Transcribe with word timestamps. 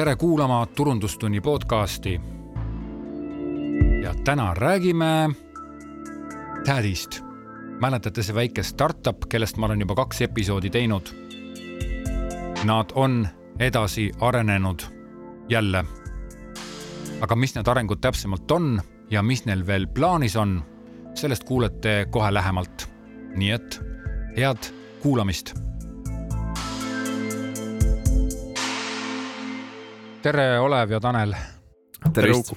tere 0.00 0.16
kuulama 0.16 0.66
Turundustunni 0.66 1.40
podcasti. 1.40 2.20
ja 4.02 4.14
täna 4.24 4.54
räägime 4.54 5.30
Tädist. 6.64 7.20
mäletate 7.80 8.22
see 8.22 8.34
väike 8.34 8.62
startup, 8.62 9.28
kellest 9.28 9.56
ma 9.56 9.66
olen 9.66 9.80
juba 9.80 9.94
kaks 9.94 10.22
episoodi 10.22 10.70
teinud? 10.70 11.02
Nad 12.64 12.90
on 12.94 13.28
edasi 13.58 14.10
arenenud 14.20 14.80
jälle. 15.48 15.84
aga 17.20 17.36
mis 17.36 17.54
need 17.54 17.68
arengud 17.68 18.00
täpsemalt 18.00 18.50
on 18.50 18.80
ja 19.10 19.22
mis 19.22 19.44
neil 19.44 19.66
veel 19.66 19.86
plaanis 19.86 20.36
on, 20.36 20.62
sellest 21.14 21.44
kuulete 21.44 22.06
kohe 22.10 22.34
lähemalt. 22.34 22.88
nii 23.36 23.50
et 23.50 23.80
head 24.36 24.72
kuulamist 25.02 25.69
tere, 30.22 30.58
Olev 30.60 30.90
ja 30.90 31.00
Tanel. 31.00 31.34
tervist 32.12 32.52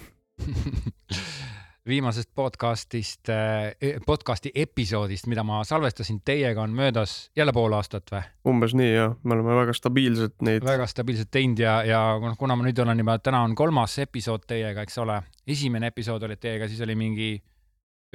viimasest 1.88 2.30
podcastist, 2.36 3.30
eh, 3.30 3.99
podcasti 4.05 4.52
episoodist, 4.55 5.27
mida 5.27 5.44
ma 5.44 5.62
salvestasin 5.67 6.22
teiega, 6.26 6.62
on 6.62 6.76
möödas 6.76 7.31
jälle 7.36 7.53
pool 7.53 7.73
aastat 7.76 8.12
või? 8.12 8.22
umbes 8.48 8.76
nii 8.76 8.94
jah, 8.94 9.16
me 9.23 9.36
oleme 9.36 9.55
väga 9.62 9.76
stabiilselt 9.76 10.36
neid. 10.41 10.66
väga 10.66 10.88
stabiilselt 10.88 11.31
teinud 11.31 11.59
ja, 11.59 11.77
ja 11.88 12.03
noh, 12.20 12.36
kuna 12.39 12.55
ma 12.59 12.67
nüüd 12.67 12.84
olen 12.84 13.03
juba, 13.03 13.17
täna 13.23 13.44
on 13.48 13.55
kolmas 13.55 13.98
episood 14.00 14.48
teiega, 14.48 14.84
eks 14.84 14.98
ole. 15.03 15.22
esimene 15.48 15.91
episood 15.91 16.23
oli 16.23 16.36
teiega, 16.36 16.67
siis 16.67 16.84
oli 16.84 16.95
mingi 17.00 17.34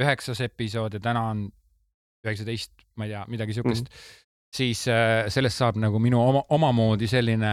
üheksas 0.00 0.40
episood 0.44 0.96
ja 0.96 1.00
täna 1.00 1.28
on 1.32 1.46
üheksateist, 2.26 2.72
ma 2.96 3.08
ei 3.08 3.16
tea, 3.16 3.24
midagi 3.32 3.56
siukest 3.56 3.88
mm. 3.88 4.27
Siis 4.54 4.86
äh, 4.88 5.26
sellest 5.32 5.60
saab 5.60 5.76
nagu 5.80 5.98
minu 6.00 6.20
oma, 6.22 6.42
omamoodi 6.56 7.08
selline 7.10 7.50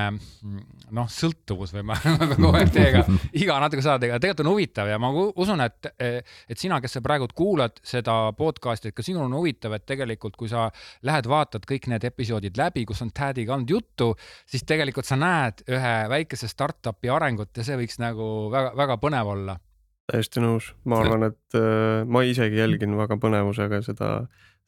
noh, 0.96 1.10
sõltuvus 1.12 1.74
või 1.76 1.84
ma 1.90 1.98
kogu 2.32 2.52
aeg 2.56 2.72
teiega 2.74 3.04
iga 3.42 3.58
natuke 3.62 3.84
saade, 3.84 4.10
aga 4.10 4.22
tegelikult 4.24 4.46
on 4.46 4.52
huvitav 4.54 4.92
ja 4.92 5.00
ma 5.02 5.12
usun, 5.12 5.64
et, 5.66 5.92
et 6.00 6.60
sina, 6.60 6.80
kes 6.84 6.98
sa 6.98 7.04
praegu 7.06 7.28
kuulad 7.36 7.82
seda 7.86 8.16
podcast'i, 8.38 8.94
et 8.94 8.98
ka 8.98 9.04
sinul 9.06 9.28
on 9.28 9.36
huvitav, 9.42 9.76
et 9.76 9.86
tegelikult, 9.88 10.38
kui 10.40 10.52
sa 10.52 10.70
lähed, 11.08 11.28
vaatad 11.32 11.68
kõik 11.68 11.90
need 11.92 12.08
episoodid 12.08 12.58
läbi, 12.60 12.86
kus 12.88 13.04
on 13.04 13.12
Tädiga 13.16 13.56
olnud 13.56 13.76
juttu, 13.76 14.10
siis 14.48 14.64
tegelikult 14.68 15.08
sa 15.08 15.20
näed 15.20 15.66
ühe 15.72 15.94
väikese 16.12 16.50
startup'i 16.52 17.12
arengut 17.12 17.56
ja 17.56 17.68
see 17.68 17.78
võiks 17.80 18.00
nagu 18.00 18.50
väga-väga 18.56 19.00
põnev 19.04 19.36
olla. 19.36 19.60
täiesti 20.12 20.40
nõus, 20.44 20.72
ma 20.86 21.00
arvan, 21.02 21.28
et 21.32 21.60
äh, 21.60 22.04
ma 22.08 22.24
isegi 22.24 22.60
jälgin 22.62 22.96
väga 22.96 23.20
põnevusega 23.20 23.82
seda 23.84 24.12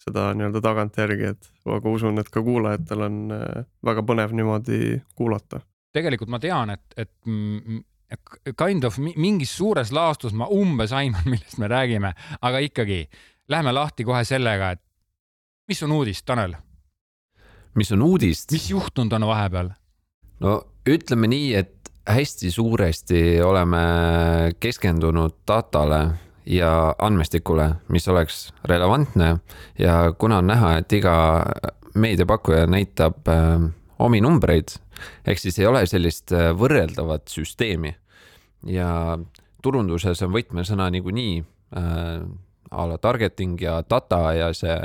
seda 0.04 0.30
nii-öelda 0.38 0.62
tagantjärgi, 0.64 1.32
et 1.34 1.50
aga 1.74 1.92
usun, 1.92 2.20
et 2.22 2.30
ka 2.32 2.44
kuulajatel 2.46 3.06
on 3.08 3.18
äh, 3.36 3.66
väga 3.86 4.04
põnev 4.08 4.36
niimoodi 4.38 5.02
kuulata. 5.18 5.62
tegelikult 5.96 6.30
ma 6.30 6.40
tean, 6.40 6.76
et, 6.76 6.94
et 6.98 7.12
kind 8.58 8.86
of 8.88 9.00
mingis 9.00 9.56
suures 9.58 9.92
laastus 9.92 10.36
ma 10.38 10.48
umbes 10.54 10.94
aiman, 10.96 11.26
millest 11.32 11.58
me 11.62 11.70
räägime, 11.72 12.14
aga 12.42 12.62
ikkagi 12.64 13.06
lähme 13.50 13.74
lahti 13.74 14.06
kohe 14.08 14.24
sellega, 14.28 14.76
et 14.78 14.84
mis 15.68 15.84
on 15.84 15.98
uudis, 15.98 16.24
Tanel? 16.24 16.56
mis 17.76 17.92
on 17.92 18.02
uudist? 18.02 18.52
mis 18.52 18.70
juhtunud 18.72 19.14
on 19.14 19.28
vahepeal? 19.28 19.74
no 20.44 20.60
ütleme 20.88 21.28
nii, 21.32 21.52
et 21.60 21.92
hästi 22.08 22.52
suuresti 22.52 23.42
oleme 23.44 23.82
keskendunud 24.60 25.42
datale 25.48 26.02
ja 26.48 26.96
andmestikule, 27.00 27.70
mis 27.88 28.08
oleks 28.08 28.54
relevantne. 28.66 29.38
Ja 29.80 30.14
kuna 30.18 30.38
on 30.38 30.48
näha, 30.48 30.78
et 30.78 30.94
iga 30.94 31.44
meediapakkuja 31.96 32.68
näitab 32.68 33.28
äh, 33.28 33.70
omi 34.00 34.22
numbreid, 34.22 34.78
ehk 35.28 35.40
siis 35.40 35.60
ei 35.60 35.68
ole 35.68 35.86
sellist 35.86 36.32
äh, 36.32 36.52
võrreldavat 36.58 37.28
süsteemi. 37.32 37.96
Ja 38.68 39.18
turunduses 39.64 40.22
on 40.26 40.32
võtmesõna 40.34 40.90
niikuinii 40.94 41.42
äh, 41.42 42.24
a 42.72 42.88
la 42.88 42.98
targeting 42.98 43.60
ja 43.62 43.82
data 43.90 44.22
ja 44.36 44.54
see, 44.56 44.78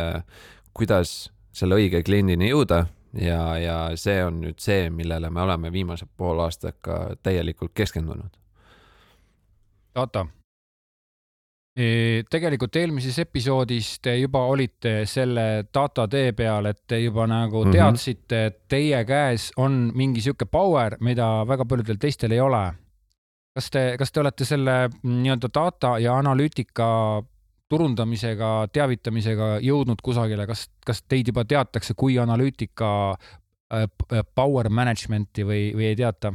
kuidas 0.75 1.31
selle 1.53 1.79
õige 1.79 2.03
kliendini 2.03 2.51
jõuda. 2.51 2.87
Ja, 3.13 3.59
ja 3.61 3.79
see 4.01 4.23
on 4.25 4.39
nüüd 4.41 4.63
see, 4.63 4.87
millele 4.91 5.29
me 5.31 5.43
oleme 5.43 5.73
viimase 5.73 6.07
poole 6.17 6.47
aastaga 6.47 7.11
täielikult 7.23 7.75
keskendunud. 7.77 8.39
data 9.95 10.25
tegelikult 11.73 12.77
eelmises 12.77 13.17
episoodis 13.23 13.95
te 14.05 14.13
juba 14.19 14.43
olite 14.53 15.07
selle 15.09 15.65
data 15.73 16.05
tee 16.11 16.35
peal, 16.37 16.69
et 16.69 16.83
te 16.87 16.99
juba 17.01 17.25
nagu 17.27 17.65
mhm. 17.65 17.73
teadsite 17.73 18.35
mm, 18.35 18.41
-hmm. 18.41 18.47
et 18.47 18.69
teie 18.69 19.05
käes 19.05 19.51
on 19.57 19.91
mingi 19.95 20.21
sihuke 20.21 20.45
power, 20.45 20.97
mida 21.01 21.47
väga 21.49 21.65
paljudel 21.65 21.97
teistel 21.97 22.33
ei 22.33 22.41
ole. 22.41 22.73
kas 23.55 23.71
te, 23.71 23.97
kas 23.99 24.13
te 24.13 24.21
olete 24.21 24.45
selle 24.45 24.89
nii-öelda 25.03 25.49
data 25.55 25.99
ja 25.99 26.17
analüütika 26.17 27.23
turundamisega, 27.69 28.69
teavitamisega 28.73 29.59
jõudnud 29.61 30.01
kusagile, 30.03 30.47
kas, 30.47 30.71
kas 30.87 31.03
teid 31.03 31.29
juba 31.29 31.45
teatakse 31.45 31.95
kui 31.97 32.19
analüütika 32.19 33.17
äh, 33.75 33.89
power 34.35 34.69
management'i 34.69 35.45
või, 35.45 35.73
või 35.77 35.85
ei 35.85 35.97
teata? 35.97 36.33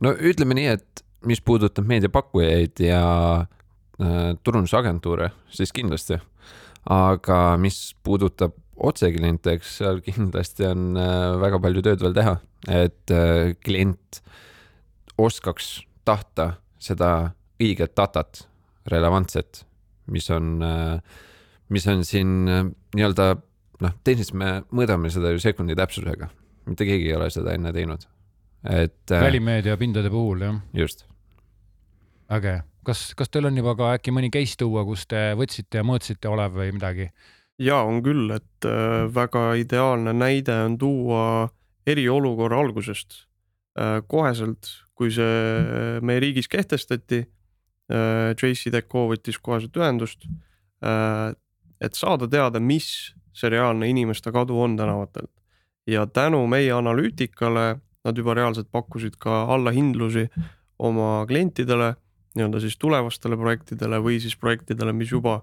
no 0.00 0.12
ütleme 0.12 0.54
nii, 0.54 0.66
et 0.66 1.04
mis 1.24 1.40
puudutab 1.40 1.84
meediapakkujaid 1.88 2.80
ja 2.80 3.02
Äh, 3.44 3.63
turundusagentuure, 3.94 5.28
siis 5.54 5.70
kindlasti. 5.72 6.18
aga 6.90 7.56
mis 7.56 7.94
puudutab 8.04 8.56
otsekliente, 8.76 9.54
eks 9.54 9.76
seal 9.78 10.00
kindlasti 10.04 10.66
on 10.68 10.98
äh, 10.98 11.36
väga 11.40 11.60
palju 11.62 11.84
tööd 11.86 12.02
veel 12.02 12.16
teha, 12.16 12.34
et 12.68 13.14
äh, 13.14 13.54
klient 13.64 14.20
oskaks 15.16 15.84
tahta 16.04 16.56
seda 16.82 17.30
õiget 17.62 17.94
datat, 17.96 18.42
relevantset, 18.90 19.62
mis 20.12 20.26
on, 20.34 20.58
mis 21.72 21.86
on 21.88 22.02
siin 22.04 22.32
nii-öelda 22.44 23.28
noh, 23.84 23.94
tehniliselt 24.04 24.36
me 24.36 24.50
mõõdame 24.74 25.10
seda 25.12 25.32
ju 25.32 25.40
sekundi 25.40 25.76
täpsusega, 25.78 26.28
mitte 26.68 26.84
keegi 26.88 27.08
ei 27.08 27.16
ole 27.16 27.30
seda 27.32 27.54
enne 27.56 27.72
teinud, 27.72 28.04
et. 28.68 29.00
välimeedia 29.10 29.78
pindade 29.80 30.12
puhul, 30.12 30.44
jah? 30.44 30.60
just. 30.76 31.06
Äge 32.30 32.62
kas, 32.84 33.02
kas 33.18 33.32
teil 33.32 33.48
on 33.48 33.58
juba 33.58 33.74
ka 33.78 33.90
äkki 33.96 34.12
mõni 34.14 34.30
case 34.32 34.58
tuua, 34.60 34.84
kus 34.86 35.06
te 35.10 35.32
võtsite 35.38 35.80
ja 35.80 35.86
mõõtsite 35.86 36.30
Olev 36.30 36.56
või 36.58 36.72
midagi? 36.76 37.10
ja 37.62 37.80
on 37.86 38.00
küll, 38.02 38.32
et 38.34 38.66
äh, 38.66 39.04
väga 39.14 39.52
ideaalne 39.60 40.14
näide 40.16 40.56
on 40.66 40.78
tuua 40.78 41.22
eriolukorra 41.86 42.58
algusest. 42.64 43.28
Äh, 43.78 44.00
koheselt, 44.10 44.70
kui 44.98 45.12
see 45.14 46.00
meie 46.02 46.22
riigis 46.22 46.50
kehtestati, 46.50 47.20
äh, 47.92 48.32
JC 48.34 48.72
Deco 48.74 49.06
võttis 49.12 49.38
koheselt 49.38 49.78
ühendust, 49.78 50.26
et 50.84 51.96
saada 51.96 52.26
teada, 52.28 52.60
mis 52.60 53.14
see 53.32 53.48
reaalne 53.48 53.86
inimeste 53.88 54.28
kadu 54.34 54.58
on 54.60 54.74
tänavatelt. 54.76 55.30
ja 55.86 56.06
tänu 56.06 56.46
meie 56.48 56.72
analüütikale 56.72 57.78
nad 58.04 58.18
juba 58.18 58.34
reaalselt 58.34 58.68
pakkusid 58.72 59.16
ka 59.20 59.44
allahindlusi 59.54 60.26
oma 60.78 61.24
klientidele 61.28 61.94
nii-öelda 62.34 62.60
siis 62.60 62.78
tulevastele 62.78 63.36
projektidele 63.38 64.00
või 64.02 64.18
siis 64.22 64.36
projektidele, 64.36 64.92
mis 64.92 65.12
juba 65.12 65.40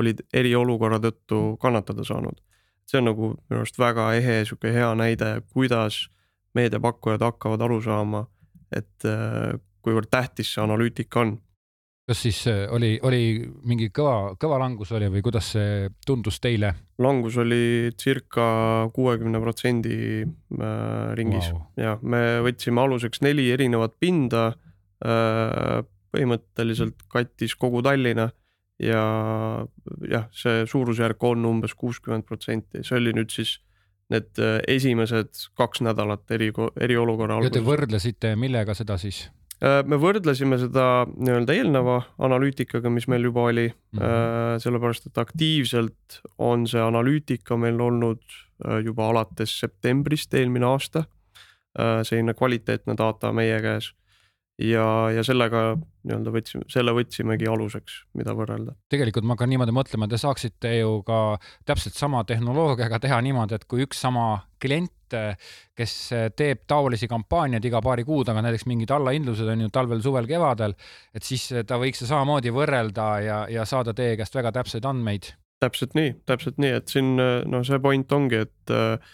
olid 0.00 0.24
eriolukorra 0.34 0.98
tõttu 1.02 1.42
kannatada 1.60 2.04
saanud. 2.04 2.40
see 2.86 2.98
on 2.98 3.06
nagu 3.08 3.28
minu 3.48 3.60
arust 3.60 3.78
väga 3.78 4.08
ehe 4.18 4.42
sihuke 4.44 4.72
hea 4.74 4.90
näide, 4.98 5.40
kuidas 5.52 6.08
meediapakkujad 6.54 7.22
hakkavad 7.22 7.62
aru 7.64 7.78
saama, 7.80 8.26
et 8.74 9.06
äh, 9.08 9.54
kuivõrd 9.84 10.10
tähtis 10.10 10.52
see 10.54 10.62
analüütika 10.64 11.22
on. 11.22 11.36
kas 12.08 12.22
siis 12.26 12.42
äh, 12.50 12.66
oli, 12.74 12.98
oli 13.02 13.22
mingi 13.68 13.88
kõva, 13.94 14.34
kõva 14.40 14.58
langus 14.60 14.92
oli 14.92 15.08
või 15.12 15.22
kuidas 15.22 15.52
see 15.54 15.88
tundus 16.06 16.40
teile? 16.40 16.74
langus 16.98 17.38
oli 17.40 17.92
circa 17.98 18.88
kuuekümne 18.94 19.40
protsendi 19.40 19.96
äh, 20.24 21.14
ringis 21.14 21.52
wow. 21.52 21.62
ja 21.76 21.96
me 22.02 22.42
võtsime 22.48 22.82
aluseks 22.82 23.22
neli 23.22 23.50
erinevat 23.54 23.96
pinda 24.00 24.50
põhimõtteliselt 26.12 27.04
kattis 27.12 27.56
kogu 27.58 27.82
Tallinna 27.82 28.30
ja 28.82 29.02
jah, 30.10 30.24
see 30.34 30.64
suurusjärk 30.70 31.22
on 31.28 31.44
umbes 31.48 31.74
kuuskümmend 31.78 32.26
protsenti, 32.28 32.82
see 32.86 32.98
oli 32.98 33.14
nüüd 33.16 33.32
siis 33.34 33.58
need 34.12 34.40
äh, 34.42 34.58
esimesed 34.68 35.46
kaks 35.58 35.82
nädalat 35.86 36.34
eri, 36.34 36.50
eriolukorra 36.80 37.38
alguses. 37.38 37.54
ja 37.54 37.60
te 37.60 37.64
võrdlesite, 37.64 38.34
millega 38.40 38.74
seda 38.76 38.98
siis? 39.00 39.24
Äh, 39.62 39.80
me 39.88 39.96
võrdlesime 40.02 40.58
seda 40.60 41.06
nii-öelda 41.12 41.56
eelneva 41.56 42.00
analüütikaga, 42.26 42.92
mis 42.92 43.08
meil 43.08 43.28
juba 43.30 43.46
oli 43.52 43.68
mm, 43.70 43.98
-hmm. 44.00 44.62
sellepärast 44.64 45.08
et 45.08 45.22
aktiivselt 45.22 46.20
on 46.38 46.66
see 46.68 46.82
analüütika 46.82 47.56
meil 47.56 47.80
olnud 47.80 48.22
juba 48.84 49.08
alates 49.10 49.54
septembrist 49.58 50.34
eelmine 50.34 50.66
aasta. 50.66 51.04
selline 52.04 52.34
kvaliteetne 52.36 52.94
data 52.98 53.30
meie 53.32 53.56
käes 53.64 53.94
ja, 54.58 54.86
ja 55.14 55.24
sellega 55.24 55.72
nii-öelda 56.02 56.32
võtsime, 56.34 56.66
selle 56.72 56.94
võtsimegi 56.96 57.48
aluseks, 57.48 58.02
mida 58.18 58.34
võrrelda. 58.36 58.74
tegelikult 58.92 59.26
ma 59.26 59.36
hakkan 59.36 59.52
niimoodi 59.52 59.74
mõtlema, 59.74 60.08
te 60.10 60.18
saaksite 60.20 60.74
ju 60.80 60.98
ka 61.06 61.20
täpselt 61.68 61.96
sama 61.98 62.24
tehnoloogiaga 62.28 62.98
teha 63.02 63.20
niimoodi, 63.24 63.58
et 63.58 63.68
kui 63.70 63.86
üks 63.86 64.02
sama 64.02 64.26
klient 64.62 64.92
kes 65.76 65.94
teeb 66.38 66.62
taolisi 66.70 67.08
kampaaniaid 67.10 67.66
iga 67.68 67.82
paari 67.84 68.04
kuu 68.08 68.22
tagant, 68.24 68.46
näiteks 68.46 68.66
mingid 68.70 68.92
allahindlused 68.94 69.48
on 69.52 69.66
ju 69.66 69.72
talvel, 69.74 70.00
suvel, 70.04 70.28
kevadel, 70.30 70.72
et 71.12 71.26
siis 71.26 71.48
ta 71.68 71.78
võiks 71.80 72.04
samamoodi 72.08 72.52
võrrelda 72.54 73.08
ja, 73.24 73.38
ja 73.52 73.66
saada 73.68 73.94
teie 73.96 74.16
käest 74.20 74.36
väga 74.38 74.54
täpseid 74.56 74.88
andmeid. 74.88 75.34
täpselt 75.62 75.92
nii, 75.98 76.14
täpselt 76.26 76.56
nii, 76.62 76.72
et 76.80 76.88
siin 76.90 77.14
no 77.18 77.62
see 77.66 77.78
point 77.82 78.12
ongi, 78.12 78.42
et 78.46 78.72
äh, 78.74 79.12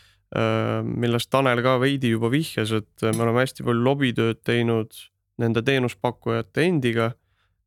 millest 0.84 1.30
Tanel 1.34 1.62
ka 1.64 1.76
veidi 1.82 2.14
juba 2.14 2.30
vihjas, 2.32 2.72
et 2.78 3.08
me 3.10 3.26
oleme 3.26 3.44
hästi 3.44 3.66
palju 3.66 3.84
lobitööd 3.84 4.42
teinud 4.46 4.94
nende 5.38 5.62
teenuspakkujate 5.62 6.66
endiga. 6.66 7.12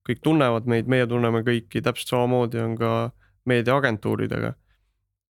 kõik 0.01 0.17
tunnevad 0.25 0.65
meid, 0.65 0.87
meie 0.89 1.05
tunneme 1.05 1.43
kõiki, 1.45 1.81
täpselt 1.85 2.09
samamoodi 2.09 2.57
on 2.59 2.75
ka 2.75 3.11
meediaagentuuridega. 3.45 4.53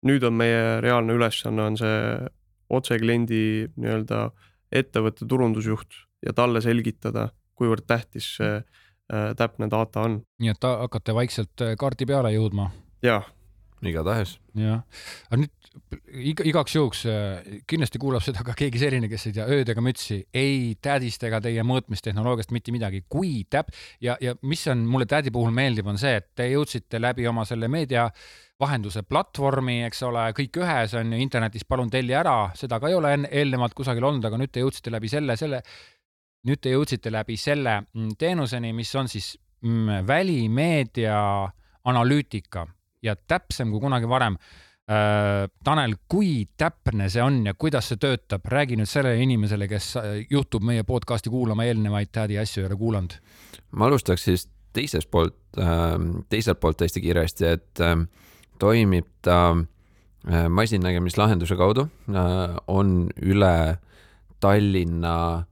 nüüd 0.07 0.25
on 0.25 0.35
meie 0.35 0.81
reaalne 0.81 1.13
ülesanne 1.13 1.63
on 1.63 1.77
see 1.77 2.29
otsekliendi 2.71 3.69
nii-öelda 3.77 4.31
ettevõtte 4.73 5.27
turundusjuht 5.29 5.99
ja 6.27 6.33
talle 6.33 6.63
selgitada, 6.65 7.29
kuivõrd 7.59 7.85
tähtis 7.87 8.37
see 8.39 8.55
äh, 8.61 9.35
täpne 9.37 9.69
data 9.71 10.07
on. 10.07 10.21
nii 10.41 10.55
et 10.55 10.65
hakkate 10.65 11.15
vaikselt 11.17 11.67
äh, 11.67 11.75
kaardi 11.79 12.07
peale 12.07 12.33
jõudma? 12.37 12.71
jah. 13.03 13.27
Igatahes. 13.89 14.37
jah, 14.59 14.83
aga 15.31 15.41
nüüd 15.45 15.61
iga, 16.33 16.45
igaks 16.49 16.75
juhuks 16.75 17.05
äh, 17.09 17.61
kindlasti 17.71 18.01
kuulab 18.03 18.25
seda 18.25 18.43
ka 18.47 18.55
keegi 18.59 18.81
selline, 18.83 19.09
kes 19.11 19.29
ei 19.29 19.37
tea 19.37 19.47
ööd 19.55 19.71
ega 19.71 19.83
mütsi, 19.85 20.21
ei 20.35 20.75
tädist 20.83 21.23
ega 21.27 21.41
teie 21.45 21.65
mõõtmistehnoloogiast 21.67 22.53
mitte 22.55 22.75
midagi, 22.75 23.05
kui 23.09 23.45
täp- 23.51 23.73
ja, 24.03 24.17
ja 24.21 24.35
mis 24.43 24.67
on 24.73 24.83
mulle 24.91 25.07
tädi 25.11 25.33
puhul 25.35 25.55
meeldib, 25.55 25.89
on 25.91 26.01
see, 26.01 26.17
et 26.21 26.31
te 26.37 26.49
jõudsite 26.51 27.01
läbi 27.01 27.29
oma 27.31 27.47
selle 27.49 27.71
meedia 27.71 28.09
vahenduse 28.61 29.05
platvormi, 29.09 29.79
eks 29.87 30.03
ole, 30.09 30.27
kõik 30.37 30.59
ühes 30.61 30.97
on 30.99 31.15
ju 31.15 31.23
internetis, 31.23 31.65
palun 31.69 31.93
telli 31.93 32.17
ära, 32.17 32.51
seda 32.59 32.81
ka 32.81 32.91
ei 32.91 32.99
ole 32.99 33.15
enne 33.17 33.31
eelnevalt 33.33 33.77
kusagil 33.79 34.05
olnud, 34.11 34.27
aga 34.27 34.41
nüüd 34.41 34.53
te 34.53 34.65
jõudsite 34.65 34.93
läbi 34.93 35.09
selle, 35.13 35.39
selle, 35.41 35.63
nüüd 36.49 36.61
te 36.61 36.75
jõudsite 36.75 37.13
läbi 37.15 37.39
selle 37.41 37.79
mm, 37.87 38.19
teenuseni, 38.21 38.75
mis 38.77 38.93
on 39.01 39.09
siis 39.09 39.33
mm, 39.65 40.05
välimeedia 40.09 41.23
analüütika 41.89 42.67
ja 43.03 43.17
täpsem 43.17 43.71
kui 43.71 43.81
kunagi 43.81 44.09
varem 44.09 44.37
Äh, 44.91 45.47
Tanel, 45.65 45.93
kui 46.11 46.49
täpne 46.59 47.07
see 47.13 47.23
on 47.23 47.45
ja 47.47 47.53
kuidas 47.55 47.93
see 47.93 47.99
töötab, 48.01 48.49
räägi 48.51 48.75
nüüd 48.81 48.91
sellele 48.91 49.23
inimesele, 49.23 49.69
kes 49.71 49.93
äh, 50.01 50.09
juhtub 50.33 50.65
meie 50.67 50.83
podcast'i 50.89 51.31
kuulama, 51.31 51.67
eelnevaid 51.69 52.11
tädi 52.11 52.39
asju 52.41 52.65
ei 52.65 52.67
ole 52.67 52.79
kuulanud. 52.81 53.15
ma 53.71 53.87
alustaks 53.87 54.25
siis 54.27 54.49
teisest 54.75 55.11
poolt, 55.11 55.37
ähm, 55.63 56.25
teiselt 56.33 56.59
poolt 56.61 56.83
hästi 56.83 57.05
kiiresti, 57.05 57.47
et 57.47 57.85
ähm, 57.87 58.09
toimib 58.59 59.07
ta 59.23 59.39
äh, 59.53 60.49
masinnägemislahenduse 60.49 61.55
kaudu, 61.61 61.87
on 62.67 62.97
üle 63.23 63.55
Tallinna 64.41 65.45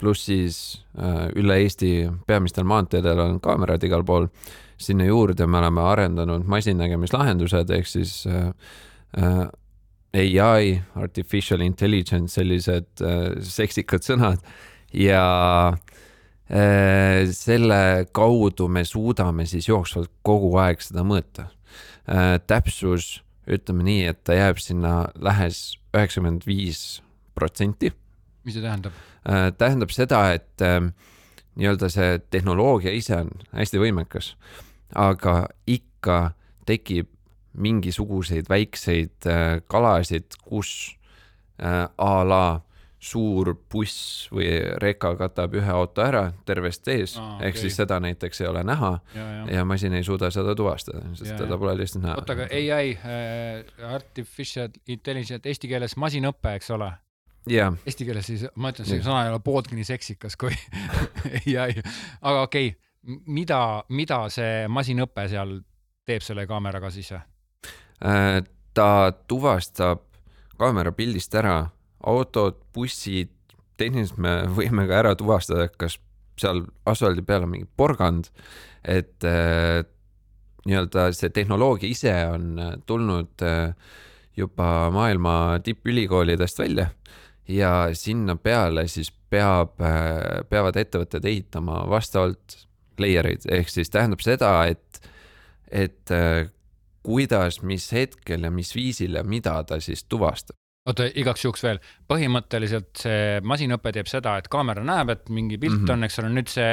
pluss 0.00 0.26
siis 0.28 0.56
üle 1.38 1.54
Eesti 1.62 2.10
peamistel 2.28 2.66
maanteedel 2.68 3.22
on 3.24 3.38
kaamerad 3.40 3.84
igal 3.86 4.04
pool 4.04 4.26
sinna 4.82 5.06
juurde 5.06 5.46
me 5.46 5.58
oleme 5.58 5.82
arendanud 5.86 6.46
masinnägemislahendused 6.50 7.70
ehk 7.76 7.88
siis 7.88 8.24
äh, 8.26 8.50
äh, 9.18 10.44
ai, 10.44 10.82
artificial 10.94 11.62
intelligence, 11.64 12.34
sellised 12.36 13.02
äh, 13.04 13.32
seksikad 13.46 14.04
sõnad 14.06 14.42
ja 14.96 15.24
äh, 15.72 17.30
selle 17.32 18.06
kaudu 18.12 18.68
me 18.68 18.84
suudame 18.88 19.46
siis 19.46 19.68
jooksvalt 19.70 20.12
kogu 20.26 20.54
aeg 20.60 20.82
seda 20.84 21.06
mõõta 21.06 21.48
äh,. 22.06 22.38
täpsus, 22.46 23.22
ütleme 23.46 23.86
nii, 23.86 24.04
et 24.12 24.22
ta 24.24 24.36
jääb 24.38 24.60
sinna 24.62 25.08
lähes 25.18 25.78
üheksakümmend 25.92 26.46
viis 26.46 27.02
protsenti. 27.34 27.92
Mis 28.44 28.58
see 28.58 28.64
tähendab 28.64 28.92
äh,? 29.28 29.50
tähendab 29.58 29.94
seda, 29.94 30.26
et 30.36 30.64
äh, 30.64 30.80
nii-öelda 31.54 31.90
see 31.92 32.18
tehnoloogia 32.32 32.92
ise 32.96 33.22
on 33.22 33.32
hästi 33.52 33.80
võimekas 33.82 34.34
aga 34.94 35.46
ikka 35.66 36.32
tekib 36.66 37.08
mingisuguseid 37.52 38.48
väikseid 38.48 39.28
äh, 39.28 39.60
kalasid, 39.68 40.38
kus 40.44 40.96
äh, 41.60 41.88
a 41.98 42.12
la 42.24 42.44
suur 43.02 43.50
buss 43.72 44.28
või 44.30 44.46
reka 44.78 45.10
katab 45.18 45.56
ühe 45.58 45.72
auto 45.74 46.04
ära 46.04 46.28
tervest 46.46 46.86
ees 46.88 47.16
ah,, 47.18 47.34
ehk 47.42 47.56
okay. 47.56 47.64
siis 47.64 47.76
seda 47.80 47.98
näiteks 48.00 48.44
ei 48.44 48.46
ole 48.46 48.62
näha 48.64 48.92
ja, 49.16 49.24
ja. 49.26 49.46
ja 49.56 49.64
masin 49.66 49.96
ei 49.98 50.06
suuda 50.06 50.30
seda 50.30 50.54
tuvastada, 50.54 51.02
sest 51.18 51.32
ja, 51.32 51.38
teda 51.40 51.58
pole 51.58 51.74
lihtsalt 51.80 52.06
näha. 52.06 52.20
oota, 52.22 52.36
aga 52.38 52.46
ai 52.52 52.94
äh,, 52.94 53.88
artificial 53.90 54.70
intelligence, 54.86 55.42
eesti 55.50 55.72
keeles 55.72 55.98
masinõpe, 55.98 56.54
eks 56.60 56.70
ole? 56.78 56.92
Yeah. 57.50 57.74
Eesti 57.86 58.06
keeles 58.06 58.28
siis, 58.28 58.46
ma 58.54 58.70
ütlen, 58.70 58.86
see 58.86 59.02
sõna 59.02 59.24
ei 59.24 59.32
ole 59.32 59.40
pooltki 59.42 59.74
nii 59.74 59.86
seksikas 59.88 60.36
kui 60.38 60.54
ai, 61.58 61.74
aga 62.22 62.44
okei 62.46 62.68
okay 62.70 62.78
mida, 63.26 63.60
mida 63.90 64.24
see 64.32 64.66
masinõpe 64.70 65.26
seal 65.30 65.58
teeb 66.06 66.24
selle 66.24 66.46
kaameraga 66.50 66.90
siis? 66.94 67.12
Äh, 67.14 68.42
ta 68.74 68.88
tuvastab 69.28 70.04
kaamera 70.60 70.92
pildist 70.94 71.34
ära 71.38 71.56
autod, 72.06 72.60
bussid, 72.74 73.32
tehniliselt 73.78 74.20
me 74.22 74.36
võime 74.58 74.86
ka 74.90 75.00
ära 75.02 75.16
tuvastada, 75.18 75.68
kas 75.70 75.98
seal 76.40 76.64
asfaldi 76.88 77.24
peal 77.26 77.46
on 77.46 77.52
mingi 77.56 77.68
porgand, 77.76 78.30
et 78.82 79.26
äh, 79.28 79.82
nii-öelda 80.66 81.10
see 81.14 81.30
tehnoloogia 81.34 81.90
ise 81.90 82.14
on 82.30 82.54
äh, 82.58 82.72
tulnud 82.86 83.44
äh, 83.46 83.74
juba 84.36 84.88
maailma 84.94 85.60
tippülikoolidest 85.64 86.62
välja 86.62 86.88
ja 87.48 87.90
sinna 87.98 88.36
peale 88.36 88.86
siis 88.88 89.10
peab 89.30 89.78
peavad 90.48 90.76
ettevõtted 90.76 91.24
ehitama 91.24 91.82
vastavalt 91.90 92.58
layer 93.00 93.26
eid, 93.32 93.46
ehk 93.50 93.70
siis 93.72 93.90
tähendab 93.90 94.20
seda, 94.22 94.50
et, 94.68 95.00
et 95.72 96.12
kuidas, 97.02 97.62
mis 97.66 97.88
hetkel 97.92 98.44
ja 98.46 98.50
mis 98.52 98.74
viisil 98.76 99.16
ja 99.18 99.24
mida 99.24 99.56
ta 99.66 99.80
siis 99.80 100.04
tuvastab 100.04 100.56
oota, 100.88 101.06
igaks 101.18 101.44
juhuks 101.46 101.64
veel, 101.64 101.80
põhimõtteliselt 102.10 103.02
see 103.04 103.40
masinõpe 103.46 103.92
teeb 103.94 104.10
seda, 104.10 104.36
et 104.40 104.48
kaamera 104.52 104.84
näeb, 104.86 105.12
et 105.14 105.28
mingi 105.30 105.58
pilt 105.58 105.80
mm 105.80 105.86
-hmm. 105.86 105.92
on, 105.94 106.04
eks 106.08 106.18
ole, 106.22 106.32
nüüd 106.36 106.50
see 106.50 106.72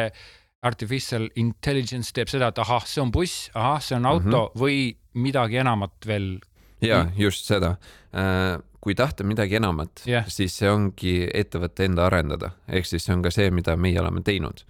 artificial 0.66 1.30
intelligence 1.40 2.12
teeb 2.16 2.32
seda, 2.32 2.50
et 2.52 2.60
ahah, 2.60 2.86
see 2.88 3.02
on 3.04 3.12
buss, 3.16 3.50
ahah, 3.54 3.80
see 3.82 3.96
on 3.96 4.06
auto 4.06 4.26
mm 4.28 4.34
-hmm. 4.34 4.60
või 4.60 4.96
midagi 5.14 5.62
enamat 5.62 6.08
veel. 6.08 6.40
ja 6.82 7.06
just 7.18 7.46
seda, 7.46 7.76
äh, 8.14 8.60
kui 8.82 8.96
tahta 8.96 9.24
midagi 9.24 9.60
enamat 9.60 10.06
yeah., 10.08 10.28
siis 10.28 10.56
see 10.58 10.70
ongi 10.72 11.16
ettevõtte 11.34 11.86
enda 11.86 12.06
arendada, 12.08 12.54
ehk 12.68 12.88
siis 12.88 13.06
see 13.06 13.16
on 13.16 13.22
ka 13.26 13.32
see, 13.32 13.52
mida 13.52 13.76
meie 13.76 14.00
oleme 14.00 14.24
teinud 14.26 14.64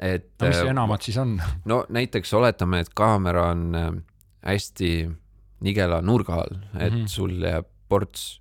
et. 0.00 0.28
no 0.40 0.48
mis 0.48 0.56
see 0.56 0.68
äh, 0.68 0.74
enamat 0.74 1.08
siis 1.08 1.18
on? 1.20 1.34
no 1.70 1.84
näiteks 1.88 2.34
oletame, 2.34 2.84
et 2.84 2.94
kaamera 2.94 3.50
on 3.54 3.66
äh, 3.74 3.90
hästi 4.46 4.92
nigela 5.66 6.00
nurga 6.02 6.40
all, 6.44 6.60
et 6.78 6.92
mm 6.92 7.02
-hmm. 7.02 7.08
sul 7.08 7.42
jääb 7.42 7.66
ports 7.88 8.40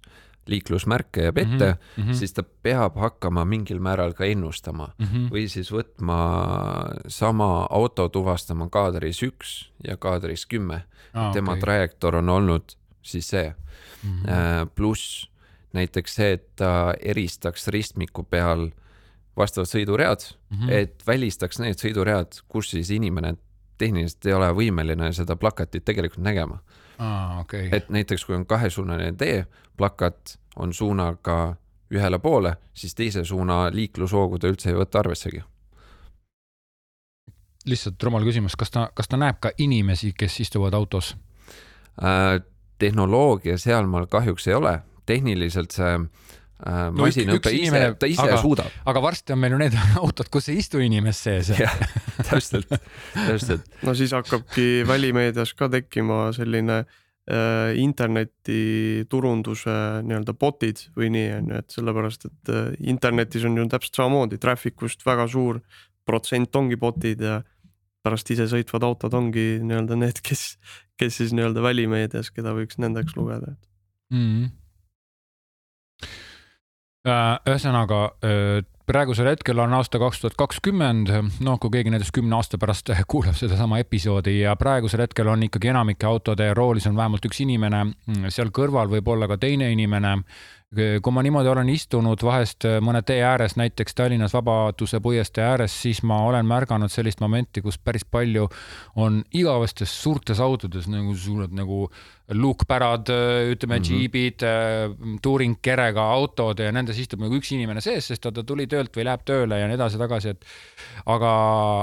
liiklusmärke 0.49 1.23
jääb 1.23 1.37
ette 1.37 1.77
mm, 1.97 2.03
-hmm. 2.03 2.13
siis 2.13 2.33
ta 2.33 2.43
peab 2.43 2.95
hakkama 2.95 3.45
mingil 3.45 3.79
määral 3.79 4.13
ka 4.13 4.25
ennustama 4.25 4.93
mm 4.97 5.05
-hmm. 5.05 5.29
või 5.33 5.47
siis 5.47 5.71
võtma 5.71 6.17
sama 7.07 7.67
auto 7.69 8.09
tuvastama 8.09 8.69
kaadris 8.69 9.23
üks 9.23 9.71
ja 9.87 9.97
kaadris 9.97 10.45
kümme 10.45 10.83
ah,. 11.13 11.33
tema 11.33 11.51
okay. 11.51 11.61
trajektoor 11.61 12.15
on 12.15 12.29
olnud 12.29 12.63
siis 13.01 13.29
see 13.29 13.55
mm 14.03 14.09
-hmm.. 14.09 14.69
pluss 14.75 15.29
näiteks 15.73 16.15
see, 16.15 16.31
et 16.33 16.55
ta 16.55 16.93
eristaks 17.01 17.67
ristmiku 17.67 18.23
peal 18.23 18.69
vastavad 19.37 19.69
sõiduread 19.69 20.25
mm, 20.49 20.57
-hmm. 20.57 20.71
et 20.71 21.03
välistaks 21.07 21.59
need 21.59 21.79
sõiduread, 21.79 22.41
kus 22.47 22.71
siis 22.71 22.89
inimene 22.89 23.35
tehniliselt 23.77 24.25
ei 24.25 24.33
ole 24.33 24.49
võimeline 24.55 25.11
seda 25.15 25.35
plakatit 25.35 25.85
tegelikult 25.85 26.23
nägema 26.23 26.59
ah,. 26.97 27.39
Okay. 27.39 27.69
et 27.71 27.89
näiteks, 27.89 28.25
kui 28.25 28.35
on 28.35 28.45
kahesuunaline 28.45 29.13
tee, 29.17 29.45
plakat 29.77 30.39
on 30.55 30.73
suunaga 30.73 31.55
ühele 31.91 32.19
poole, 32.19 32.55
siis 32.73 32.95
teise 32.95 33.23
suuna 33.25 33.69
liiklushoogu 33.73 34.39
ta 34.39 34.47
üldse 34.47 34.69
ei 34.69 34.75
võta 34.75 34.99
arvessegi. 34.99 35.41
lihtsalt 37.65 38.03
rumal 38.03 38.23
küsimus, 38.23 38.55
kas 38.55 38.71
ta, 38.71 38.89
kas 38.93 39.07
ta 39.07 39.17
näeb 39.17 39.39
ka 39.39 39.51
inimesi, 39.57 40.13
kes 40.17 40.39
istuvad 40.39 40.73
autos 40.73 41.15
äh,? 42.03 42.41
Tehnoloogia 42.79 43.57
sealmaal 43.61 44.07
kahjuks 44.11 44.47
ei 44.49 44.55
ole, 44.57 44.75
tehniliselt 45.09 45.75
see 45.75 45.91
äh, 45.95 46.85
masinõpe 46.95 47.51
ise 47.51 47.65
inimene, 47.65 47.91
ta 47.99 48.09
ise 48.09 48.25
aga, 48.25 48.39
suudab. 48.41 48.79
aga 48.89 49.03
varsti 49.03 49.35
on 49.35 49.41
meil 49.43 49.55
ju 49.55 49.61
need 49.63 49.77
autod, 50.03 50.31
kus 50.31 50.49
ei 50.51 50.61
istu 50.63 50.81
inimest 50.83 51.27
sees. 51.27 51.51
täpselt, 52.29 52.71
täpselt. 53.15 53.69
no 53.85 53.95
siis 53.97 54.15
hakkabki 54.15 54.87
välimeedias 54.89 55.53
ka 55.59 55.69
tekkima 55.73 56.29
selline 56.37 56.81
äh, 56.81 57.75
internetiturunduse 57.83 59.77
nii-öelda 60.07 60.35
bot'id 60.39 60.87
või 60.97 61.11
nii 61.15 61.29
on 61.37 61.53
ju, 61.53 61.61
et 61.63 61.79
sellepärast, 61.79 62.27
et 62.31 62.55
äh, 62.55 62.73
internetis 62.91 63.47
on 63.49 63.59
ju 63.59 63.69
täpselt 63.71 64.03
samamoodi 64.03 64.41
traffic 64.41 64.87
ust 64.87 65.05
väga 65.07 65.29
suur 65.31 65.63
protsent 66.09 66.55
ongi 66.57 66.77
bot'id 66.79 67.21
ja 67.21 67.39
pärast 68.05 68.31
isesõitvad 68.33 68.85
autod 68.87 69.15
ongi 69.17 69.59
nii-öelda 69.61 69.97
need, 69.99 70.21
kes, 70.25 70.55
kes 70.99 71.21
siis 71.21 71.35
nii-öelda 71.35 71.63
välimeedias, 71.63 72.31
keda 72.35 72.53
võiks 72.57 72.79
nendeks 72.81 73.17
lugeda 73.19 73.55
mm. 74.13 74.25
-hmm 74.25 74.49
ühesõnaga 77.49 77.97
praegusel 78.89 79.29
hetkel 79.29 79.59
on 79.61 79.73
aasta 79.77 79.99
kaks 80.01 80.21
tuhat 80.23 80.35
kakskümmend, 80.39 81.11
noh, 81.45 81.57
kui 81.61 81.71
keegi 81.73 81.93
näiteks 81.93 82.11
kümne 82.15 82.35
aasta 82.39 82.57
pärast 82.61 82.89
kuulab 83.11 83.37
sedasama 83.37 83.79
episoodi 83.83 84.39
ja 84.39 84.55
praegusel 84.59 85.03
hetkel 85.05 85.29
on 85.29 85.45
ikkagi 85.45 85.71
enamike 85.73 86.07
autode 86.09 86.49
roolis 86.57 86.87
on 86.89 86.97
vähemalt 86.97 87.25
üks 87.29 87.43
inimene, 87.45 87.85
seal 88.33 88.51
kõrval 88.55 88.89
võib 88.91 89.11
olla 89.13 89.29
ka 89.29 89.37
teine 89.37 89.69
inimene 89.75 90.17
kui 90.75 91.13
ma 91.13 91.23
niimoodi 91.25 91.49
olen 91.49 91.69
istunud 91.73 92.21
vahest 92.21 92.67
mõne 92.85 93.01
tee 93.01 93.23
ääres, 93.25 93.55
näiteks 93.57 93.95
Tallinnas 93.97 94.35
Vabaduse 94.37 94.99
puiestee 95.01 95.41
ääres, 95.41 95.73
siis 95.81 96.03
ma 96.05 96.19
olen 96.27 96.45
märganud 96.45 96.93
sellist 96.93 97.23
momenti, 97.23 97.63
kus 97.65 97.79
päris 97.81 98.05
palju 98.05 98.45
on 99.01 99.23
igavestes 99.33 99.95
suurtes 100.03 100.37
autodes 100.39 100.85
nagu 100.91 101.15
suured 101.17 101.55
nagu 101.57 101.87
luukpärad, 102.37 103.09
ütleme 103.49 103.79
mm 103.79 103.81
-hmm. 103.81 103.87
džiibid, 103.87 104.45
touring 105.21 105.55
kerega 105.61 106.03
autod 106.11 106.59
ja 106.59 106.71
nendes 106.71 106.99
istub 106.99 107.23
nagu 107.25 107.33
üks 107.35 107.49
inimene 107.55 107.81
sees, 107.81 108.07
sest 108.07 108.21
ta, 108.21 108.31
ta 108.31 108.43
tuli 108.43 108.67
töölt 108.67 108.93
või 108.97 109.07
läheb 109.09 109.23
tööle 109.25 109.59
ja 109.59 109.67
nii 109.67 109.75
edasi-tagasi, 109.75 110.29
et 110.29 110.45
aga 111.05 111.31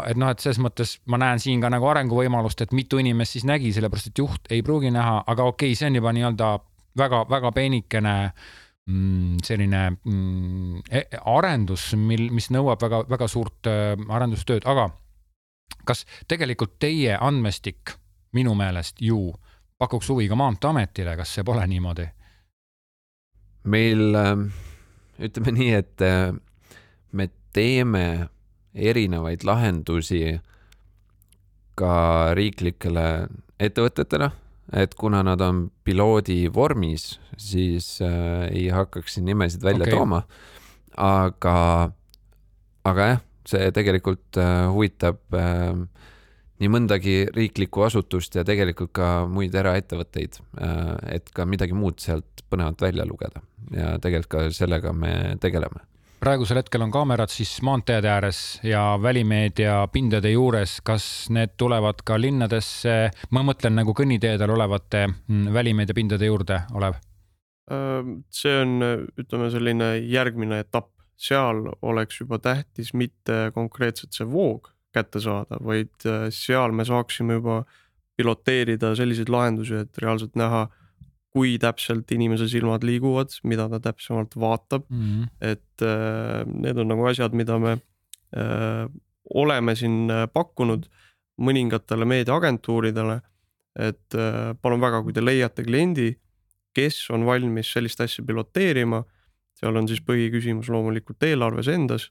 et 0.07 0.17
noh, 0.17 0.31
et 0.31 0.39
selles 0.39 0.63
mõttes 0.63 1.01
ma 1.07 1.19
näen 1.19 1.43
siin 1.43 1.61
ka 1.61 1.71
nagu 1.71 1.87
arenguvõimalust, 1.87 2.63
et 2.63 2.73
mitu 2.73 2.99
inimest 2.99 3.33
siis 3.33 3.45
nägi, 3.45 3.73
sellepärast 3.73 4.07
et 4.07 4.19
juht 4.19 4.47
ei 4.51 4.63
pruugi 4.63 4.91
näha, 4.91 5.25
aga 5.27 5.43
okei 5.43 5.73
okay,, 5.73 5.75
see 5.75 5.91
on 5.91 5.95
juba 5.95 6.13
nii-öelda 6.13 6.59
väga-väga 6.97 7.53
peenikene 7.53 8.25
äh, 8.25 8.33
Mm, 8.87 9.41
selline 9.43 9.81
mm, 10.05 10.83
e-, 10.95 11.09
arendus, 11.27 11.89
mil, 11.99 12.29
mis 12.31 12.47
nõuab 12.55 12.85
väga-väga 12.85 13.27
suurt 13.27 13.67
äh, 13.67 13.97
arendustööd, 13.99 14.63
aga 14.63 14.93
kas 15.87 16.05
tegelikult 16.31 16.77
teie 16.79 17.17
andmestik 17.19 17.97
minu 18.39 18.55
meelest 18.55 19.03
ju 19.03 19.33
pakuks 19.79 20.13
huvi 20.13 20.29
ka 20.31 20.39
Maanteeametile, 20.39 21.17
kas 21.19 21.35
see 21.35 21.45
pole 21.47 21.67
niimoodi? 21.67 22.07
meil 23.67 24.15
ähm, 24.15 24.47
ütleme 25.19 25.57
nii, 25.57 25.71
et 25.75 26.07
äh, 26.07 26.31
me 27.11 27.29
teeme 27.57 28.29
erinevaid 28.71 29.43
lahendusi 29.49 30.39
ka 31.75 31.95
riiklikele 32.39 33.09
ettevõtetele 33.59 34.31
et 34.73 34.95
kuna 34.99 35.23
nad 35.27 35.41
on 35.45 35.67
piloodi 35.85 36.47
vormis, 36.55 37.17
siis 37.39 38.01
äh, 38.03 38.49
ei 38.51 38.69
hakkaks 38.75 39.17
siin 39.17 39.29
nimesid 39.29 39.63
välja 39.63 39.87
okay. 39.87 39.95
tooma. 39.95 40.23
aga, 40.97 41.57
aga 42.85 43.09
jah, 43.13 43.25
see 43.47 43.71
tegelikult 43.77 44.41
äh, 44.41 44.67
huvitab 44.73 45.37
äh, 45.37 45.75
nii 46.57 46.71
mõndagi 46.73 47.17
riiklikku 47.37 47.85
asutust 47.85 48.39
ja 48.39 48.45
tegelikult 48.49 48.95
ka 48.97 49.11
muid 49.29 49.55
eraettevõtteid 49.55 50.39
äh,, 50.41 51.19
et 51.19 51.29
ka 51.37 51.45
midagi 51.45 51.77
muud 51.77 52.01
sealt 52.01 52.47
põnevat 52.51 52.81
välja 52.81 53.05
lugeda 53.05 53.43
ja 53.77 53.97
tegelikult 54.01 54.33
ka 54.33 54.57
sellega 54.57 54.95
me 54.97 55.37
tegeleme 55.43 55.85
praegusel 56.21 56.61
hetkel 56.61 56.83
on 56.85 56.93
kaamerad 56.95 57.31
siis 57.33 57.59
maanteede 57.67 58.09
ääres 58.11 58.61
ja 58.65 58.99
välimeedia 59.03 59.79
pindade 59.93 60.31
juures, 60.33 60.79
kas 60.85 61.29
need 61.31 61.57
tulevad 61.61 62.03
ka 62.07 62.19
linnadesse, 62.21 62.97
ma 63.31 63.43
mõtlen 63.47 63.77
nagu 63.79 63.95
kõnniteedel 63.97 64.53
olevate 64.55 65.07
mm, 65.09 65.51
välimeedia 65.55 65.97
pindade 65.97 66.31
juurde, 66.31 66.63
Olev? 66.75 67.01
see 68.31 68.53
on, 68.63 68.79
ütleme 69.19 69.49
selline 69.51 69.89
järgmine 70.07 70.61
etapp, 70.63 70.93
seal 71.19 71.65
oleks 71.83 72.21
juba 72.21 72.39
tähtis 72.39 72.93
mitte 72.95 73.49
konkreetselt 73.57 74.15
see 74.15 74.29
voog 74.31 74.71
kätte 74.95 75.21
saada, 75.21 75.59
vaid 75.65 76.07
äh, 76.07 76.29
seal 76.31 76.73
me 76.77 76.87
saaksime 76.87 77.41
juba 77.41 77.65
piloteerida 78.17 78.95
selliseid 78.97 79.33
lahendusi, 79.33 79.83
et 79.83 79.99
reaalselt 80.01 80.39
näha 80.39 80.69
kui 81.37 81.59
täpselt 81.61 82.13
inimese 82.17 82.49
silmad 82.49 82.85
liiguvad, 82.87 83.35
mida 83.45 83.69
ta 83.69 83.81
täpsemalt 83.91 84.39
vaatab 84.41 84.87
mm. 84.89 85.03
-hmm. 85.03 85.27
et 85.53 85.85
äh, 85.85 86.47
need 86.49 86.79
on 86.81 86.89
nagu 86.89 87.05
asjad, 87.11 87.37
mida 87.37 87.59
me 87.59 87.73
äh, 87.77 88.89
oleme 89.35 89.75
siin 89.77 90.11
äh, 90.11 90.25
pakkunud 90.33 90.87
mõningatele 91.37 92.09
meediaagentuuridele. 92.09 93.21
et 93.77 94.15
äh, 94.15 94.55
palun 94.63 94.81
väga, 94.81 95.03
kui 95.05 95.13
te 95.13 95.21
leiate 95.21 95.63
kliendi, 95.65 96.15
kes 96.73 97.11
on 97.13 97.27
valmis 97.29 97.69
sellist 97.75 98.01
asja 98.01 98.25
piloteerima, 98.25 99.03
seal 99.53 99.77
on 99.77 99.89
siis 99.89 100.01
põhiküsimus 100.01 100.71
loomulikult 100.73 101.23
eelarves 101.29 101.69
endas, 101.69 102.07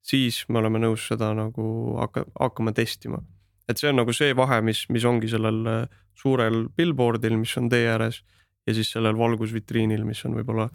siis 0.00 0.46
me 0.48 0.62
oleme 0.62 0.80
nõus 0.80 1.04
seda 1.10 1.34
nagu 1.36 1.66
hakka, 1.98 2.24
hakkama 2.40 2.72
testima. 2.72 3.20
et 3.68 3.78
see 3.78 3.90
on 3.92 4.00
nagu 4.00 4.12
see 4.16 4.32
vahe, 4.34 4.62
mis, 4.64 4.86
mis 4.88 5.04
ongi 5.04 5.28
sellel 5.28 5.60
äh, 5.68 5.84
suurel 6.16 6.64
billboard'il, 6.76 7.36
mis 7.36 7.52
on 7.60 7.68
tee 7.68 7.84
ääres 7.88 8.22
ja 8.70 8.78
siis 8.78 8.94
sellel 8.94 9.18
valgusvitriinil, 9.18 10.06
mis 10.06 10.24
on 10.28 10.38
võib-olla 10.38 10.68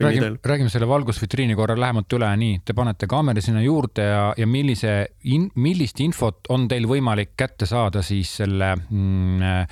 räägime, 0.00 0.38
räägime 0.44 0.68
selle 0.68 0.88
valgusvitriini 0.88 1.54
korra 1.54 1.76
lähemalt 1.80 2.12
üle, 2.16 2.28
nii, 2.38 2.60
te 2.64 2.74
panete 2.76 3.06
kaamera 3.10 3.42
sinna 3.44 3.62
juurde 3.62 4.06
ja, 4.06 4.24
ja 4.38 4.46
millise 4.48 4.94
in,, 5.28 5.48
millist 5.54 6.00
infot 6.04 6.48
on 6.52 6.66
teil 6.70 6.86
võimalik 6.90 7.34
kätte 7.38 7.68
saada 7.68 8.02
siis 8.06 8.32
selle 8.40 8.72
mm, 8.76 9.70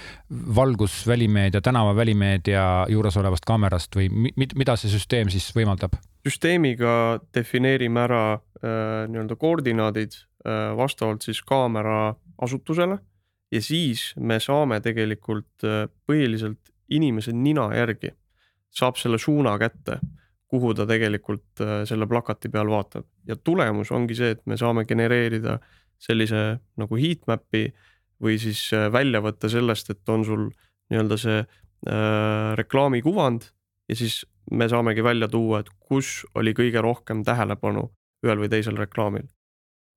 valgusvälimeedia, 0.56 1.62
tänavavälimeedia 1.64 2.64
juures 2.92 3.16
olevast 3.20 3.48
kaamerast 3.48 3.96
või 3.96 4.08
mi, 4.10 4.32
mida 4.36 4.76
see 4.80 4.92
süsteem 4.92 5.32
siis 5.32 5.50
võimaldab? 5.56 5.98
süsteemiga 6.26 7.20
defineerime 7.34 8.02
ära 8.04 8.24
äh, 8.34 9.06
nii-öelda 9.08 9.38
koordinaadid 9.40 10.18
äh, 10.20 10.74
vastavalt 10.76 11.24
siis 11.24 11.40
kaamera 11.48 12.14
asutusele 12.42 12.98
ja 13.52 13.62
siis 13.64 14.10
me 14.16 14.40
saame 14.40 14.80
tegelikult 14.84 15.64
äh, 15.64 15.86
põhiliselt 16.06 16.69
inimese 16.90 17.32
nina 17.32 17.68
järgi 17.76 18.14
saab 18.70 18.98
selle 19.00 19.18
suuna 19.18 19.56
kätte, 19.58 19.98
kuhu 20.50 20.72
ta 20.74 20.86
tegelikult 20.86 21.62
äh, 21.62 21.82
selle 21.88 22.06
plakati 22.10 22.50
peal 22.50 22.70
vaatab 22.70 23.06
ja 23.26 23.36
tulemus 23.36 23.92
ongi 23.94 24.16
see, 24.18 24.34
et 24.36 24.42
me 24.46 24.58
saame 24.58 24.84
genereerida 24.84 25.58
sellise 26.00 26.58
nagu 26.80 26.98
heatmap'i 26.98 27.68
või 28.22 28.38
siis 28.40 28.62
äh, 28.76 28.88
väljavõtte 28.92 29.50
sellest, 29.52 29.90
et 29.94 30.12
on 30.12 30.24
sul 30.26 30.48
nii-öelda 30.90 31.18
see 31.20 31.38
äh, 31.40 32.52
reklaamikuvand 32.58 33.46
ja 33.90 33.96
siis 33.96 34.22
me 34.50 34.68
saamegi 34.68 35.04
välja 35.04 35.28
tuua, 35.28 35.60
et 35.60 35.70
kus 35.78 36.24
oli 36.34 36.54
kõige 36.56 36.82
rohkem 36.82 37.24
tähelepanu 37.26 37.86
ühel 38.26 38.42
või 38.42 38.50
teisel 38.52 38.76
reklaamil. 38.78 39.28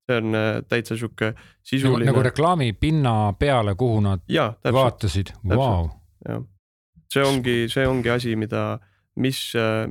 see 0.04 0.20
on 0.20 0.36
äh, 0.36 0.62
täitsa 0.68 0.98
sihuke 1.00 1.34
sisuline. 1.64 2.12
nagu 2.12 2.24
reklaami 2.24 2.74
pinna 2.74 3.34
peale, 3.40 3.76
kuhu 3.76 4.02
nad 4.02 4.24
ja, 4.28 4.54
täpselt, 4.62 4.76
vaatasid, 4.76 5.34
vau. 5.56 5.90
See 7.14 7.24
ongi, 7.26 7.58
see 7.72 7.86
ongi 7.88 8.12
asi, 8.14 8.36
mida, 8.40 8.80
mis, 9.22 9.40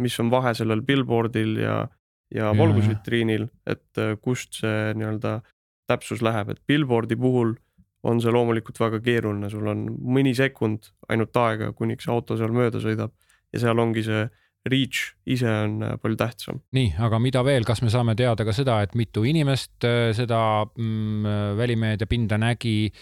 mis 0.02 0.18
on 0.22 0.30
vahe 0.32 0.54
sellel 0.58 0.82
billboard'il 0.86 1.58
ja, 1.62 1.76
ja 2.34 2.52
valgusvitriinil, 2.56 3.48
et 3.68 4.00
äh, 4.00 4.14
kust 4.22 4.60
see 4.62 4.92
nii-öelda 4.98 5.40
täpsus 5.90 6.22
läheb, 6.24 6.52
et 6.52 6.62
billboard'i 6.68 7.18
puhul 7.20 7.54
on 8.08 8.20
see 8.22 8.32
loomulikult 8.34 8.80
väga 8.82 8.98
keeruline, 9.04 9.50
sul 9.50 9.68
on 9.70 9.84
mõni 9.86 10.32
sekund 10.34 10.90
ainult 11.12 11.36
aega, 11.38 11.70
kuniks 11.76 12.08
auto 12.10 12.38
seal 12.38 12.54
mööda 12.54 12.80
sõidab 12.82 13.12
ja 13.52 13.62
seal 13.62 13.78
ongi 13.78 14.02
see 14.06 14.24
reach 14.68 15.12
ise 15.26 15.50
on 15.50 15.80
äh, 15.82 15.96
palju 16.02 16.18
tähtsam. 16.18 16.62
nii, 16.74 16.94
aga 17.02 17.18
mida 17.22 17.42
veel, 17.46 17.66
kas 17.68 17.82
me 17.82 17.90
saame 17.92 18.14
teada 18.18 18.46
ka 18.46 18.54
seda, 18.56 18.80
et 18.86 18.94
mitu 18.98 19.26
inimest 19.28 19.86
äh, 19.86 20.10
seda 20.16 20.64
mm, 20.64 21.58
välimeedia 21.58 22.10
pinda 22.10 22.38
nägi 22.40 22.92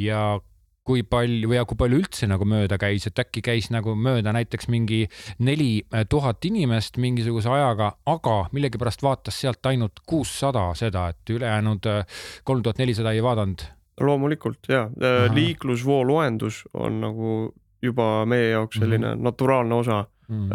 ja 0.00 0.40
kui 0.86 1.02
palju 1.04 1.50
või 1.50 1.58
ja 1.58 1.64
kui 1.68 1.78
palju 1.78 2.00
üldse 2.00 2.28
nagu 2.30 2.46
mööda 2.48 2.78
käis, 2.80 3.06
et 3.08 3.18
äkki 3.20 3.42
käis 3.44 3.68
nagu 3.72 3.94
mööda 3.94 4.32
näiteks 4.34 4.70
mingi 4.72 5.02
neli 5.44 5.82
tuhat 6.12 6.44
inimest 6.48 6.96
mingisuguse 7.00 7.50
ajaga, 7.52 7.92
aga 8.08 8.36
millegipärast 8.56 9.04
vaatas 9.04 9.40
sealt 9.42 9.66
ainult 9.70 10.00
kuussada 10.08 10.70
seda, 10.78 11.08
et 11.12 11.34
ülejäänud 11.36 11.90
äh, 11.90 12.22
kolm 12.44 12.64
tuhat 12.64 12.80
nelisada 12.80 13.12
ei 13.12 13.22
vaadanud. 13.22 13.66
loomulikult 14.00 14.68
ja, 14.68 14.86
äh, 14.88 15.26
liiklusvoo 15.34 16.00
loendus 16.08 16.64
on 16.74 17.00
nagu 17.00 17.34
juba 17.82 18.24
meie 18.26 18.50
jaoks 18.50 18.80
selline 18.80 19.06
mm 19.06 19.12
-hmm. 19.12 19.24
naturaalne 19.24 19.74
osa 19.74 20.04
mm. 20.28 20.48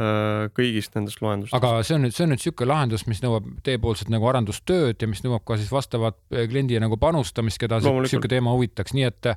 kõigist 0.58 0.96
nendest 0.96 1.22
loendustest. 1.22 1.58
aga 1.58 1.84
see 1.84 1.96
on 1.96 2.05
nüüd, 2.05 2.15
see 2.15 2.25
on 2.25 2.32
nüüd 2.34 2.41
niisugune 2.41 2.70
lahendus, 2.72 3.05
mis 3.08 3.22
nõuab 3.24 3.50
teiepoolset 3.63 4.10
nagu 4.13 4.29
arendustööd 4.32 5.01
ja 5.01 5.08
mis 5.08 5.24
nõuab 5.25 5.46
ka 5.46 5.58
siis 5.58 5.72
vastavat 5.72 6.17
kliendi 6.29 6.79
nagu 6.79 6.98
panustamist, 6.98 7.62
keda 7.62 7.79
niisugune 7.84 8.32
teema 8.32 8.55
huvitaks, 8.55 8.94
nii 8.94 9.08
et 9.10 9.32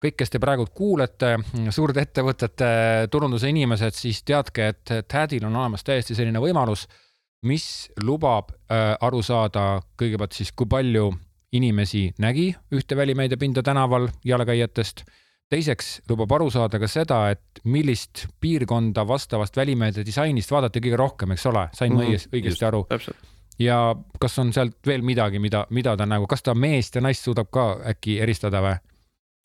kõik, 0.00 0.16
kes 0.16 0.32
te 0.32 0.40
praegu 0.40 0.66
kuulete, 0.74 1.36
suurte 1.74 2.04
ettevõtete 2.06 2.70
turunduse 3.12 3.50
inimesed, 3.52 3.96
siis 3.96 4.22
teadke, 4.26 4.72
et 4.72 4.92
TAD-il 5.08 5.44
on 5.46 5.56
olemas 5.56 5.84
täiesti 5.84 6.16
selline 6.16 6.40
võimalus, 6.42 6.86
mis 7.46 7.64
lubab 8.04 8.52
äh, 8.52 8.94
aru 9.00 9.22
saada 9.24 9.80
kõigepealt 10.00 10.36
siis, 10.36 10.52
kui 10.52 10.68
palju 10.68 11.10
inimesi 11.56 12.10
nägi 12.22 12.50
ühte 12.76 12.96
välimeediapinda 12.96 13.62
tänaval 13.62 14.08
jalakäijatest. 14.24 15.04
teiseks 15.50 16.02
lubab 16.08 16.32
aru 16.32 16.50
saada 16.50 16.78
ka 16.78 16.88
seda, 16.88 17.30
et 17.30 17.60
millist 17.64 18.26
piirkonda 18.40 19.06
vastavast 19.06 19.56
välimeedia 19.56 20.06
disainist 20.06 20.50
vaadati 20.50 20.80
kõige 20.80 20.96
rohkem, 20.96 21.32
eks 21.32 21.46
ole, 21.46 21.68
sain 21.74 21.94
ma 21.94 22.02
mm 22.02 22.08
-hmm. 22.08 22.28
õigesti 22.32 22.66
aru? 22.66 22.86
ja 23.58 23.96
kas 24.20 24.38
on 24.38 24.52
sealt 24.52 24.76
veel 24.86 25.02
midagi, 25.02 25.38
mida, 25.38 25.66
mida 25.70 25.96
ta 25.96 26.06
nagu, 26.06 26.26
kas 26.26 26.42
ta 26.42 26.54
meest 26.54 26.94
ja 26.94 27.00
naist 27.00 27.24
suudab 27.24 27.50
ka 27.50 27.80
äkki 27.84 28.20
eristada 28.20 28.62
või? 28.62 28.76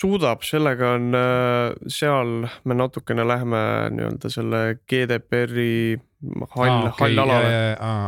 Suudab, 0.01 0.43
sellega 0.43 0.95
on, 0.97 1.09
äh, 1.15 1.73
seal 1.87 2.47
me 2.67 2.77
natukene 2.77 3.23
läheme 3.27 3.61
nii-öelda 3.95 4.31
selle 4.33 4.61
GDPR-i 4.89 5.97
hall, 6.55 6.89
hall 6.99 7.23
alale. 7.23 7.53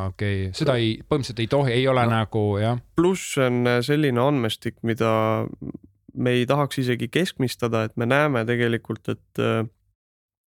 okei 0.07 0.47
okay., 0.47 0.53
seda 0.57 0.77
ei, 0.81 0.97
põhimõtteliselt 1.03 1.43
ei 1.43 1.51
tohi, 1.51 1.75
ei 1.77 1.87
ole 1.87 2.03
No. 2.07 2.15
nagu 2.19 2.45
jah, 2.61 2.81
pluss 2.95 3.37
on 3.41 3.63
selline 3.85 4.21
andmestik, 4.23 4.79
mida 4.83 5.45
me 6.17 6.33
ei 6.35 6.45
tahaks 6.49 6.81
isegi 6.81 7.07
keskmistada, 7.13 7.85
et 7.87 7.97
me 7.97 8.07
näeme 8.09 8.43
tegelikult, 8.47 9.07
et 9.13 9.41
äh, 9.41 9.63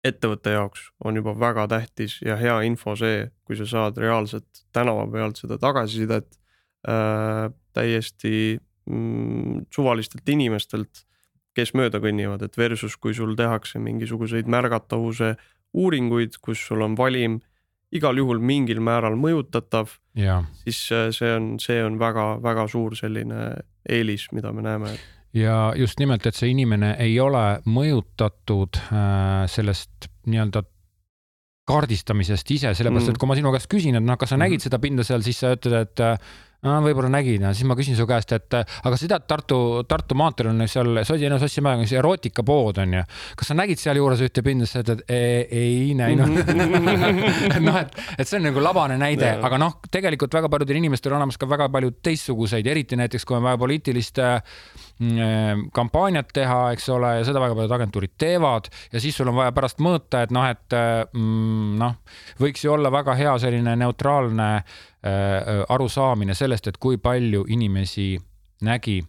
ettevõtte 0.07 0.55
jaoks 0.55 0.89
on 1.05 1.19
juba 1.19 1.35
väga 1.39 1.67
tähtis 1.71 2.19
ja 2.25 2.37
hea 2.39 2.61
info 2.69 2.95
see, 2.99 3.27
kui 3.45 3.59
sa 3.59 3.67
saad 3.69 3.99
reaalselt 3.99 4.65
tänava 4.75 5.07
pealt 5.11 5.41
seda 5.41 5.59
tagasisidet 5.61 6.39
äh, 6.89 7.49
täiesti 7.75 8.59
mm, 8.91 9.67
suvalistelt 9.75 10.29
inimestelt, 10.29 11.05
kes 11.59 11.75
mööda 11.75 11.99
kõnnivad, 12.05 12.43
et 12.47 12.57
versus 12.59 12.95
kui 12.97 13.15
sul 13.19 13.35
tehakse 13.39 13.81
mingisuguseid 13.83 14.47
märgatavuse 14.47 15.35
uuringuid, 15.75 16.39
kus 16.41 16.63
sul 16.71 16.83
on 16.87 16.95
valim 16.97 17.41
igal 17.93 18.17
juhul 18.21 18.39
mingil 18.41 18.81
määral 18.85 19.17
mõjutatav 19.17 19.95
siis 20.65 20.81
äh, 20.93 21.09
see 21.17 21.31
on, 21.35 21.55
see 21.63 21.79
on 21.85 21.99
väga-väga 22.01 22.67
suur 22.69 22.97
selline 22.99 23.55
eelis, 23.89 24.27
mida 24.37 24.53
me 24.53 24.63
näeme. 24.63 24.91
ja 25.37 25.73
just 25.77 25.99
nimelt, 26.01 26.27
et 26.27 26.35
see 26.37 26.51
inimene 26.53 26.95
ei 27.01 27.15
ole 27.21 27.61
mõjutatud 27.69 28.77
äh, 28.93 29.47
sellest 29.49 30.11
nii-öelda 30.29 30.63
kaardistamisest 31.69 32.51
ise, 32.55 32.71
sellepärast 32.75 33.09
Mm. 33.11 33.15
et 33.15 33.19
kui 33.21 33.29
ma 33.29 33.37
sinu 33.37 33.51
käest 33.53 33.69
küsin, 33.69 33.97
et 33.97 34.03
noh, 34.05 34.17
kas 34.17 34.31
sa 34.31 34.37
Mhm. 34.37 34.43
nägid 34.45 34.61
seda 34.65 34.79
pinda 34.79 35.05
seal, 35.05 35.21
siis 35.23 35.39
sa 35.41 35.53
ütled, 35.57 35.73
et 35.83 36.01
äh, 36.01 36.17
võib-olla 36.63 37.11
nägin 37.13 37.45
ja 37.47 37.53
siis 37.55 37.67
ma 37.69 37.77
küsin 37.79 37.95
su 37.95 38.07
käest, 38.09 38.33
et 38.35 38.55
äh, 38.59 38.79
aga 38.89 38.97
sa 38.99 39.07
tead, 39.07 39.27
Tartu, 39.31 39.59
Tartu 39.89 40.17
maanteel 40.19 40.51
on 40.51 40.65
seal 40.67 41.03
Sodi-, 41.07 41.31
Sossimäega 41.39 41.85
on 41.85 41.91
see 41.91 42.01
erootikapood 42.01 42.81
on 42.83 42.97
ju. 42.99 43.03
kas 43.39 43.53
sa 43.53 43.57
nägid 43.59 43.79
sealjuures 43.79 44.25
ühte 44.27 44.43
pinda, 44.43 44.67
sa 44.67 44.83
ütled 44.83 45.05
"E- 45.07 45.47
ei 45.55 45.95
näinud 45.99 46.35
noh, 47.69 47.79
et, 47.79 47.95
et 48.19 48.27
see 48.27 48.41
on 48.41 48.49
nagu 48.49 48.65
labane 48.65 48.99
näide, 48.99 49.37
aga 49.39 49.61
noh, 49.61 49.79
tegelikult 49.91 50.35
väga 50.35 50.51
paljudel 50.51 50.81
inimestel 50.83 51.15
on 51.15 51.21
olemas 51.23 51.39
ka 51.39 51.47
väga 51.51 51.71
palju 51.71 51.95
teistsuguseid, 52.03 52.67
eriti 52.67 52.99
näiteks 52.99 53.29
kui 53.29 53.39
on 53.39 53.47
vaja 53.47 53.61
poliitilist 53.63 54.19
äh, 54.25 54.43
mm, 54.99 55.69
kampaaniat 55.79 56.35
teha, 56.35 56.61
eks 56.75 56.91
ole, 56.95 57.15
ja 57.21 57.29
seda 57.29 57.43
väga 57.45 57.55
paljud 57.55 57.79
agentuurid 57.79 58.17
teevad 58.19 58.67
ja 58.93 58.99
siis 59.03 59.15
sul 59.15 59.31
on 59.31 59.39
vaja 59.39 59.55
pärast 59.55 59.79
mõõta, 59.85 60.27
et 60.27 60.35
noh, 60.35 60.51
et 60.51 60.75
äh, 60.75 61.07
mm, 61.15 61.73
noh, 61.79 61.99
võiks 62.43 62.67
ju 62.67 62.75
olla 62.75 62.91
väga 62.91 63.15
hea 63.19 63.39
selline 63.47 63.79
neutraalne 63.79 64.51
äh, 64.59 64.87
arusaamine 65.05 66.35
sellest, 66.35 66.67
et 66.67 66.77
kui 66.83 66.97
palju 66.99 67.45
inimesi 67.49 68.17
nägi. 68.67 69.03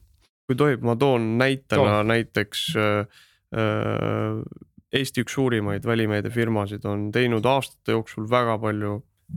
kui 0.50 0.58
tohib, 0.58 0.82
ma 0.86 0.96
toon 0.98 1.38
näitena 1.38 2.00
Too. 2.00 2.04
näiteks 2.10 2.62
äh, 2.78 3.22
äh, 3.54 4.42
Eesti 4.90 5.22
üks 5.22 5.36
suurimaid 5.38 5.86
välimeediafirmasid 5.86 6.86
on 6.90 7.12
teinud 7.14 7.46
aastate 7.46 7.94
jooksul 7.94 8.26
väga 8.30 8.58
palju 8.62 8.96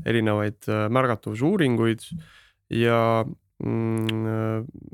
erinevaid 0.09 0.69
äh, 0.69 0.87
märgatavusuuringuid 0.89 2.07
ja 2.73 3.01
mm, 3.61 4.23
äh, 4.33 4.87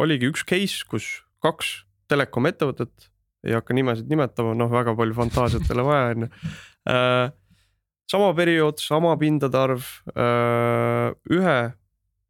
oligi 0.00 0.30
üks 0.32 0.46
case, 0.48 0.86
kus 0.88 1.10
kaks 1.44 1.82
telekom 2.08 2.48
ettevõtet, 2.48 3.10
ei 3.44 3.52
hakka 3.56 3.76
nimesid 3.76 4.08
nimetama, 4.08 4.54
noh, 4.56 4.72
väga 4.72 4.96
palju 4.96 5.16
fantaasiat 5.18 5.68
ei 5.68 5.76
ole 5.76 5.84
vaja, 5.84 6.08
on 6.14 6.24
ju. 6.26 6.30
Sama 8.10 8.30
periood, 8.36 8.78
sama 8.78 9.16
pindade 9.18 9.58
arv, 9.58 9.86
ühe 11.32 11.58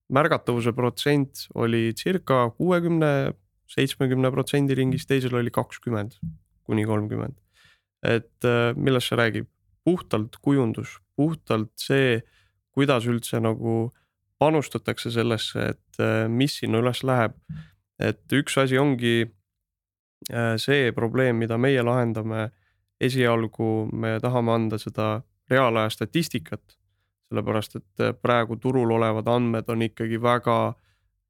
märgatavuse 0.09 0.73
protsent 0.73 1.47
oli 1.55 1.91
circa 1.95 2.47
kuuekümne, 2.57 3.33
seitsmekümne 3.71 4.31
protsendi 4.31 4.77
ringis, 4.79 5.07
teisel 5.07 5.35
oli 5.35 5.51
kakskümmend 5.51 6.19
kuni 6.67 6.85
kolmkümmend. 6.87 7.35
et 8.03 8.45
äh, 8.45 8.75
millest 8.77 9.11
see 9.11 9.19
räägib? 9.19 9.47
puhtalt 9.87 10.37
kujundus, 10.43 10.99
puhtalt 11.17 11.71
see, 11.79 12.21
kuidas 12.75 13.07
üldse 13.07 13.39
nagu 13.41 13.93
panustatakse 14.43 15.13
sellesse, 15.15 15.71
et 15.73 16.01
äh, 16.03 16.27
mis 16.29 16.59
sinna 16.61 16.83
üles 16.83 17.03
läheb. 17.07 17.35
et 17.99 18.23
üks 18.33 18.59
asi 18.63 18.79
ongi 18.79 19.17
äh, 20.31 20.55
see 20.59 20.93
probleem, 20.93 21.39
mida 21.39 21.59
meie 21.59 21.83
lahendame. 21.83 22.51
esialgu 23.01 23.91
me 23.93 24.17
tahame 24.21 24.53
anda 24.53 24.79
seda 24.79 25.23
reaalaja 25.51 25.91
statistikat, 25.91 26.63
sellepärast 27.29 27.77
et 27.77 28.01
äh, 28.01 28.15
praegu 28.23 28.57
turul 28.57 28.91
olevad 28.91 29.29
andmed 29.31 29.69
on 29.69 29.83
ikkagi 29.83 30.23
väga 30.23 30.75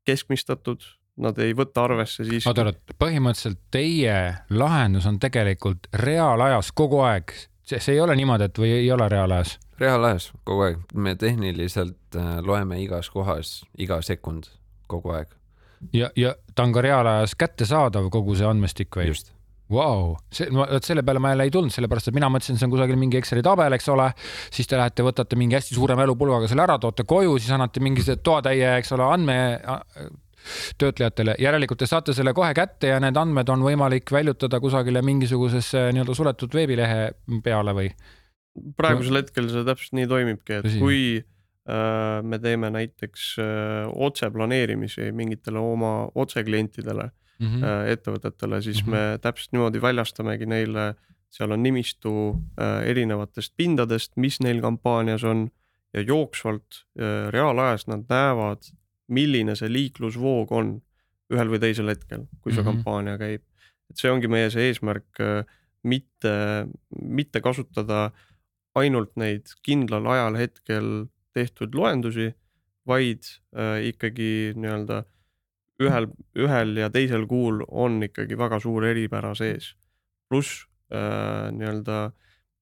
keskmistatud, 0.07 0.83
nad 1.17 1.39
ei 1.41 1.55
võta 1.57 1.87
arvesse 1.89 2.25
siiski. 2.25 2.49
oota, 2.49 2.67
oota, 2.71 2.97
põhimõtteliselt 3.01 3.61
teie 3.73 4.17
lahendus 4.51 5.07
on 5.09 5.19
tegelikult 5.21 5.89
reaalajas 5.93 6.73
kogu 6.77 7.01
aeg, 7.07 7.33
see, 7.65 7.81
see 7.81 7.97
ei 7.97 8.03
ole 8.05 8.17
niimoodi, 8.17 8.51
et 8.51 8.61
või 8.61 8.75
ei 8.83 8.93
ole 8.93 9.09
reaalajas? 9.09 9.57
reaalajas 9.81 10.31
kogu 10.45 10.69
aeg, 10.69 10.85
me 10.95 11.17
tehniliselt 11.17 12.17
äh, 12.17 12.37
loeme 12.45 12.81
igas 12.83 13.11
kohas 13.11 13.59
iga 13.79 14.01
sekund 14.05 14.51
kogu 14.87 15.17
aeg, 15.17 15.33
ja, 15.93 16.11
ja 16.17 16.35
ta 16.55 16.67
on 16.67 16.73
ka 16.73 16.85
reaalajas 16.85 17.35
kättesaadav, 17.39 18.11
kogu 18.13 18.37
see 18.37 18.47
andmestik 18.49 18.97
või? 18.97 19.11
just. 19.13 19.33
Vau, 19.73 20.13
see, 20.31 20.47
vot 20.55 20.85
selle 20.87 21.03
peale 21.03 21.19
ma 21.19 21.33
jälle 21.33 21.49
ei 21.49 21.51
tulnud, 21.51 21.75
sellepärast 21.75 22.13
et 22.13 22.15
mina 22.15 22.29
mõtlesin, 22.31 22.59
see 22.59 22.69
on 22.69 22.75
kusagil 22.77 22.99
mingi 23.01 23.19
Exceli 23.19 23.43
tabel, 23.43 23.75
eks 23.75 23.89
ole. 23.91 24.13
siis 24.55 24.69
te 24.71 24.79
lähete, 24.79 25.03
võtate 25.03 25.39
mingi 25.39 25.59
hästi 25.59 25.75
suure 25.75 25.97
mälupulgaga 25.99 26.47
selle 26.51 26.63
ära, 26.63 26.79
toote 26.79 27.03
koju, 27.09 27.35
siis 27.41 27.51
annate 27.57 27.83
mingisuguse 27.83 28.23
toatäie, 28.23 28.77
eks 28.79 28.95
ole, 28.95 29.09
andme 29.11 29.39
töötlejatele, 30.79 31.35
järelikult 31.43 31.81
te 31.83 31.89
saate 31.91 32.15
selle 32.15 32.31
kohe 32.37 32.53
kätte 32.55 32.93
ja 32.93 33.01
need 33.03 33.19
andmed 33.19 33.51
on 33.51 33.65
võimalik 33.67 34.13
väljutada 34.15 34.61
kusagile 34.63 35.03
mingisugusesse 35.03 35.89
nii-öelda 35.97 36.15
suletud 36.15 36.55
veebilehe 36.55 37.11
peale 37.43 37.75
või? 37.77 37.91
praegusel 38.79 39.19
hetkel 39.21 39.51
see 39.53 39.67
täpselt 39.67 39.97
nii 39.99 40.07
toimibki, 40.09 40.61
et 40.61 40.65
Tõsi. 40.65 40.79
kui 40.81 41.01
äh, 41.19 42.23
me 42.23 42.39
teeme 42.41 42.71
näiteks 42.73 43.29
äh, 43.43 43.91
otseplaneerimisi 44.07 45.11
mingitele 45.13 45.61
oma 45.61 45.97
otseklientidele 46.15 47.11
Mhm. 47.39 47.65
äh,, 47.65 47.91
ettevõtetele, 47.93 48.63
siis 48.63 48.83
Mhm. 48.83 48.91
me 48.91 49.19
täpselt 49.21 49.53
niimoodi 49.53 49.81
väljastamegi 49.83 50.47
neile, 50.47 50.95
seal 51.31 51.53
on 51.53 51.63
nimistu 51.63 52.13
äh, 52.59 52.83
erinevatest 52.89 53.53
pindadest, 53.57 54.13
mis 54.17 54.41
neil 54.41 54.61
kampaanias 54.61 55.25
on 55.25 55.51
ja 55.95 56.01
jooksvalt 56.03 56.85
äh, 56.99 57.29
reaalajas 57.31 57.87
nad 57.89 58.05
näevad, 58.09 58.63
milline 59.09 59.55
see 59.57 59.69
liiklusvoog 59.69 60.53
on 60.53 60.81
ühel 61.33 61.49
või 61.49 61.59
teisel 61.61 61.89
hetkel, 61.89 62.27
kui 62.41 62.53
see 62.53 62.63
Mhm. 62.63 62.71
kampaania 62.83 63.19
käib. 63.19 63.43
et 63.91 63.97
see 63.99 64.11
ongi 64.11 64.27
meie 64.29 64.51
see 64.51 64.71
eesmärk, 64.73 65.45
mitte, 65.85 66.67
mitte 66.91 67.41
kasutada 67.41 68.11
ainult 68.75 69.13
neid 69.17 69.47
kindlal 69.63 70.07
ajal 70.07 70.35
hetkel 70.37 71.07
tehtud 71.35 71.75
loendusi, 71.75 72.35
vaid 72.87 73.23
ikkagi 73.55 74.55
nii-öelda 74.57 75.05
ühel, 75.83 76.09
ühel 76.39 76.77
ja 76.81 76.91
teisel 76.93 77.27
kuul 77.29 77.63
on 77.69 78.01
ikkagi 78.07 78.39
väga 78.39 78.61
suur 78.63 78.87
eripära 78.89 79.35
sees. 79.39 79.75
pluss 80.29 80.67
äh, 80.93 81.53
nii-öelda 81.55 82.11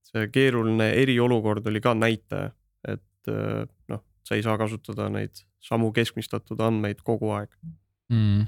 see 0.04 0.28
keeruline 0.32 0.90
eriolukord 1.00 1.66
oli 1.66 1.80
ka 1.80 1.94
näitaja, 1.96 2.50
et 2.88 3.32
äh, 3.32 3.64
noh, 3.88 4.02
sa 4.24 4.36
ei 4.36 4.44
saa 4.44 4.58
kasutada 4.60 5.08
neid 5.12 5.44
samu 5.64 5.92
keskmistatud 5.96 6.60
andmeid 6.60 7.00
kogu 7.04 7.32
aeg. 7.38 7.50
mm.. 8.12 8.44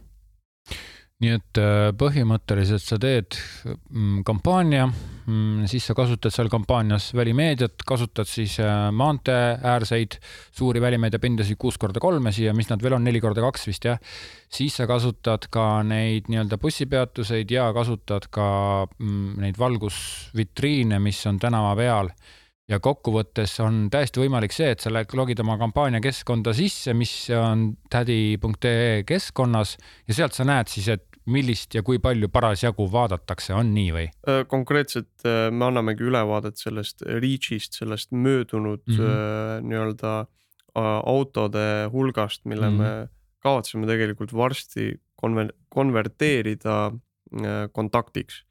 Nii 1.24 1.32
et 1.32 1.58
äh, 1.60 1.90
põhimõtteliselt 1.96 2.84
sa 2.84 2.98
teed 3.00 3.38
mm, 3.64 4.20
kampaania 4.26 4.84
mm,, 4.84 5.64
siis 5.70 5.86
sa 5.88 5.96
kasutad 5.96 6.34
seal 6.34 6.50
kampaanias 6.52 7.08
välimeediat, 7.16 7.80
kasutad 7.88 8.28
siis 8.28 8.58
äh, 8.60 8.90
maanteeäärseid 8.92 10.18
suuri 10.52 10.82
välimeediapindasid 10.84 11.56
kuus 11.60 11.80
korda 11.80 12.02
kolmesi 12.04 12.44
ja 12.44 12.52
mis 12.56 12.68
nad 12.68 12.84
veel 12.84 12.98
on, 12.98 13.08
neli 13.08 13.22
korda 13.24 13.44
kaks 13.46 13.64
vist 13.70 13.88
jah. 13.88 14.00
siis 14.52 14.76
sa 14.76 14.88
kasutad 14.90 15.48
ka 15.52 15.80
neid 15.88 16.28
nii-öelda 16.28 16.60
bussipeatuseid 16.60 17.54
ja 17.54 17.70
kasutad 17.76 18.28
ka 18.28 18.48
mm, 18.84 19.38
neid 19.40 19.56
valgusvitriine, 19.60 21.00
mis 21.00 21.24
on 21.30 21.40
tänava 21.40 21.72
peal 21.80 22.12
ja 22.70 22.78
kokkuvõttes 22.82 23.54
on 23.62 23.86
täiesti 23.92 24.20
võimalik 24.22 24.54
see, 24.54 24.72
et 24.74 24.82
sa 24.82 24.90
lähed 24.92 25.14
logid 25.16 25.40
oma 25.42 25.56
kampaania 25.60 26.00
keskkonda 26.02 26.54
sisse, 26.56 26.94
mis 26.98 27.12
on 27.34 27.68
tädi.ee 27.92 29.04
keskkonnas 29.06 29.76
ja 30.08 30.16
sealt 30.18 30.34
sa 30.36 30.46
näed 30.48 30.70
siis, 30.72 30.88
et 30.96 31.06
millist 31.30 31.74
ja 31.74 31.82
kui 31.86 31.98
palju 32.02 32.28
parasjagu 32.30 32.86
vaadatakse, 32.90 33.54
on 33.54 33.72
nii 33.74 33.92
või? 33.94 34.06
Äh, 34.30 34.42
konkreetselt 34.50 35.26
äh, 35.26 35.48
me 35.50 35.68
annamegi 35.68 36.06
ülevaadet 36.06 36.58
sellest 36.62 37.02
reach'ist, 37.06 37.78
sellest 37.80 38.12
möödunud 38.14 38.82
mm. 38.86 38.98
-hmm. 38.98 39.68
nii-öelda 39.70 40.16
autode 40.76 41.88
hulgast, 41.92 42.44
mille 42.44 42.68
mm. 42.70 42.78
-hmm. 42.78 42.82
me 42.82 43.08
kavatseme 43.42 43.86
tegelikult 43.86 44.32
varsti 44.32 45.00
konver-, 45.16 45.54
konverteerida 45.68 46.92
kontaktiks. 47.72 48.44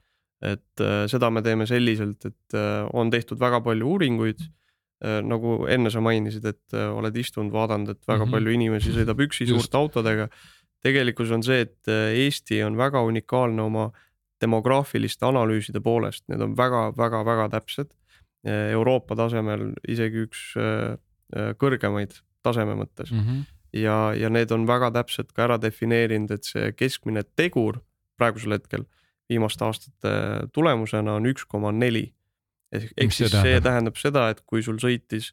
Et 0.43 0.83
äh, 0.83 1.05
seda 1.11 1.29
me 1.31 1.43
teeme 1.45 1.67
selliselt, 1.69 2.25
et 2.27 2.57
äh, 2.57 2.83
on 2.93 3.11
tehtud 3.13 3.39
väga 3.39 3.61
palju 3.63 3.95
uuringuid 3.95 4.41
äh, 4.43 5.21
nagu 5.25 5.63
enne 5.71 5.91
sa 5.93 6.03
mainisid, 6.03 6.45
et 6.49 6.75
oled 6.75 7.15
istunud, 7.19 7.53
vaadanud, 7.53 7.95
et 7.95 8.01
väga 8.03 8.25
mm. 8.25 8.27
-hmm. 8.27 8.37
palju 8.37 8.55
inimesi 8.57 8.95
sõidab 8.95 9.23
üksi 9.27 9.47
Just. 9.47 9.55
suurte 9.55 9.77
autodega. 9.77 10.29
tegelikkus 10.83 11.31
on 11.31 11.43
see, 11.43 11.61
et 11.61 11.87
Eesti 11.87 12.63
on 12.63 12.77
väga 12.77 13.01
unikaalne 13.01 13.61
oma 13.61 13.91
demograafiliste 14.41 15.25
analüüside 15.25 15.81
poolest, 15.81 16.27
need 16.27 16.41
on 16.41 16.53
väga-väga-väga 16.57 17.49
täpsed. 17.49 17.89
Euroopa 18.45 19.15
tasemel 19.15 19.71
isegi 19.87 20.27
üks 20.27 20.53
kõrgemaid 21.57 22.19
taseme 22.43 22.75
mõttes 22.77 23.09
mm. 23.11 23.19
-hmm. 23.19 23.39
ja, 23.73 24.13
ja 24.13 24.29
need 24.29 24.51
on 24.51 24.67
väga 24.67 24.91
täpselt 24.91 25.31
ka 25.33 25.47
ära 25.47 25.57
defineerinud, 25.57 26.31
et 26.31 26.43
see 26.43 26.71
keskmine 26.77 27.23
tegur 27.35 27.81
praegusel 28.17 28.53
hetkel 28.53 28.85
viimaste 29.29 29.65
aastate 29.65 30.13
tulemusena 30.53 31.17
on 31.19 31.25
üks 31.29 31.47
koma 31.49 31.71
neli. 31.71 32.07
ehk 32.75 33.13
siis 33.13 33.31
see 33.31 33.41
tähendab? 33.41 33.63
tähendab 33.63 33.99
seda, 33.99 34.29
et 34.33 34.41
kui 34.45 34.63
sul 34.65 34.77
sõitis 34.81 35.31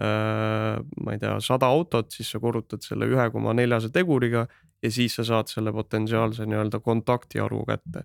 äh, 0.00 0.78
ma 1.04 1.14
ei 1.14 1.20
tea, 1.22 1.36
sada 1.44 1.68
autot, 1.72 2.12
siis 2.14 2.30
sa 2.30 2.40
korrutad 2.40 2.84
selle 2.86 3.08
ühe 3.10 3.28
koma 3.34 3.54
neljase 3.56 3.90
teguriga 3.92 4.46
ja 4.82 4.90
siis 4.92 5.16
sa 5.18 5.24
saad 5.26 5.50
selle 5.50 5.72
potentsiaalse 5.72 6.46
nii-öelda 6.46 6.80
kontaktiarvu 6.84 7.64
kätte. 7.68 8.04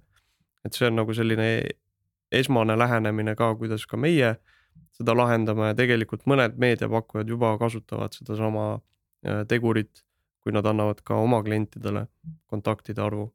et 0.65 0.73
see 0.73 0.87
on 0.87 0.99
nagu 0.99 1.13
selline 1.13 1.49
esmane 2.31 2.77
lähenemine 2.77 3.35
ka, 3.35 3.53
kuidas 3.55 3.85
ka 3.87 3.97
meie 3.97 4.35
seda 4.99 5.15
lahendame 5.15 5.71
ja 5.71 5.75
tegelikult 5.77 6.25
mõned 6.27 6.57
meediapakkujad 6.59 7.29
juba 7.29 7.55
kasutavad 7.61 8.15
sedasama 8.15 8.69
äh, 8.75 9.43
tegurit, 9.47 10.03
kui 10.43 10.55
nad 10.55 10.65
annavad 10.65 11.03
ka 11.03 11.19
oma 11.19 11.43
klientidele 11.43 12.07
kontaktide 12.47 13.03
arvu 13.03 13.29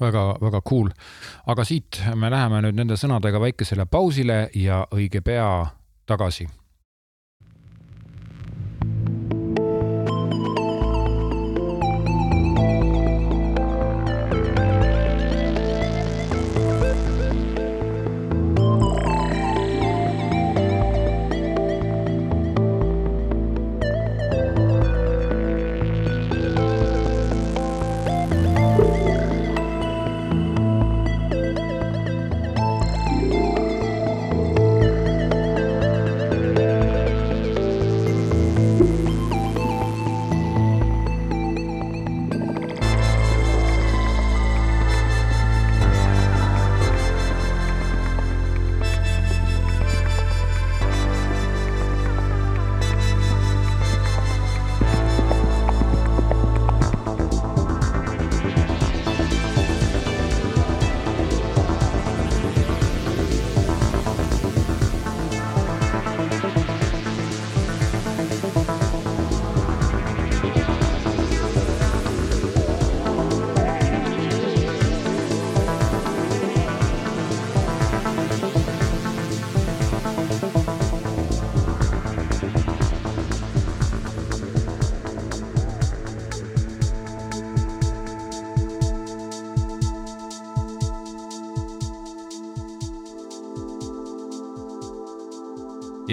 väga, 0.00 0.24
väga 0.40 0.60
cool. 0.68 0.90
aga 1.46 1.64
siit 1.64 2.02
me 2.14 2.30
läheme 2.30 2.62
nüüd 2.64 2.80
nende 2.80 2.98
sõnadega 3.00 3.40
väikesele 3.40 3.86
pausile 3.86 4.48
ja 4.54 4.84
õige 4.90 5.20
pea 5.20 5.66
tagasi 6.06 6.48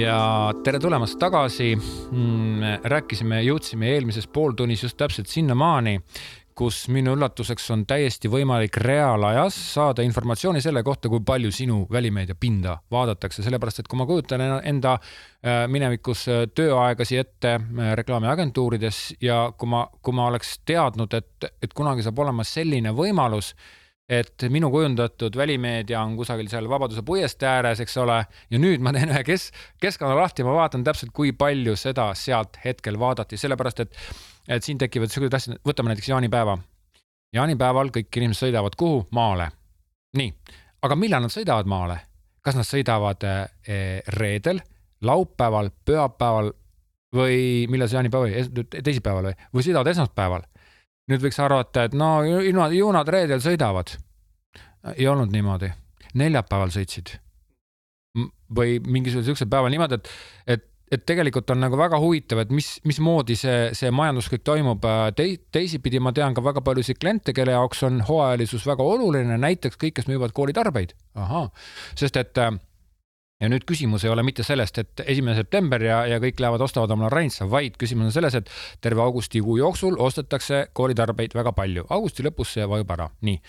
ja 0.02 0.54
tere 0.64 0.80
tulemast 0.80 1.20
tagasi. 1.22 1.72
Mm, 1.76 2.84
rääkisime, 2.90 3.42
jõudsime 3.46 3.92
eelmises 3.96 4.28
pooltunnis 4.28 4.84
just 4.86 4.98
täpselt 5.00 5.30
sinnamaani, 5.30 6.00
kus 6.58 6.84
minu 6.92 7.14
üllatuseks 7.16 7.70
on 7.74 7.86
täiesti 7.90 8.30
võimalik 8.30 8.76
reaalajas 8.82 9.56
saada 9.74 10.04
informatsiooni 10.06 10.62
selle 10.62 10.84
kohta, 10.84 11.10
kui 11.10 11.24
palju 11.26 11.52
sinu 11.56 11.80
välimeedia 11.92 12.36
pinda 12.40 12.76
vaadatakse, 12.92 13.44
sellepärast 13.46 13.82
et 13.82 13.90
kui 13.92 14.00
ma 14.02 14.08
kujutan 14.10 14.44
enda 14.60 14.98
äh, 14.98 15.64
minevikus 15.72 16.26
äh, 16.30 16.44
tööaegasi 16.56 17.22
ette 17.22 17.56
äh, 17.56 17.94
reklaamiagentuurides 18.02 19.04
ja 19.24 19.44
kui 19.58 19.72
ma, 19.72 19.86
kui 20.02 20.18
ma 20.18 20.28
oleks 20.32 20.58
teadnud, 20.68 21.14
et, 21.18 21.52
et 21.64 21.78
kunagi 21.78 22.06
saab 22.06 22.20
olema 22.26 22.46
selline 22.48 22.94
võimalus 22.98 23.56
et 24.12 24.43
minu 24.52 24.67
kujundatud 24.71 25.36
välimeedia 25.39 26.02
on 26.02 26.17
kusagil 26.19 26.50
seal 26.52 26.67
Vabaduse 26.69 27.04
puiestee 27.08 27.47
ääres, 27.47 27.80
eks 27.80 27.95
ole, 28.02 28.17
ja 28.52 28.60
nüüd 28.60 28.84
ma 28.84 28.91
teen 28.95 29.13
ühe 29.13 29.21
kes-, 29.24 29.52
keskkonna 29.82 30.17
lahti 30.19 30.43
ma 30.43 30.56
vaatan 30.58 30.84
täpselt, 30.84 31.13
kui 31.15 31.32
palju 31.32 31.78
seda 31.80 32.10
sealt 32.17 32.60
hetkel 32.65 33.00
vaadati, 33.00 33.39
sellepärast 33.39 33.86
et, 33.86 33.95
et 34.52 34.67
siin 34.67 34.82
tekivad 34.82 35.13
siuksed 35.13 35.38
asjad, 35.39 35.62
võtame 35.67 35.93
näiteks 35.93 36.12
jaanipäeva. 36.12 36.58
jaanipäeval 37.34 37.93
kõik 37.95 38.19
inimesed 38.19 38.47
sõidavad 38.47 38.76
kuhu? 38.78 39.06
maale. 39.15 39.52
nii, 40.19 40.34
aga 40.84 41.00
millal 41.00 41.24
nad 41.24 41.32
sõidavad 41.32 41.71
maale? 41.71 42.02
kas 42.41 42.58
nad 42.58 42.67
sõidavad 42.67 43.24
eh, 43.24 44.02
reedel, 44.17 44.60
laupäeval, 45.06 45.69
pühapäeval 45.86 46.52
või 47.15 47.67
millal 47.69 47.88
see 47.88 48.00
jaanipäev 48.00 48.28
oli, 48.28 48.65
teisipäeval 48.82 49.32
või, 49.32 49.36
või 49.54 49.67
sõidavad 49.67 49.91
esmaspäeval? 49.93 50.51
Nüüd 51.12 51.24
võiks 51.24 51.39
arvata, 51.43 51.86
et 51.88 51.97
no 51.97 52.21
ju 52.26 52.41
ju 52.78 52.91
nad 52.95 53.10
reedel 53.10 53.43
sõidavad. 53.43 53.97
ei 54.97 55.08
olnud 55.08 55.32
niimoodi, 55.32 55.71
neljapäeval 56.17 56.74
sõitsid. 56.74 57.19
või 58.52 58.80
mingisugusel 58.84 59.32
siuksel 59.32 59.47
päeval 59.47 59.71
niimoodi, 59.71 59.95
et, 59.95 60.10
et, 60.47 60.63
et 60.91 61.06
tegelikult 61.06 61.50
on 61.54 61.62
nagu 61.63 61.78
väga 61.80 62.00
huvitav, 62.00 62.41
et 62.43 62.50
mis, 62.52 62.74
mismoodi 62.84 63.38
see, 63.39 63.69
see 63.78 63.91
majandus 63.91 64.28
kõik 64.28 64.43
toimub 64.43 64.84
Te,. 65.15 65.38
teisipidi 65.52 66.00
ma 66.00 66.12
tean 66.12 66.34
ka 66.34 66.43
väga 66.43 66.62
paljusid 66.62 67.00
kliente, 67.00 67.34
kelle 67.34 67.56
jaoks 67.56 67.84
on 67.88 68.02
hooajalisus 68.08 68.67
väga 68.67 68.84
oluline, 68.84 69.38
näiteks 69.38 69.80
kõik, 69.80 69.95
kes 70.00 70.12
müüvad 70.12 70.36
koolitarbeid. 70.36 70.93
ahah, 71.15 71.47
sest 71.95 72.17
et 72.17 72.38
ja 73.42 73.50
nüüd 73.50 73.66
küsimus 73.68 74.06
ei 74.06 74.12
ole 74.14 74.24
mitte 74.26 74.46
sellest, 74.46 74.78
et 74.82 75.04
esimene 75.06 75.36
september 75.38 75.82
ja, 75.84 76.02
ja 76.10 76.20
kõik 76.22 76.40
lähevad, 76.42 76.62
ostavad 76.62 76.94
omale 76.94 77.12
Rainsa, 77.14 77.48
vaid 77.50 77.78
küsimus 77.82 78.12
on 78.12 78.16
selles, 78.16 78.38
et 78.38 78.50
terve 78.82 79.02
augustikuu 79.04 79.58
jooksul 79.58 79.98
ostetakse 80.00 80.68
koolitarbeid 80.78 81.36
väga 81.38 81.54
palju. 81.58 81.86
augusti 81.90 82.26
lõpus 82.26 82.54
see 82.56 82.68
vajub 82.70 82.92
ära, 82.94 83.10
nii. 83.22 83.40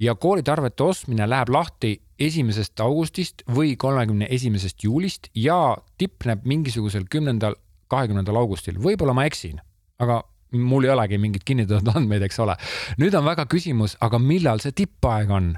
ja 0.00 0.14
koolitarvete 0.14 0.82
ostmine 0.82 1.28
läheb 1.28 1.52
lahti 1.52 1.98
esimesest 2.20 2.80
augustist 2.80 3.44
või 3.48 3.76
kolmekümne 3.76 4.28
esimesest 4.30 4.84
juulist 4.84 5.28
ja 5.34 5.76
tipneb 5.98 6.44
mingisugusel 6.44 7.04
kümnendal, 7.10 7.56
kahekümnendal 7.88 8.36
augustil, 8.36 8.80
võib-olla 8.80 9.14
ma 9.16 9.26
eksin, 9.28 9.60
aga 10.00 10.22
mul 10.56 10.84
ei 10.84 10.94
olegi 10.94 11.18
mingeid 11.20 11.44
kinnitatud 11.46 11.92
andmeid, 11.94 12.24
eks 12.26 12.40
ole. 12.40 12.56
nüüd 12.98 13.14
on 13.14 13.24
väga 13.24 13.46
küsimus, 13.46 13.96
aga 14.00 14.18
millal 14.18 14.64
see 14.64 14.72
tippaeg 14.72 15.30
on? 15.30 15.52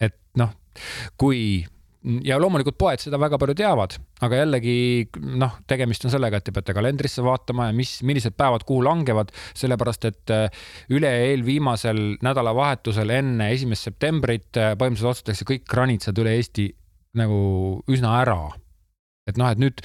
et 0.00 0.16
noh, 0.38 0.54
kui 1.20 1.66
ja 2.24 2.38
loomulikult 2.40 2.78
poed 2.80 3.02
seda 3.02 3.18
väga 3.20 3.38
palju 3.40 3.54
teavad, 3.58 3.96
aga 4.24 4.38
jällegi 4.40 4.74
noh, 5.40 5.58
tegemist 5.68 6.06
on 6.08 6.14
sellega, 6.14 6.40
et 6.40 6.46
te 6.48 6.54
peate 6.56 6.74
kalendrisse 6.76 7.24
vaatama 7.24 7.68
ja 7.68 7.76
mis, 7.76 7.98
millised 8.06 8.36
päevad 8.40 8.64
kuhu 8.68 8.84
langevad, 8.86 9.32
sellepärast 9.58 10.08
et 10.08 10.32
äh, 10.32 10.64
üle-eelviimasel 10.96 12.22
nädalavahetusel 12.24 13.12
enne 13.18 13.50
esimest 13.52 13.90
septembrit 13.90 14.56
äh, 14.56 14.72
põhimõtteliselt 14.80 15.12
ostetakse 15.12 15.48
kõik 15.48 15.68
granitsad 15.68 16.16
üle 16.22 16.32
Eesti 16.38 16.70
nagu 17.20 17.40
üsna 17.90 18.16
ära 18.22 18.40
et 19.28 19.36
noh, 19.38 19.50
et 19.52 19.60
nüüd 19.60 19.82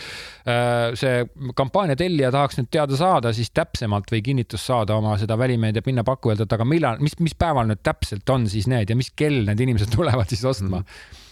äh, 0.48 0.96
see 0.98 1.26
kampaania 1.58 1.98
tellija 2.00 2.32
tahaks 2.34 2.62
nüüd 2.62 2.72
teada 2.72 2.96
saada 2.98 3.34
siis 3.36 3.52
täpsemalt 3.54 4.08
või 4.14 4.24
kinnitust 4.26 4.72
saada 4.72 4.96
oma 4.96 5.18
seda 5.22 5.36
välimeedia 5.40 5.84
pinnapakkujalt, 5.86 6.46
et 6.46 6.56
aga 6.56 6.68
millal, 6.70 7.04
mis, 7.04 7.18
mis 7.20 7.36
päeval 7.38 7.68
nüüd 7.70 7.84
täpselt 7.86 8.30
on 8.32 8.48
siis 8.52 8.70
need 8.72 8.94
ja 8.94 8.98
mis 8.98 9.12
kell 9.12 9.44
need 9.50 9.68
inimesed 9.68 9.92
tulevad 9.98 10.32
siis 10.32 10.48
ostma 10.48 10.80
mm. 10.80 10.88
-hmm 10.88 11.24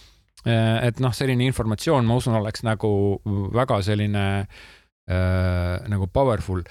et 0.44 1.00
noh, 1.00 1.14
selline 1.16 1.46
informatsioon, 1.48 2.04
ma 2.04 2.18
usun, 2.20 2.36
oleks 2.36 2.64
nagu 2.66 2.90
väga 3.54 3.80
selline 3.86 4.26
äh, 4.40 5.88
nagu 5.88 6.10
powerful 6.12 6.62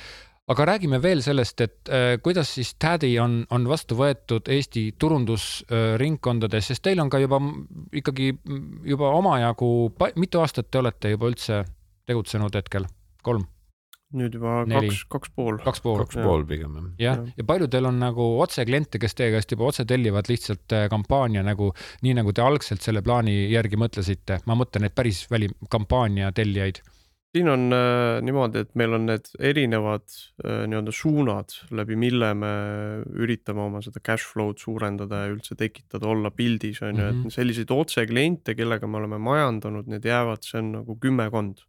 aga 0.51 0.65
räägime 0.65 0.99
veel 1.01 1.21
sellest, 1.23 1.61
et 1.61 1.89
äh, 1.89 2.17
kuidas 2.23 2.51
siis 2.55 2.73
Tädi 2.79 3.13
on, 3.19 3.43
on 3.49 3.67
vastu 3.69 3.95
võetud 3.95 4.49
Eesti 4.51 4.89
turundusringkondades, 4.99 6.67
sest 6.71 6.83
teil 6.83 6.99
on 7.03 7.11
ka 7.11 7.21
juba 7.23 7.39
ikkagi 7.95 8.33
juba 8.89 9.13
omajagu, 9.17 9.71
mitu 10.19 10.43
aastat 10.43 10.71
te 10.71 10.81
olete 10.83 11.13
juba 11.13 11.31
üldse 11.31 11.63
tegutsenud 12.07 12.55
hetkel, 12.59 12.87
kolm? 13.23 13.47
Nüüd 14.13 14.37
juba 14.37 14.63
Neli. 14.69 14.89
kaks, 14.91 15.03
kaks 15.09 15.33
pool. 15.35 15.57
kaks 15.63 15.81
pool. 15.83 15.99
kaks 16.05 16.15
pool 16.21 16.45
pigem 16.49 16.75
jah. 16.77 17.17
jah 17.17 17.23
ja 17.37 17.43
paljudel 17.49 17.89
on 17.89 17.99
nagu 18.01 18.27
otsekliente, 18.43 18.99
kes 19.01 19.15
teie 19.17 19.31
käest 19.33 19.51
juba 19.51 19.69
otse 19.71 19.85
tellivad 19.89 20.29
lihtsalt 20.31 20.73
äh, 20.77 20.87
kampaania 20.93 21.43
nagu 21.43 21.71
nii, 22.05 22.13
nagu 22.21 22.33
te 22.33 22.41
algselt 22.45 22.81
selle 22.85 23.01
plaani 23.05 23.49
järgi 23.51 23.79
mõtlesite. 23.81 24.41
ma 24.45 24.55
mõtlen 24.59 24.85
neid 24.87 24.95
päris 24.95 25.25
väli, 25.31 25.49
kampaania 25.69 26.31
tellijaid. 26.35 26.81
siin 27.33 27.47
on 27.49 27.63
äh, 27.73 28.19
niimoodi, 28.21 28.61
et 28.61 28.75
meil 28.77 28.93
on 28.93 29.07
need 29.09 29.25
erinevad 29.39 30.03
äh, 30.45 30.67
nii-öelda 30.69 30.91
suunad, 30.93 31.55
läbi 31.73 31.95
mille 31.97 32.29
me 32.37 32.51
üritame 33.25 33.63
oma 33.65 33.81
seda 33.81 33.99
cash 34.05 34.27
flow'd 34.29 34.61
suurendada 34.61 35.23
ja 35.23 35.31
üldse 35.33 35.57
tekitada, 35.57 36.05
olla 36.13 36.29
pildis 36.29 36.83
on 36.85 36.93
ju, 37.01 37.07
Mhm. 37.09 37.25
et 37.25 37.33
selliseid 37.33 37.71
otsekliente, 37.73 38.53
kellega 38.55 38.85
me 38.87 39.01
oleme 39.01 39.17
majandanud, 39.17 39.87
need 39.89 40.05
jäävad, 40.05 40.45
see 40.45 40.59
on 40.61 40.71
nagu 40.77 40.95
kümmekond. 41.01 41.65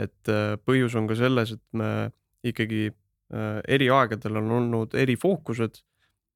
Et 0.00 0.30
äh, 0.30 0.54
põhjus 0.66 0.96
on 0.98 1.08
ka 1.10 1.16
selles, 1.18 1.54
et 1.54 1.64
me 1.72 2.10
ikkagi 2.44 2.88
äh, 2.90 3.60
eri 3.68 3.88
aegadel 3.90 4.40
on 4.42 4.50
olnud 4.60 4.94
eri 4.94 5.16
fookused. 5.16 5.82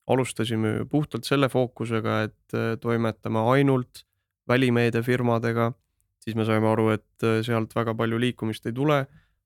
alustasime 0.09 0.87
puhtalt 0.89 1.25
selle 1.29 1.49
fookusega, 1.53 2.23
et 2.23 2.55
äh, 2.55 2.77
toimetame 2.81 3.39
ainult 3.53 4.05
välimeediafirmadega 4.49 5.73
siis 6.25 6.37
me 6.37 6.45
saime 6.45 6.69
aru, 6.69 6.91
et 6.93 7.27
sealt 7.47 7.73
väga 7.77 7.95
palju 7.97 8.19
liikumist 8.21 8.67
ei 8.69 8.75
tule. 8.77 8.99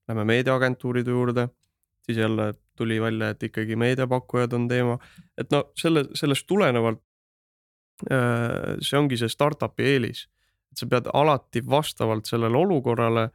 Lähme 0.08 0.24
meediaagentuuride 0.26 1.10
juurde, 1.14 1.46
siis 2.02 2.18
jälle 2.18 2.52
tuli 2.76 2.96
välja, 3.00 3.28
et 3.30 3.42
ikkagi 3.42 3.76
meediapakkujad 3.78 4.52
on 4.58 4.66
teema, 4.68 4.96
et 5.38 5.50
no 5.54 5.64
selle, 5.78 6.08
sellest 6.18 6.46
tulenevalt. 6.46 7.02
see 8.82 8.98
ongi 8.98 9.14
see 9.20 9.30
startup'i 9.30 9.84
eelis, 9.86 10.24
et 10.72 10.80
sa 10.80 10.88
pead 10.90 11.06
alati 11.14 11.60
vastavalt 11.62 12.26
sellele 12.26 12.58
olukorrale 12.58 13.28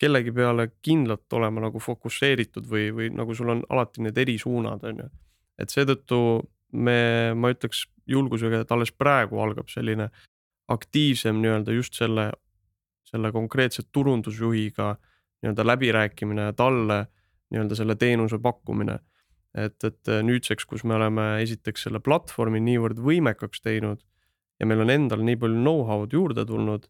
kellegi 0.00 0.32
peale 0.32 0.70
kindlalt 0.82 1.32
olema 1.36 1.66
nagu 1.66 1.80
fokusseeritud 1.82 2.66
või, 2.68 2.88
või 2.96 3.10
nagu 3.12 3.34
sul 3.36 3.52
on 3.52 3.64
alati 3.68 4.04
need 4.06 4.18
erisuunad, 4.18 4.84
on 4.88 5.04
ju. 5.04 5.08
et 5.60 5.72
seetõttu 5.72 6.20
me, 6.72 7.00
ma 7.36 7.50
ütleks 7.52 7.84
julgusega, 8.08 8.62
et 8.64 8.72
alles 8.72 8.92
praegu 8.92 9.40
algab 9.42 9.68
selline 9.68 10.08
aktiivsem 10.70 11.40
nii-öelda 11.42 11.74
just 11.74 11.98
selle 11.98 12.30
selle 13.10 13.32
konkreetse 13.34 13.82
turundusjuhiga 13.92 14.94
nii-öelda 15.42 15.66
läbirääkimine 15.66 16.42
ja 16.50 16.52
talle 16.52 17.06
nii-öelda 17.50 17.74
selle 17.74 17.96
teenuse 17.96 18.38
pakkumine. 18.38 18.98
et, 19.54 19.84
et 19.84 20.06
nüüdseks, 20.22 20.62
kus 20.64 20.84
me 20.86 20.94
oleme 20.94 21.24
esiteks 21.42 21.88
selle 21.88 21.98
platvormi 21.98 22.60
niivõrd 22.62 23.00
võimekaks 23.02 23.64
teinud 23.64 24.04
ja 24.60 24.66
meil 24.66 24.84
on 24.84 24.92
endal 24.94 25.24
nii 25.26 25.38
palju 25.42 25.58
know-how'd 25.58 26.14
juurde 26.14 26.44
tulnud, 26.46 26.86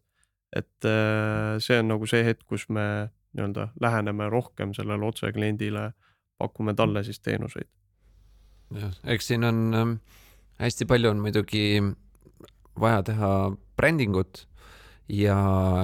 et 0.55 0.87
äh, 0.87 1.57
see 1.63 1.79
on 1.79 1.91
nagu 1.93 2.07
see 2.09 2.23
hetk, 2.27 2.45
kus 2.49 2.67
me 2.69 2.85
nii-öelda 3.37 3.69
läheneme 3.81 4.27
rohkem 4.29 4.73
sellele 4.75 5.07
otsekliendile, 5.07 5.91
pakume 6.37 6.73
talle 6.75 7.03
siis 7.07 7.19
teenuseid. 7.23 7.69
jah, 8.75 8.95
eks 9.13 9.27
siin 9.31 9.43
on 9.47 9.59
ähm, 9.75 9.97
hästi 10.59 10.87
palju 10.87 11.11
on 11.11 11.21
muidugi 11.23 11.81
vaja 12.79 13.03
teha 13.03 13.51
brändingut 13.79 14.45
ja 15.11 15.37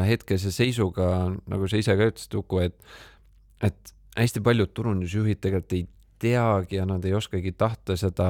hetkese 0.07 0.51
seisuga, 0.55 1.31
nagu 1.49 1.67
sa 1.67 1.79
ise 1.79 1.95
ka 1.99 2.09
ütlesid, 2.11 2.35
Uku, 2.39 2.61
et, 2.63 2.77
et 3.63 3.93
hästi 4.17 4.43
paljud 4.43 4.71
turundusjuhid 4.75 5.41
tegelikult 5.43 5.75
ei 5.75 5.87
teagi 6.21 6.79
ja 6.79 6.85
nad 6.89 7.03
ei 7.05 7.13
oskagi 7.17 7.51
tahta 7.53 7.97
seda 7.99 8.29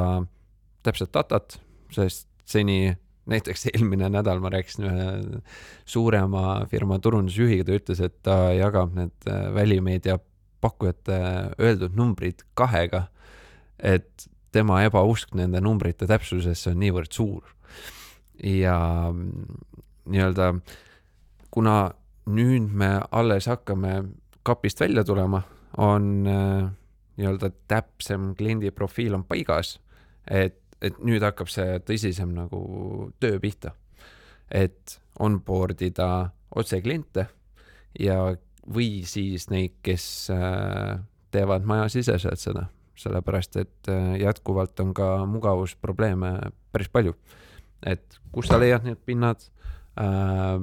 täpset 0.84 1.14
datat, 1.14 1.60
sest 1.94 2.28
seni 2.48 2.96
näiteks 3.28 3.68
eelmine 3.74 4.10
nädal 4.14 4.40
ma 4.44 4.52
rääkisin 4.54 4.88
ühe 4.88 5.42
suurema 5.86 6.66
firma 6.72 7.00
turundusjuhiga, 7.04 7.68
ta 7.68 7.78
ütles, 7.78 8.02
et 8.04 8.18
ta 8.26 8.38
jagab 8.56 8.96
need 8.98 9.30
äh, 9.30 9.48
välimeedia 9.56 10.18
pakkujate 10.64 11.20
öeldud 11.62 11.96
numbrid 11.96 12.44
kahega. 12.58 13.08
et 13.78 14.28
tema 14.52 14.82
ebausk 14.88 15.36
nende 15.38 15.60
numbrite 15.62 16.08
täpsusesse 16.10 16.72
on 16.72 16.80
niivõrd 16.82 17.14
suur. 17.14 17.44
ja 18.44 18.78
mm, 19.12 19.46
nii-öelda, 20.14 20.52
kuna 21.52 21.78
nüüd 22.30 22.72
me 22.74 22.90
alles 23.12 23.48
hakkame 23.48 24.04
kapist 24.48 24.80
välja 24.80 25.04
tulema, 25.04 25.42
on 25.78 26.28
äh, 26.28 26.70
nii-öelda 27.18 27.52
täpsem 27.68 28.32
kliendi 28.38 28.72
profiil 28.72 29.18
on 29.18 29.26
paigas, 29.28 29.78
et, 30.30 30.62
et 30.82 30.98
nüüd 31.04 31.24
hakkab 31.26 31.50
see 31.52 31.80
tõsisem 31.86 32.34
nagu 32.36 33.12
töö 33.22 33.40
pihta. 33.42 33.74
et 34.52 35.00
onboard 35.20 35.82
ida 35.82 36.30
otsekliente 36.56 37.26
ja, 38.00 38.36
või 38.64 39.04
siis 39.08 39.50
neid, 39.52 39.76
kes 39.84 40.30
äh, 40.32 41.00
teevad 41.34 41.66
majasiseselt 41.68 42.40
seda, 42.40 42.68
sellepärast 42.98 43.60
et 43.60 43.92
äh, 43.92 44.16
jätkuvalt 44.22 44.80
on 44.80 44.94
ka 44.96 45.26
mugavusprobleeme 45.26 46.38
päris 46.72 46.90
palju. 46.90 47.16
et 47.86 48.20
kus 48.32 48.48
sa 48.48 48.60
leiad 48.60 48.86
need 48.86 49.02
pinnad 49.06 49.44
äh,, 50.00 50.62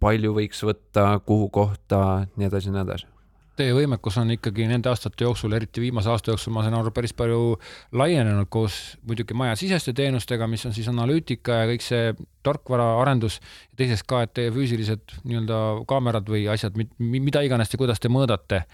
palju 0.00 0.34
võiks 0.36 0.60
võtta, 0.64 1.18
kuhu 1.24 1.48
kohta, 1.48 2.26
nii 2.36 2.48
edasi, 2.48 2.72
nii 2.72 2.84
edasi. 2.84 3.13
Teie 3.54 3.70
võimekus 3.70 4.16
on 4.18 4.32
ikkagi 4.34 4.64
nende 4.66 4.90
aastate 4.90 5.22
jooksul, 5.22 5.52
eriti 5.54 5.82
viimase 5.82 6.10
aasta 6.10 6.32
jooksul, 6.32 6.50
ma 6.56 6.64
saan 6.64 6.74
aru, 6.74 6.90
päris 6.94 7.12
palju 7.14 7.54
laienenud 7.94 8.48
koos 8.50 8.96
muidugi 9.06 9.36
majasiseste 9.38 9.94
teenustega, 9.94 10.48
mis 10.50 10.66
on 10.66 10.74
siis 10.74 10.88
analüütika 10.90 11.60
ja 11.60 11.68
kõik 11.70 11.84
see 11.86 12.08
tarkvaraarendus. 12.42 13.38
teiseks 13.78 14.02
ka, 14.10 14.24
et 14.26 14.34
teie 14.34 14.50
füüsilised 14.50 15.20
nii-öelda 15.22 15.60
kaamerad 15.86 16.26
või 16.34 16.48
asjad, 16.50 16.74
mida 16.98 17.44
iganes 17.46 17.70
te, 17.70 17.78
kuidas 17.78 18.02
te 18.02 18.10
mõõdate, 18.10 18.64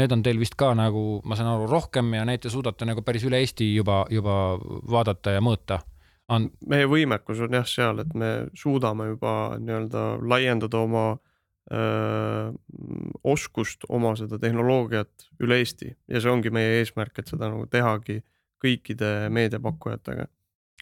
need 0.00 0.12
on 0.16 0.24
teil 0.24 0.40
vist 0.40 0.56
ka 0.56 0.72
nagu, 0.78 1.20
ma 1.28 1.36
saan 1.36 1.52
aru, 1.52 1.68
rohkem 1.68 2.14
ja 2.16 2.24
neid 2.24 2.40
te 2.40 2.50
suudate 2.52 2.88
nagu 2.88 3.04
päris 3.04 3.28
üle 3.28 3.42
Eesti 3.44 3.74
juba, 3.74 4.06
juba 4.10 4.56
vaadata 4.60 5.36
ja 5.36 5.44
mõõta. 5.44 5.82
on, 6.28 6.48
meie 6.66 6.86
võimekus 6.86 7.40
on 7.44 7.60
jah 7.60 7.66
seal, 7.66 7.98
et 7.98 8.14
me 8.14 8.46
suudame 8.54 9.10
juba 9.12 9.58
nii-öelda 9.58 10.04
laiendada 10.22 10.78
oma 10.78 11.18
öö, 11.68 12.52
oskust 13.24 13.86
oma 13.88 14.14
seda 14.18 14.38
tehnoloogiat 14.40 15.28
üle 15.42 15.60
Eesti 15.60 15.92
ja 16.08 16.20
see 16.22 16.32
ongi 16.32 16.52
meie 16.54 16.80
eesmärk, 16.80 17.20
et 17.20 17.30
seda 17.30 17.50
nagu 17.50 17.66
tehagi 17.70 18.20
kõikide 18.60 19.30
meediapakkujatega. 19.32 20.26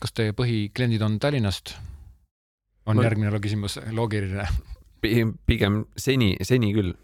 kas 0.01 0.15
teie 0.15 0.35
põhikliendid 0.37 1.05
on 1.05 1.19
Tallinnast? 1.19 1.77
on 2.87 2.97
Ma- 2.97 3.05
järgmine 3.05 3.41
küsimus 3.45 3.79
loogiline. 3.93 4.47
pigem 5.47 5.85
seni, 5.97 6.37
seni 6.43 6.73
küll, 6.75 6.95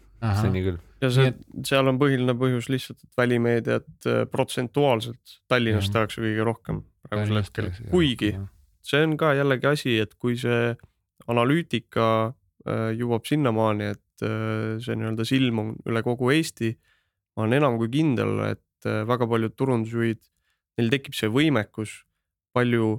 seni 0.41 0.63
küll. 0.65 0.79
ja 1.01 1.11
see 1.13 1.33
seal 1.67 1.87
on 1.91 1.99
põhiline 2.01 2.35
põhjus 2.39 2.71
lihtsalt, 2.71 3.03
et 3.03 3.21
välimeediat 3.21 4.09
äh, 4.09 4.25
protsentuaalselt 4.31 5.39
Tallinnas 5.47 5.87
Jah. 5.89 5.99
tehakse 5.99 6.25
kõige 6.25 6.47
rohkem 6.47 6.81
praegusel 7.05 7.41
hetkel, 7.43 7.69
kuigi 7.91 8.33
see 8.85 9.05
on 9.05 9.15
ka 9.17 9.35
jällegi 9.37 9.69
asi, 9.69 9.99
et 10.01 10.17
kui 10.19 10.35
see 10.39 10.73
analüütika 11.31 12.07
äh, 12.31 12.33
jõuab 12.65 13.27
sinnamaani, 13.27 13.91
et 13.95 14.25
äh, 14.25 14.75
see 14.83 14.97
nii-öelda 14.97 15.25
silm 15.27 15.61
on 15.61 15.73
üle 15.85 16.03
kogu 16.05 16.31
Eesti. 16.33 16.75
ma 17.35 17.43
olen 17.43 17.57
enam 17.59 17.77
kui 17.81 17.91
kindel, 17.91 18.39
et 18.51 18.87
äh, 18.87 19.03
väga 19.07 19.27
paljud 19.27 19.55
turundusjuhid, 19.57 20.21
neil 20.79 20.93
tekib 20.93 21.17
see 21.17 21.29
võimekus 21.31 21.97
palju 22.55 22.95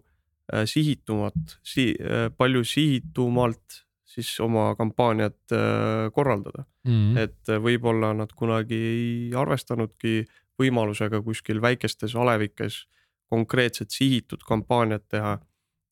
äh, 0.52 0.64
sihitumat 0.68 1.58
si,, 1.64 1.94
palju 2.36 2.64
sihitumalt 2.64 3.82
siis 4.16 4.32
oma 4.40 4.70
kampaaniat 4.78 5.52
äh, 5.52 6.08
korraldada. 6.14 6.64
mm.. 6.86 7.16
et 7.16 7.52
võib-olla 7.62 8.12
nad 8.16 8.32
kunagi 8.32 8.76
ei 8.76 9.32
arvestanudki 9.36 10.22
võimalusega 10.60 11.20
kuskil 11.24 11.60
väikestes 11.60 12.14
alevikes 12.16 12.86
konkreetset 13.28 13.90
sihitud 13.90 14.44
kampaaniat 14.46 15.04
teha, 15.10 15.36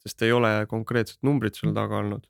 sest 0.05 0.23
ei 0.23 0.33
ole 0.33 0.53
konkreetset 0.71 1.19
numbrit 1.27 1.59
seal 1.59 1.75
taga 1.77 1.99
olnud. 2.01 2.29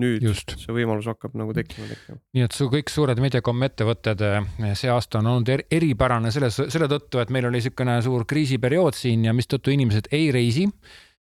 Nüüd 0.00 0.24
Just. 0.24 0.56
see 0.60 0.74
võimalus 0.74 1.08
hakkab 1.10 1.36
nagu 1.38 1.54
tekkima 1.56 1.88
tekkima. 1.90 2.18
nii 2.36 2.46
et 2.46 2.56
su 2.56 2.70
kõik 2.72 2.92
suured 2.92 3.20
Mediacom 3.22 3.68
ettevõtted 3.68 4.24
eh, 4.26 4.72
see 4.78 4.90
aasta 4.92 5.20
on 5.20 5.30
olnud 5.34 5.52
er 5.52 5.64
eripärane 5.70 6.32
selles, 6.34 6.58
selle 6.72 6.88
tõttu, 6.90 7.20
et 7.22 7.30
meil 7.34 7.48
oli 7.48 7.60
niisugune 7.60 8.00
suur 8.04 8.26
kriisiperiood 8.28 8.96
siin 8.96 9.28
ja 9.28 9.36
mistõttu 9.36 9.74
inimesed 9.74 10.10
ei 10.16 10.30
reisi 10.34 10.66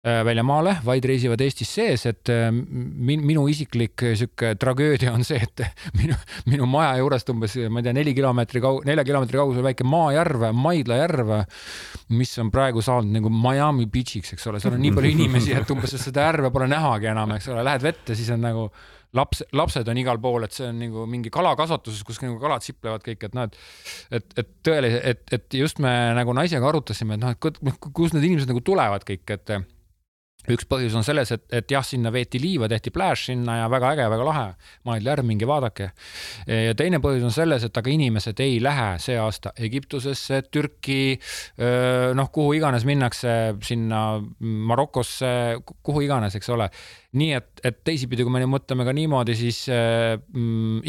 äh, 0.04 0.20
väljamaale, 0.26 0.76
vaid 0.84 1.04
reisivad 1.08 1.40
Eestis 1.44 1.72
sees, 1.74 2.04
et 2.10 2.30
äh, 2.32 2.48
min, 2.52 3.24
minu 3.26 3.46
isiklik 3.50 4.04
sihuke 4.04 4.54
tragöödia 4.60 5.12
on 5.14 5.24
see, 5.26 5.40
et 5.42 5.64
minu, 6.00 6.16
minu 6.50 6.68
maja 6.70 6.98
juurest 7.00 7.32
umbes, 7.34 7.56
ma 7.68 7.82
ei 7.82 7.88
tea, 7.88 7.96
neli 7.96 8.14
kilomeetri 8.16 8.62
kau-, 8.64 8.82
nelja 8.86 9.06
kilomeetri 9.08 9.40
kaugusel 9.40 9.66
väike 9.66 9.86
maajärv, 9.88 10.48
Maidla 10.54 10.98
järv, 11.02 11.36
mis 12.14 12.34
on 12.42 12.52
praegu 12.54 12.84
saanud 12.84 13.16
nagu 13.18 13.32
Miami 13.32 13.88
Beach'iks, 13.90 14.34
eks 14.36 14.50
ole, 14.50 14.62
seal 14.62 14.76
on 14.76 14.84
nii 14.84 14.94
palju 14.96 15.14
inimesi, 15.18 15.54
et 15.56 15.74
umbes 15.74 15.96
seda 15.98 16.28
järve 16.30 16.52
pole 16.54 16.68
nähagi 16.70 17.12
enam, 17.12 17.36
eks 17.38 17.50
ole, 17.52 17.64
lähed 17.66 17.84
vette, 17.84 18.18
siis 18.18 18.30
on 18.34 18.44
nagu 18.44 18.68
laps, 19.14 19.42
lapsed 19.54 19.88
on 19.90 20.00
igal 20.00 20.18
pool, 20.22 20.44
et 20.46 20.54
see 20.54 20.66
on 20.68 20.80
nagu 20.80 21.04
mingi 21.10 21.32
kalakasvatuses, 21.34 22.02
kus 22.06 22.20
nagu 22.24 22.38
kalad 22.42 22.64
siplevad 22.66 23.04
kõik, 23.06 23.28
et 23.28 23.36
noh, 23.36 23.48
et 23.48 24.18
et, 24.18 24.34
et 24.42 24.50
tõelise, 24.66 25.00
et, 25.12 25.22
et 25.36 25.58
just 25.60 25.80
me 25.82 25.92
nagu 26.16 26.34
naisega 26.36 26.68
arutasime, 26.68 27.16
et 27.16 27.22
noh, 27.22 27.34
et 27.34 27.70
kus 27.94 28.14
need 28.14 28.26
inimesed 28.28 28.50
nagu 28.50 28.62
tulevad 28.64 29.06
kõik, 29.06 29.24
et 29.36 29.54
üks 30.52 30.66
põhjus 30.68 30.94
on 30.98 31.04
selles, 31.06 31.32
et, 31.34 31.44
et 31.60 31.70
jah, 31.72 31.84
sinna 31.86 32.12
veeti 32.14 32.40
liiva, 32.42 32.68
tehti 32.68 32.92
plääš 32.94 33.28
sinna 33.30 33.58
ja 33.62 33.68
väga 33.72 33.94
äge, 33.94 34.08
väga 34.12 34.26
lahe. 34.28 34.46
Mail 34.88 35.08
järv, 35.08 35.26
minge 35.26 35.48
vaadake. 35.48 35.90
ja 36.46 36.74
teine 36.76 37.00
põhjus 37.04 37.24
on 37.28 37.34
selles, 37.34 37.64
et 37.64 37.80
aga 37.80 37.92
inimesed 37.92 38.40
ei 38.44 38.58
lähe 38.62 38.88
see 39.02 39.16
aasta 39.20 39.54
Egiptusesse, 39.64 40.42
Türki, 40.52 41.16
noh, 42.14 42.30
kuhu 42.34 42.54
iganes 42.58 42.84
minnakse 42.88 43.54
sinna 43.64 44.04
Marokosse, 44.40 45.34
kuhu 45.64 46.04
iganes, 46.04 46.36
eks 46.38 46.52
ole. 46.54 46.68
nii 47.14 47.34
et, 47.36 47.50
et 47.62 47.76
teisipidi, 47.86 48.24
kui 48.26 48.32
me 48.34 48.40
nüüd 48.42 48.50
mõtleme 48.56 48.84
ka 48.86 48.92
niimoodi, 48.96 49.36
siis 49.38 49.60
äh, 49.70 50.16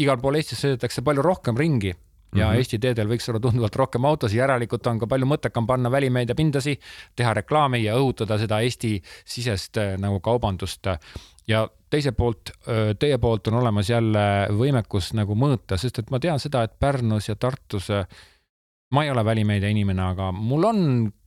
igal 0.02 0.18
pool 0.18 0.40
Eestis 0.40 0.64
sõidetakse 0.64 1.04
palju 1.06 1.22
rohkem 1.22 1.58
ringi 1.58 1.94
ja 2.34 2.46
mm 2.46 2.52
-hmm. 2.52 2.56
Eesti 2.56 2.78
teedel 2.78 3.08
võiks 3.08 3.28
olla 3.28 3.40
tunduvalt 3.40 3.76
rohkem 3.76 4.04
autosid, 4.04 4.38
järelikult 4.38 4.86
on 4.86 4.98
ka 4.98 5.06
palju 5.06 5.26
mõttekam 5.26 5.66
panna 5.66 5.90
välimeediapindasi, 5.90 6.78
teha 7.16 7.34
reklaami 7.34 7.84
ja 7.84 7.96
õhutada 7.96 8.38
seda 8.38 8.60
Eesti-sisest 8.60 9.76
äh, 9.76 9.98
nagu 9.98 10.20
kaubandust. 10.20 10.86
ja 11.48 11.68
teiselt 11.90 12.16
poolt, 12.16 12.50
äh, 12.68 12.94
teie 12.98 13.18
poolt 13.18 13.48
on 13.48 13.54
olemas 13.54 13.90
jälle 13.90 14.48
võimekus 14.50 15.14
nagu 15.14 15.34
mõõta, 15.34 15.76
sest 15.76 15.98
et 15.98 16.10
ma 16.10 16.18
tean 16.18 16.40
seda, 16.40 16.62
et 16.62 16.78
Pärnus 16.78 17.28
ja 17.28 17.36
Tartus 17.36 17.90
äh, 17.90 18.06
ma 18.90 19.04
ei 19.04 19.10
ole 19.10 19.24
välimeedia 19.24 19.68
inimene, 19.68 20.02
aga 20.02 20.30
mul 20.32 20.64
on 20.68 20.82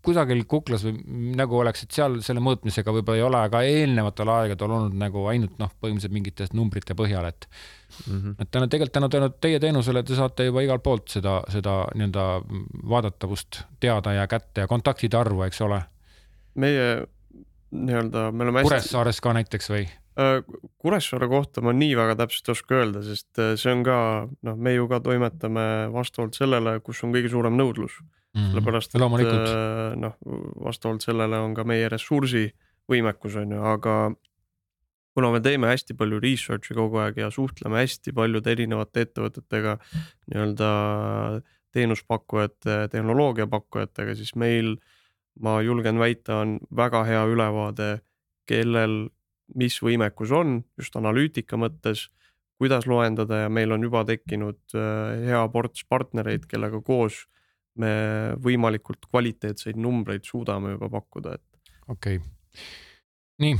kusagil 0.05 0.45
kuklas 0.47 0.85
või 0.87 1.33
nagu 1.35 1.57
oleks, 1.59 1.83
et 1.83 1.95
seal 1.95 2.19
selle 2.25 2.43
mõõtmisega 2.43 2.93
võib-olla 2.95 3.19
ei 3.19 3.25
ole 3.25 3.41
ka 3.51 3.63
eelnevatel 3.67 4.31
aegadel 4.35 4.75
olnud 4.77 4.95
nagu 4.99 5.25
ainult 5.31 5.59
noh, 5.59 5.71
põhimõtteliselt 5.81 6.15
mingite 6.15 6.47
numbrite 6.55 6.95
põhjal, 6.95 7.27
et 7.27 7.49
mm. 8.07 8.21
-hmm. 8.21 8.35
et 8.39 8.51
täna 8.51 8.67
tegelikult 8.67 8.93
tänu, 8.93 9.09
tänu 9.09 9.29
teie 9.41 9.59
teenusele 9.59 10.03
te 10.03 10.15
saate 10.15 10.45
juba 10.45 10.61
igalt 10.61 10.83
poolt 10.83 11.07
seda, 11.07 11.39
seda 11.49 11.85
nii-öelda 11.95 12.25
vaadatavust 12.89 13.63
teada 13.79 14.13
ja 14.13 14.27
kätte 14.27 14.61
ja 14.61 14.67
kontaktide 14.67 15.17
arvu, 15.17 15.41
eks 15.47 15.61
ole. 15.61 15.81
meie 16.55 17.07
nii-öelda, 17.71 18.31
me 18.31 18.43
oleme 18.43 18.59
hästi. 18.59 18.69
Kuressaares 18.69 19.21
ka 19.21 19.33
näiteks 19.33 19.69
või? 19.69 19.87
Äh, 20.19 20.43
Kuressaare 20.77 21.27
kohta 21.31 21.61
ma 21.61 21.73
nii 21.75 21.95
väga 21.95 22.15
täpselt 22.19 22.49
ei 22.49 22.55
oska 22.55 22.79
öelda, 22.79 23.03
sest 23.05 23.39
äh, 23.39 23.53
see 23.59 23.71
on 23.71 23.83
ka 23.87 23.97
noh, 24.27 24.55
me 24.57 24.73
ju 24.73 24.87
ka 24.91 24.99
toimetame 25.05 25.65
vastavalt 25.93 26.35
sellele, 26.35 26.79
kus 26.83 27.03
on 27.05 27.13
kõige 27.15 27.31
suurem 27.31 27.55
nõudlus 27.59 27.99
mm. 28.01 28.39
-hmm. 28.39 28.49
sellepärast, 28.49 28.95
et 28.95 29.51
äh, 29.53 29.93
noh, 30.01 30.17
vastavalt 30.65 31.05
sellele 31.05 31.39
on 31.39 31.53
ka 31.55 31.63
meie 31.63 31.87
ressursivõimekus 31.93 33.37
on 33.43 33.55
ju, 33.55 33.61
aga 33.75 33.95
kuna 35.17 35.31
me 35.33 35.41
teeme 35.43 35.69
hästi 35.71 35.95
palju 35.99 36.19
research'i 36.23 36.75
kogu 36.77 36.99
aeg 37.03 37.17
ja 37.23 37.29
suhtleme 37.33 37.81
hästi 37.81 38.13
paljude 38.15 38.51
erinevate 38.53 39.07
ettevõtetega, 39.07 39.77
nii-öelda 40.29 40.69
teenuspakkujate, 41.75 42.77
tehnoloogiapakkujatega, 42.93 44.15
siis 44.17 44.33
meil, 44.39 44.75
ma 45.43 45.59
julgen 45.65 45.99
väita, 46.01 46.41
on 46.43 46.57
väga 46.75 47.03
hea 47.09 47.25
ülevaade, 47.29 47.89
kellel, 48.49 49.01
mis 49.57 49.79
võimekus 49.81 50.33
on 50.35 50.61
just 50.77 50.95
analüütika 50.97 51.57
mõttes, 51.61 52.07
kuidas 52.59 52.85
loendada 52.89 53.45
ja 53.45 53.51
meil 53.53 53.71
on 53.71 53.85
juba 53.85 54.03
tekkinud 54.05 54.75
äh, 54.75 55.27
hea 55.29 55.43
ports 55.53 55.85
partnereid, 55.89 56.45
kellega 56.49 56.81
koos 56.85 57.23
me 57.79 57.91
võimalikult 58.43 59.07
kvaliteetseid 59.07 59.77
numbreid 59.79 60.25
suudame 60.27 60.73
juba 60.75 60.89
pakkuda, 60.99 61.37
et. 61.37 61.75
okei 61.87 62.19
okay., 62.19 62.25
nii 63.39 63.55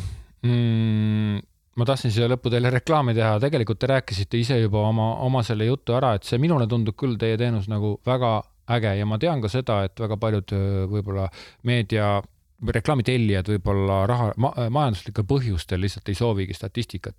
mm, 0.46 1.42
ma 1.80 1.88
tahtsin 1.88 2.14
siia 2.14 2.30
lõppu 2.32 2.52
teile 2.54 2.72
reklaami 2.74 3.16
teha, 3.18 3.38
tegelikult 3.44 3.80
te 3.82 3.92
rääkisite 3.94 4.40
ise 4.40 4.60
juba 4.60 4.84
oma, 4.90 5.14
oma 5.26 5.44
selle 5.48 5.70
jutu 5.70 5.96
ära, 5.98 6.16
et 6.18 6.28
see 6.28 6.42
minule 6.42 6.68
tundub 6.68 6.98
küll 7.00 7.18
teie 7.20 7.38
teenus 7.40 7.70
nagu 7.72 7.98
väga 8.08 8.40
äge 8.76 8.98
ja 9.00 9.06
ma 9.10 9.18
tean 9.22 9.42
ka 9.42 9.52
seda, 9.52 9.84
et 9.88 10.00
väga 10.00 10.18
paljud 10.22 10.54
võib-olla 10.92 11.30
meedia 11.68 12.20
reklaamitellijad 12.60 13.52
võib-olla 13.54 14.02
raha 14.10 14.32
ma,, 14.42 14.52
majanduslikel 14.72 15.28
põhjustel 15.28 15.82
lihtsalt 15.84 16.10
ei 16.12 16.18
soovigi 16.18 16.58
statistikat. 16.58 17.16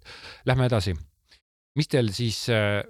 Lähme 0.46 0.68
edasi. 0.68 0.94
mis 1.78 1.88
teil 1.88 2.09
siis 2.12 2.48
äh, 2.50 2.83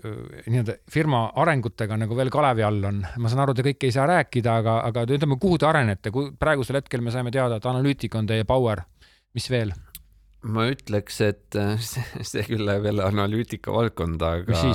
nii-öelda 0.48 0.78
firma 0.90 1.26
arengutega 1.36 1.98
nagu 2.00 2.16
veel 2.16 2.30
kalevi 2.32 2.64
all 2.64 2.84
on? 2.88 3.02
ma 3.18 3.28
saan 3.28 3.44
aru, 3.44 3.54
te 3.54 3.62
kõike 3.66 3.86
ei 3.86 3.94
saa 3.94 4.06
rääkida, 4.08 4.56
aga, 4.62 4.78
aga 4.88 5.04
ütleme, 5.04 5.36
kuhu 5.38 5.58
te 5.60 5.68
arenete, 5.68 6.12
praegusel 6.40 6.80
hetkel 6.80 7.04
me 7.04 7.12
saime 7.14 7.30
teada, 7.30 7.60
et 7.60 7.68
analüütika 7.68 8.18
on 8.18 8.26
teie 8.30 8.48
power, 8.48 8.82
mis 9.36 9.50
veel? 9.52 9.74
Ma 10.48 10.66
ütleks, 10.70 11.20
et 11.24 11.56
äh, 11.58 11.76
see, 12.30 12.44
küll 12.48 12.64
läheb 12.66 12.88
jälle 12.88 13.04
analüütika 13.06 13.72
valdkonda, 13.74 14.32
aga, 14.40 14.72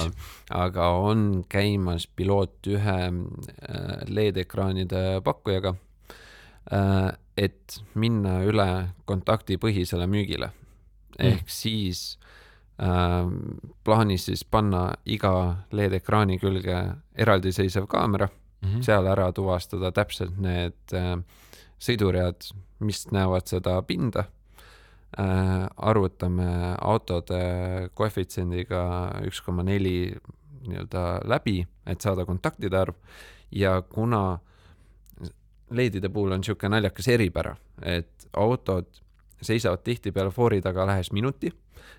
aga 0.54 0.90
on 1.02 1.44
käimas 1.52 2.08
piloot 2.08 2.70
ühe 2.70 2.98
äh, 3.10 4.04
LED-ekraanide 4.08 5.22
pakkujaga. 5.26 5.76
Äh, 6.74 7.10
et 7.36 7.80
minna 8.00 8.40
üle 8.48 8.68
kontaktipõhisele 9.10 10.06
müügile 10.08 10.48
mm. 10.54 11.26
ehk 11.28 11.42
mm. 11.44 11.52
siis 11.52 12.06
plaanis 13.88 14.26
siis 14.28 14.42
panna 14.48 14.86
iga 15.08 15.32
LED-ekraani 15.76 16.36
külge 16.40 16.78
eraldiseisev 17.16 17.86
kaamera 17.92 18.28
mm, 18.28 18.70
-hmm. 18.70 18.82
seal 18.84 19.08
ära 19.08 19.30
tuvastada 19.36 19.94
täpselt 19.96 20.36
need 20.40 20.96
sõiduread, 21.80 22.50
mis 22.80 23.06
näevad 23.12 23.48
seda 23.52 23.78
pinda 23.88 24.26
arvutame 25.16 26.46
autode 26.82 27.38
koefitsiendiga 27.96 28.82
üks 29.24 29.40
koma 29.46 29.64
neli 29.64 30.12
nii-öelda 30.66 31.04
läbi, 31.30 31.62
et 31.88 32.02
saada 32.04 32.26
kontaktide 32.28 32.78
arv 32.78 32.98
ja 33.52 33.82
kuna 33.82 34.40
LED-ide 35.72 36.10
puhul 36.10 36.36
on 36.36 36.44
niisugune 36.44 36.76
naljakas 36.76 37.08
eripära, 37.10 37.56
et 37.82 38.28
autod 38.38 39.02
seisavad 39.42 39.84
tihtipeale 39.84 40.32
foori 40.32 40.62
taga 40.62 40.86
lähes 40.88 41.12
minuti, 41.12 41.52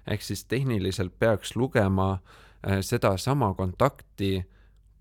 ehk 0.06 0.22
siis 0.22 0.44
tehniliselt 0.44 1.18
peaks 1.18 1.56
lugema 1.56 2.12
äh, 2.12 2.80
sedasama 2.80 3.54
kontakti 3.54 4.44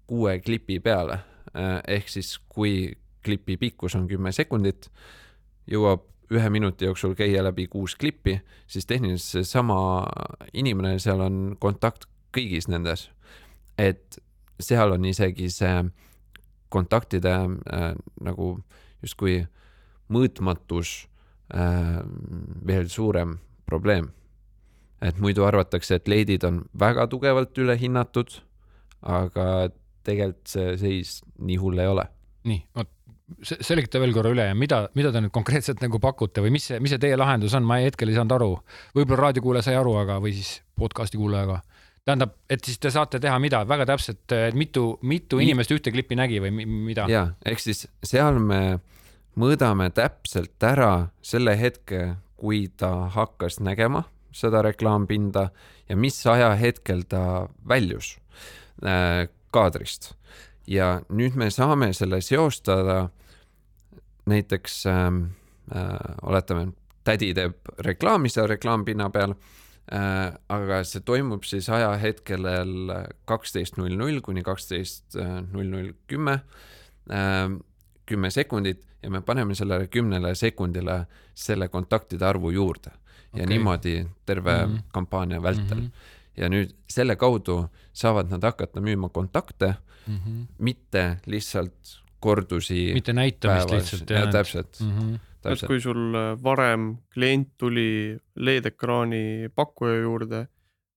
kuue 0.08 0.39
klipi 0.39 0.80
peale. 0.80 1.19
Äh, 1.56 1.82
ehk 1.88 2.10
siis, 2.10 2.38
kui 2.49 2.97
klipi 3.25 3.58
pikkus 3.58 3.95
on 3.95 4.08
kümme 4.08 4.32
sekundit, 4.32 4.89
jõuab 5.71 6.04
ühe 6.34 6.50
minuti 6.50 6.86
jooksul 6.86 7.14
käia 7.18 7.44
läbi 7.44 7.68
kuus 7.68 7.96
klippi, 7.96 8.40
siis 8.68 8.86
tehniliselt 8.86 9.46
seesama 9.46 9.78
inimene, 10.54 10.98
seal 11.00 11.22
on 11.22 11.56
kontakt 11.60 12.08
kõigis 12.36 12.70
nendes. 12.72 13.10
et 13.78 14.18
seal 14.60 14.92
on 14.96 15.06
isegi 15.06 15.50
see 15.52 15.84
kontaktide 16.72 17.34
äh, 17.36 17.90
nagu 18.24 18.60
justkui 19.04 19.42
mõõtmatus 20.10 21.08
äh, 21.54 22.00
veel 22.68 22.90
suurem 22.90 23.38
probleem. 23.66 24.12
et 25.02 25.20
muidu 25.20 25.44
arvatakse, 25.44 25.96
et 25.96 26.08
leidid 26.08 26.44
on 26.48 26.64
väga 26.80 27.08
tugevalt 27.08 27.58
ülehinnatud, 27.58 28.40
aga 29.02 29.70
tegelikult 30.08 30.48
see 30.48 30.78
seis 30.78 31.20
nii 31.38 31.58
hull 31.62 31.80
ei 31.80 31.88
ole. 31.88 32.08
nii, 32.44 32.64
vot 32.76 32.95
selgita 33.42 34.00
veel 34.02 34.14
korra 34.14 34.32
üle 34.34 34.48
ja 34.50 34.58
mida, 34.58 34.84
mida 34.98 35.12
te 35.14 35.22
nüüd 35.24 35.34
konkreetselt 35.34 35.82
nagu 35.82 36.00
pakute 36.02 36.44
või 36.46 36.54
mis 36.56 36.68
see, 36.70 36.80
mis 36.84 36.94
see 36.94 37.02
teie 37.02 37.18
lahendus 37.18 37.56
on, 37.58 37.66
ma 37.66 37.80
hetkel 37.82 38.12
ei 38.12 38.18
saanud 38.18 38.36
aru. 38.38 38.52
võib-olla 38.98 39.28
raadiokuulaja 39.28 39.70
sai 39.70 39.78
aru, 39.80 39.96
aga, 40.02 40.20
või 40.22 40.36
siis 40.38 40.60
podcast'i 40.78 41.18
kuulaja 41.18 41.48
ka. 41.50 41.60
tähendab, 42.06 42.36
et 42.50 42.66
siis 42.66 42.78
te 42.82 42.92
saate 42.94 43.20
teha 43.22 43.40
mida, 43.42 43.64
väga 43.68 43.88
täpselt, 43.90 44.36
mitu, 44.54 44.88
mitu 45.02 45.42
inimest 45.42 45.74
ühte 45.74 45.94
klippi 45.94 46.18
nägi 46.20 46.42
või 46.44 46.52
mida? 46.66 47.08
ja, 47.10 47.28
ehk 47.46 47.64
siis 47.64 47.88
seal 48.06 48.38
me 48.40 48.80
mõõdame 49.36 49.90
täpselt 49.96 50.62
ära 50.64 51.10
selle 51.26 51.58
hetke, 51.58 52.16
kui 52.38 52.68
ta 52.78 53.08
hakkas 53.16 53.58
nägema 53.64 54.04
seda 54.36 54.62
reklaampinda 54.66 55.50
ja 55.90 55.98
mis 55.98 56.20
ajahetkel 56.28 57.06
ta 57.10 57.48
väljus 57.68 58.18
äh, 58.84 59.26
kaadrist 59.56 60.14
ja 60.67 61.01
nüüd 61.10 61.36
me 61.38 61.49
saame 61.54 61.91
selle 61.93 62.21
seostada 62.21 63.10
näiteks 64.25 64.86
ähm, 64.89 65.21
äh, 65.75 66.15
oletame, 66.25 66.71
tädi 67.06 67.34
teeb 67.38 67.69
reklaami 67.86 68.32
seal 68.34 68.49
reklaampinna 68.49 69.10
peal 69.13 69.36
äh,, 69.36 70.34
aga 70.49 70.82
see 70.88 71.04
toimub 71.06 71.45
siis 71.45 71.69
ajahetkel 71.69 72.49
kaksteist 73.30 73.78
null 73.78 73.93
null 73.97 74.21
kuni 74.25 74.43
kaksteist 74.45 75.17
null 75.51 75.69
null 75.69 75.93
kümme, 76.10 76.39
ähm, 77.13 77.60
kümme 78.06 78.34
sekundit 78.34 78.82
ja 79.04 79.13
me 79.13 79.21
paneme 79.21 79.56
sellele 79.56 79.88
kümnele 79.88 80.34
sekundile 80.36 81.06
selle 81.36 81.69
kontaktide 81.69 82.25
arvu 82.25 82.49
juurde 82.56 82.89
ja 83.36 83.43
okay. 83.43 83.45
niimoodi 83.45 84.05
terve 84.26 84.66
mm 84.66 84.74
-hmm. 84.74 84.84
kampaania 84.91 85.43
vältel 85.43 85.82
mm. 85.82 85.86
-hmm 85.86 86.13
ja 86.38 86.49
nüüd 86.51 86.74
selle 86.91 87.16
kaudu 87.16 87.66
saavad 87.95 88.30
nad 88.32 88.43
hakata 88.43 88.84
müüma 88.84 89.09
kontakte 89.09 89.76
mm, 90.08 90.18
-hmm. 90.18 90.47
mitte 90.60 91.18
lihtsalt 91.26 92.01
kordusi. 92.20 92.91
mitte 92.93 93.14
näitamist 93.14 93.70
päevas. 93.70 93.91
lihtsalt. 93.91 94.10
jah, 94.10 94.30
täpselt 94.32 94.80
mm. 94.82 94.91
-hmm. 94.99 95.51
et 95.51 95.66
kui 95.68 95.82
sul 95.82 96.16
äh, 96.16 96.43
varem 96.43 96.97
klient 97.14 97.49
tuli 97.58 98.18
LED-ekraani 98.36 99.49
pakkuja 99.56 99.99
juurde, 100.01 100.47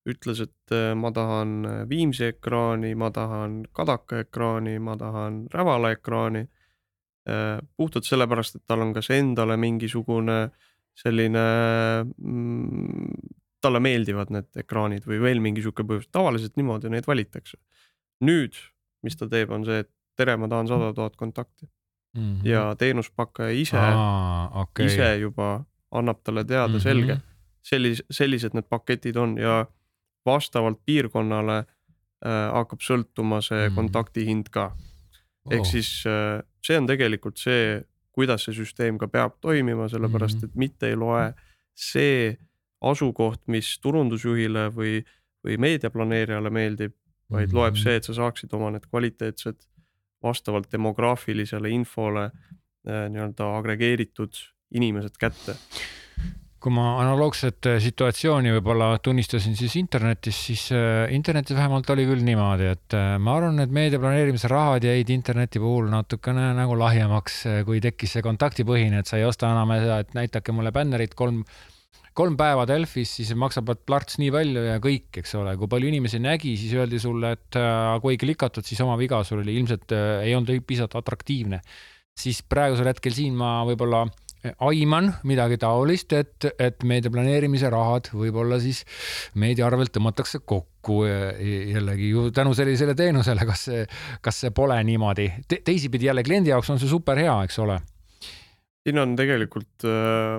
ütles, 0.08 0.40
et 0.40 0.72
äh, 0.72 0.94
ma 0.96 1.12
tahan 1.12 1.64
äh, 1.64 1.88
Viimsi 1.88 2.24
ekraani, 2.32 2.94
ma 2.94 3.10
tahan 3.10 3.66
Kadaka 3.72 4.22
ekraani, 4.24 4.78
ma 4.78 4.96
tahan 4.96 5.46
Rävala 5.54 5.92
ekraani. 5.96 6.48
puhtalt 7.76 8.06
sellepärast, 8.08 8.54
et 8.56 8.62
tal 8.66 8.80
on 8.80 8.94
kas 8.96 9.10
endale 9.12 9.56
mingisugune 9.60 10.36
selline 10.96 11.42
mm, 12.16 13.10
talle 13.60 13.80
meeldivad 13.84 14.32
need 14.34 14.62
ekraanid 14.62 15.04
või 15.04 15.20
veel 15.20 15.42
mingi 15.44 15.60
sihuke 15.60 15.84
põhjus, 15.84 16.08
tavaliselt 16.14 16.56
niimoodi 16.56 16.88
neid 16.92 17.06
valitakse. 17.06 17.58
nüüd, 18.24 18.56
mis 19.02 19.16
ta 19.16 19.28
teeb, 19.28 19.50
on 19.54 19.64
see, 19.64 19.84
et 19.84 19.90
tere, 20.16 20.36
ma 20.36 20.48
tahan 20.50 20.68
sada 20.68 20.92
tuhat 20.94 21.16
kontakti 21.16 21.68
mm 22.16 22.22
-hmm. 22.22 22.48
ja 22.48 22.74
teenuspakkuja 22.78 23.50
ise 23.50 23.78
Aa, 23.78 24.62
okay. 24.62 24.86
ise 24.86 25.16
juba 25.18 25.64
annab 25.90 26.22
talle 26.24 26.44
teada 26.44 26.68
mm 26.68 26.74
-hmm. 26.74 26.82
selge, 26.82 27.18
sellis-, 27.62 28.04
sellised 28.10 28.54
need 28.54 28.68
paketid 28.68 29.16
on 29.16 29.38
ja 29.38 29.66
vastavalt 30.26 30.80
piirkonnale 30.84 31.58
äh, 31.58 32.52
hakkab 32.52 32.80
sõltuma 32.80 33.40
see 33.40 33.68
mm 33.68 33.70
-hmm. 33.70 33.74
kontakti 33.74 34.26
hind 34.26 34.48
ka. 34.50 34.76
ehk 35.50 35.60
oh. 35.60 35.66
siis 35.66 36.04
äh, 36.06 36.42
see 36.66 36.78
on 36.78 36.86
tegelikult 36.86 37.36
see, 37.36 37.82
kuidas 38.12 38.44
see 38.44 38.54
süsteem 38.54 38.98
ka 38.98 39.08
peab 39.08 39.32
toimima, 39.40 39.88
sellepärast 39.88 40.38
-hmm. 40.38 40.44
et 40.44 40.54
mitte 40.54 40.88
ei 40.88 40.96
loe 40.96 41.34
see 41.74 42.38
asukoht, 42.80 43.40
mis 43.46 43.78
turundusjuhile 43.82 44.68
või, 44.74 45.02
või 45.46 45.58
meediaplaneerijale 45.58 46.50
meeldib, 46.50 46.94
vaid 47.32 47.52
loeb 47.52 47.74
mhm. 47.74 47.82
see, 47.82 47.98
et 48.00 48.08
sa 48.08 48.16
saaksid 48.16 48.54
oma 48.56 48.72
need 48.74 48.86
kvaliteetsed 48.88 49.66
vastavalt 50.24 50.70
demograafilisele 50.72 51.70
infole 51.70 52.28
äh, 52.28 53.06
nii-öelda 53.12 53.52
agregeeritud 53.60 54.40
inimesed 54.78 55.16
kätte 55.20 55.56
kui 56.58 56.72
ma 56.74 56.96
analoogset 56.98 57.68
äh, 57.70 57.76
situatsiooni 57.82 58.50
võib-olla 58.56 58.90
tunnistasin 59.04 59.54
siis 59.56 59.76
internetis, 59.78 60.40
siis 60.48 60.64
äh, 60.74 61.04
internetis 61.14 61.54
vähemalt 61.56 61.90
oli 61.94 62.08
küll 62.08 62.24
niimoodi, 62.26 62.72
et 62.74 62.98
ma 63.22 63.36
arvan, 63.38 63.62
et 63.62 63.74
meedia 63.74 64.02
planeerimise 64.02 64.50
rahad 64.50 64.88
jäid 64.88 65.12
interneti 65.14 65.62
puhul 65.62 65.86
natukene 65.92 66.50
nagu 66.58 66.74
lahjemaks, 66.80 67.40
kui 67.68 67.82
tekkis 67.84 68.16
see 68.16 68.26
kontaktipõhine, 68.26 69.04
et 69.04 69.10
sa 69.10 69.20
ei 69.20 69.28
osta 69.28 69.52
enam 69.52 69.76
seda, 69.78 70.00
et 70.02 70.18
näidake 70.18 70.56
mulle 70.56 70.74
bännerit 70.74 71.14
kolm, 71.18 71.44
kolm 72.18 72.36
päeva 72.38 72.64
Delfis, 72.66 73.12
siis 73.20 73.30
maksab 73.38 73.70
plats 73.86 74.18
nii 74.18 74.32
palju 74.34 74.64
ja 74.66 74.78
kõik, 74.82 75.10
eks 75.22 75.36
ole, 75.38 75.54
kui 75.60 75.70
palju 75.70 75.90
inimesi 75.92 76.18
nägi, 76.22 76.56
siis 76.58 76.74
öeldi 76.74 76.98
sulle, 77.02 77.36
et 77.38 77.58
kui 78.02 78.16
ei 78.16 78.20
klikatud, 78.20 78.66
siis 78.66 78.80
oma 78.82 78.96
viga, 78.98 79.22
sul 79.26 79.44
oli 79.44 79.54
ilmselt 79.60 79.94
ei 80.24 80.34
olnud 80.34 80.64
piisavalt 80.66 80.98
atraktiivne. 81.02 81.62
siis 82.18 82.42
praegusel 82.42 82.88
hetkel 82.90 83.14
siin 83.14 83.36
ma 83.38 83.60
võib-olla 83.68 84.02
aiman 84.44 85.10
midagi 85.26 85.58
taolist, 85.58 86.12
et, 86.14 86.46
et 86.58 86.82
meedia 86.86 87.10
planeerimise 87.10 87.70
rahad 87.72 88.10
võib-olla 88.14 88.58
siis 88.62 88.84
meedia 89.38 89.66
arvelt 89.66 89.92
tõmmatakse 89.94 90.40
kokku 90.46 91.00
jällegi 91.06 92.10
ju 92.12 92.28
tänu 92.34 92.54
sellisele 92.54 92.94
teenusele, 92.98 93.46
kas 93.48 93.64
see, 93.68 93.84
kas 94.22 94.42
see 94.44 94.54
pole 94.54 94.78
niimoodi 94.86 95.28
Te,? 95.48 95.60
teisipidi 95.64 96.10
jälle 96.10 96.22
kliendi 96.26 96.54
jaoks 96.54 96.70
on 96.70 96.78
see 96.82 96.90
super 96.90 97.18
hea, 97.18 97.34
eks 97.48 97.58
ole. 97.64 97.80
siin 98.86 99.02
on 99.02 99.16
tegelikult 99.18 99.86
äh, 99.86 100.38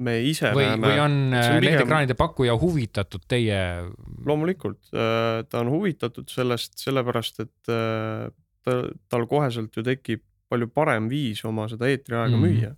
me 0.00 0.16
ise 0.24 0.52
või, 0.56 0.66
näeme. 0.66 0.88
või 0.88 1.00
on 1.04 1.16
äh, 1.28 1.46
need 1.56 1.66
pigem... 1.66 1.84
ekraanide 1.84 2.16
pakkuja 2.18 2.56
huvitatud 2.60 3.24
teie? 3.28 3.60
loomulikult, 4.26 4.82
äh, 4.94 5.42
ta 5.48 5.62
on 5.62 5.72
huvitatud 5.74 6.30
sellest 6.32 6.78
sellepärast, 6.80 7.40
et 7.44 7.70
ta, 7.70 8.76
tal 9.08 9.26
koheselt 9.30 9.76
ju 9.76 9.84
tekib 9.86 10.24
palju 10.50 10.66
parem 10.74 11.06
viis 11.08 11.44
oma 11.46 11.68
seda 11.70 11.88
eetriaega 11.88 12.36
mm 12.36 12.42
-hmm. 12.42 12.60
müüa 12.60 12.76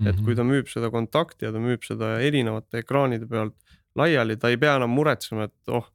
et 0.00 0.16
kui 0.16 0.32
mhm. 0.32 0.38
ta 0.38 0.46
müüb 0.48 0.70
seda 0.70 0.90
kontakti 0.92 1.46
ja 1.46 1.52
ta 1.52 1.60
müüb 1.60 1.84
seda 1.84 2.14
erinevate 2.24 2.80
ekraanide 2.80 3.28
pealt 3.28 3.56
laiali, 3.98 4.36
ta 4.40 4.50
ei 4.52 4.58
pea 4.60 4.78
enam 4.78 4.92
muretsema, 4.94 5.48
et 5.50 5.72
oh, 5.74 5.88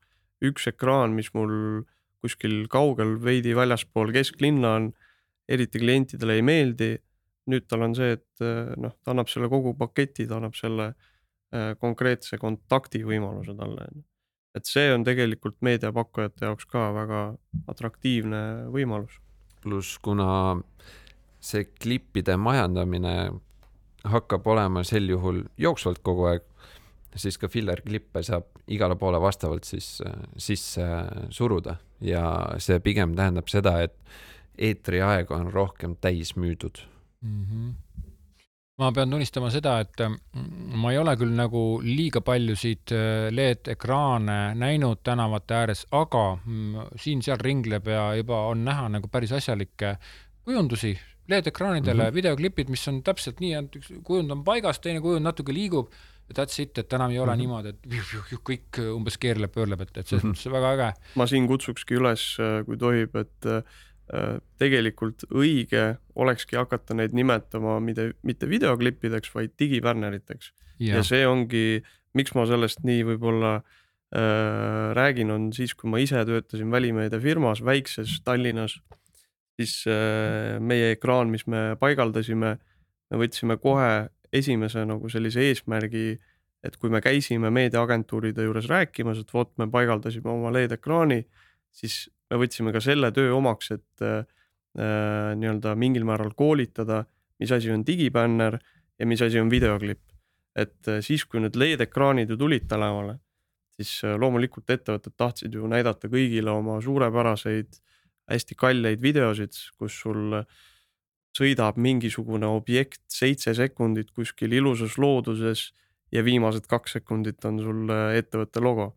üks 0.45 0.67
ekraan, 0.69 1.15
mis 1.17 1.31
mul 1.33 1.85
kuskil 2.23 2.65
kaugel 2.71 3.15
veidi 3.23 3.55
väljaspool 3.57 4.11
kesklinna 4.13 4.75
on, 4.79 4.89
eriti 5.49 5.81
klientidele 5.81 6.39
ei 6.39 6.45
meeldi. 6.45 6.91
Nüüd 7.51 7.67
tal 7.69 7.85
on 7.85 7.95
see, 7.97 8.15
et 8.17 8.43
eh, 8.43 8.73
noh, 8.81 8.95
ta 9.03 9.13
annab 9.13 9.29
selle 9.31 9.49
kogu 9.51 9.75
paketi, 9.77 10.27
ta 10.29 10.39
annab 10.39 10.55
selle 10.57 10.89
äh, 10.91 11.73
konkreetse 11.81 12.39
kontakti 12.41 13.03
võimaluse 13.05 13.55
talle. 13.57 13.87
et 14.55 14.63
see 14.69 14.87
on 14.93 15.03
tegelikult 15.03 15.57
meediapakkujate 15.67 16.45
jaoks 16.47 16.65
ka 16.71 16.87
väga 16.95 17.21
atraktiivne 17.67 18.71
võimalus. 18.71 19.19
pluss 19.61 19.97
kuna 19.99 20.57
see 21.39 21.65
klippide 21.65 22.37
majandamine 22.37 23.31
hakkab 24.05 24.47
olema 24.47 24.83
sel 24.83 25.09
juhul 25.09 25.43
jooksvalt 25.57 26.01
kogu 26.05 26.29
aeg, 26.29 26.43
siis 27.15 27.37
ka 27.37 27.49
filler 27.49 27.81
klippe 27.81 28.23
saab 28.23 28.47
igale 28.67 28.95
poole 28.95 29.21
vastavalt 29.21 29.63
siis 29.63 30.01
sisse 30.37 30.85
suruda 31.29 31.77
ja 32.01 32.25
see 32.57 32.79
pigem 32.79 33.15
tähendab 33.15 33.49
seda, 33.49 33.79
et 33.81 33.95
eetriaeg 34.57 35.31
on 35.31 35.51
rohkem 35.53 35.95
täis 36.01 36.35
müüdud 36.35 36.81
mm. 37.21 37.43
-hmm 37.43 37.73
ma 38.81 38.91
pean 38.91 39.11
tunnistama 39.11 39.49
seda, 39.53 39.77
et 39.83 40.01
mm, 40.03 40.75
ma 40.81 40.91
ei 40.91 40.99
ole 40.99 41.15
küll 41.19 41.35
nagu 41.35 41.63
liiga 41.83 42.21
paljusid 42.25 42.91
äh, 42.95 43.27
LED-ekraane 43.31 44.39
näinud 44.59 45.03
tänavate 45.05 45.59
ääres, 45.61 45.85
aga 45.95 46.25
mm, 46.37 46.89
siin-seal 46.99 47.39
ringleb 47.41 47.87
ja 47.91 48.09
juba 48.19 48.45
on 48.51 48.65
näha 48.67 48.89
nagu 48.97 49.11
päris 49.11 49.31
asjalikke 49.37 49.95
kujundusi 50.43 50.91
LED-ekraanidele 51.31 52.03
mm 52.03 52.09
-hmm. 52.09 52.19
videoklipid, 52.19 52.69
mis 52.69 52.87
on 52.87 52.99
täpselt 53.03 53.39
nii, 53.39 53.53
et 53.61 53.79
üks 53.79 53.93
kujund 54.03 54.31
on 54.31 54.43
paigas, 54.43 54.79
teine 54.79 55.01
kujund 55.01 55.25
natuke 55.25 55.53
liigub 55.53 55.89
ja 56.27 56.35
that's 56.43 56.61
it, 56.61 56.77
et 56.77 56.93
enam 56.93 57.11
ei 57.11 57.19
ole 57.19 57.31
mm 57.31 57.33
-hmm. 57.33 57.37
niimoodi, 57.37 57.69
et 57.69 57.79
juh, 57.85 58.13
juh, 58.13 58.27
juh, 58.31 58.43
kõik 58.49 58.83
umbes 58.91 59.17
keerleb, 59.17 59.51
pöörleb, 59.51 59.81
et, 59.81 59.97
et 59.97 60.07
selles 60.07 60.23
mm 60.23 60.31
-hmm. 60.31 60.35
mõttes 60.35 60.51
väga 60.51 60.73
äge. 60.73 60.93
ma 61.15 61.27
siin 61.27 61.47
kutsukski 61.47 61.95
üles, 61.95 62.37
kui 62.65 62.77
tohib, 62.77 63.15
et 63.15 63.45
äh, 63.45 63.63
tegelikult 64.61 65.23
õige 65.33 65.95
olekski 66.15 66.59
hakata 66.59 66.93
neid 66.93 67.15
nimetama 67.17 67.79
mitte, 67.81 68.11
mitte 68.21 68.49
videoklippideks, 68.49 69.31
vaid 69.33 69.55
digibänneriteks 69.59 70.51
ja. 70.79 70.99
ja 70.99 71.01
see 71.05 71.23
ongi, 71.25 71.81
miks 72.13 72.35
ma 72.37 72.45
sellest 72.45 72.83
nii 72.85 73.01
võib-olla 73.07 73.55
äh, 73.57 74.93
räägin, 74.97 75.33
on 75.33 75.49
siis, 75.57 75.73
kui 75.73 75.89
ma 75.89 76.03
ise 76.03 76.21
töötasin 76.27 76.69
välimeediafirmas 76.71 77.63
väikses 77.65 78.19
Tallinnas 78.25 78.77
siis 79.55 79.85
äh, 79.87 80.59
meie 80.59 80.93
ekraan, 80.95 81.31
mis 81.31 81.45
me 81.47 81.73
paigaldasime, 81.79 82.55
me 83.11 83.19
võtsime 83.19 83.57
kohe 83.61 84.07
esimese 84.35 84.83
nagu 84.87 85.09
sellise 85.11 85.45
eesmärgi, 85.49 86.15
et 86.65 86.75
kui 86.81 86.91
me 86.91 86.99
käisime 87.03 87.51
meediaagentuuride 87.53 88.47
juures 88.47 88.67
rääkimas, 88.71 89.21
et 89.21 89.31
vot 89.33 89.51
me 89.61 89.69
paigaldasime 89.71 90.31
oma 90.31 90.51
LED-ekraani, 90.53 91.21
siis 91.75 92.05
me 92.09 92.14
võtsime 92.39 92.73
ka 92.75 92.81
selle 92.83 93.11
töö 93.15 93.33
omaks, 93.37 93.71
et 93.75 94.05
äh, 94.05 94.23
äh, 94.79 95.33
nii-öelda 95.39 95.75
mingil 95.79 96.05
määral 96.07 96.33
koolitada, 96.37 97.03
mis 97.39 97.51
asi 97.51 97.71
on 97.71 97.85
digibänner 97.87 98.59
ja 98.99 99.07
mis 99.07 99.21
asi 99.21 99.39
on 99.39 99.49
videoklipp. 99.51 100.01
et 100.55 100.87
äh, 100.87 101.01
siis, 101.03 101.25
kui 101.27 101.41
need 101.43 101.57
LED-ekraanid 101.59 102.29
ju 102.31 102.37
tulid 102.39 102.67
tänavale, 102.71 103.17
siis 103.75 103.97
äh, 104.07 104.15
loomulikult 104.19 104.69
ettevõtted 104.71 105.15
tahtsid 105.17 105.53
ju 105.53 105.67
näidata 105.67 106.07
kõigile 106.07 106.53
oma 106.53 106.77
suurepäraseid 106.81 107.75
hästi 108.31 108.55
kalleid 108.55 109.01
videosid, 109.03 109.51
kus 109.77 109.99
sul 109.99 110.39
sõidab 111.35 111.75
mingisugune 111.75 112.47
objekt 112.47 113.03
seitse 113.11 113.53
sekundit 113.53 114.13
kuskil 114.15 114.55
ilusas 114.55 114.95
looduses 114.97 115.73
ja 116.15 116.23
viimased 116.23 116.69
kaks 116.71 116.95
sekundit 116.97 117.43
on 117.45 117.59
sul 117.59 117.91
ettevõtte 118.15 118.63
logo. 118.63 118.93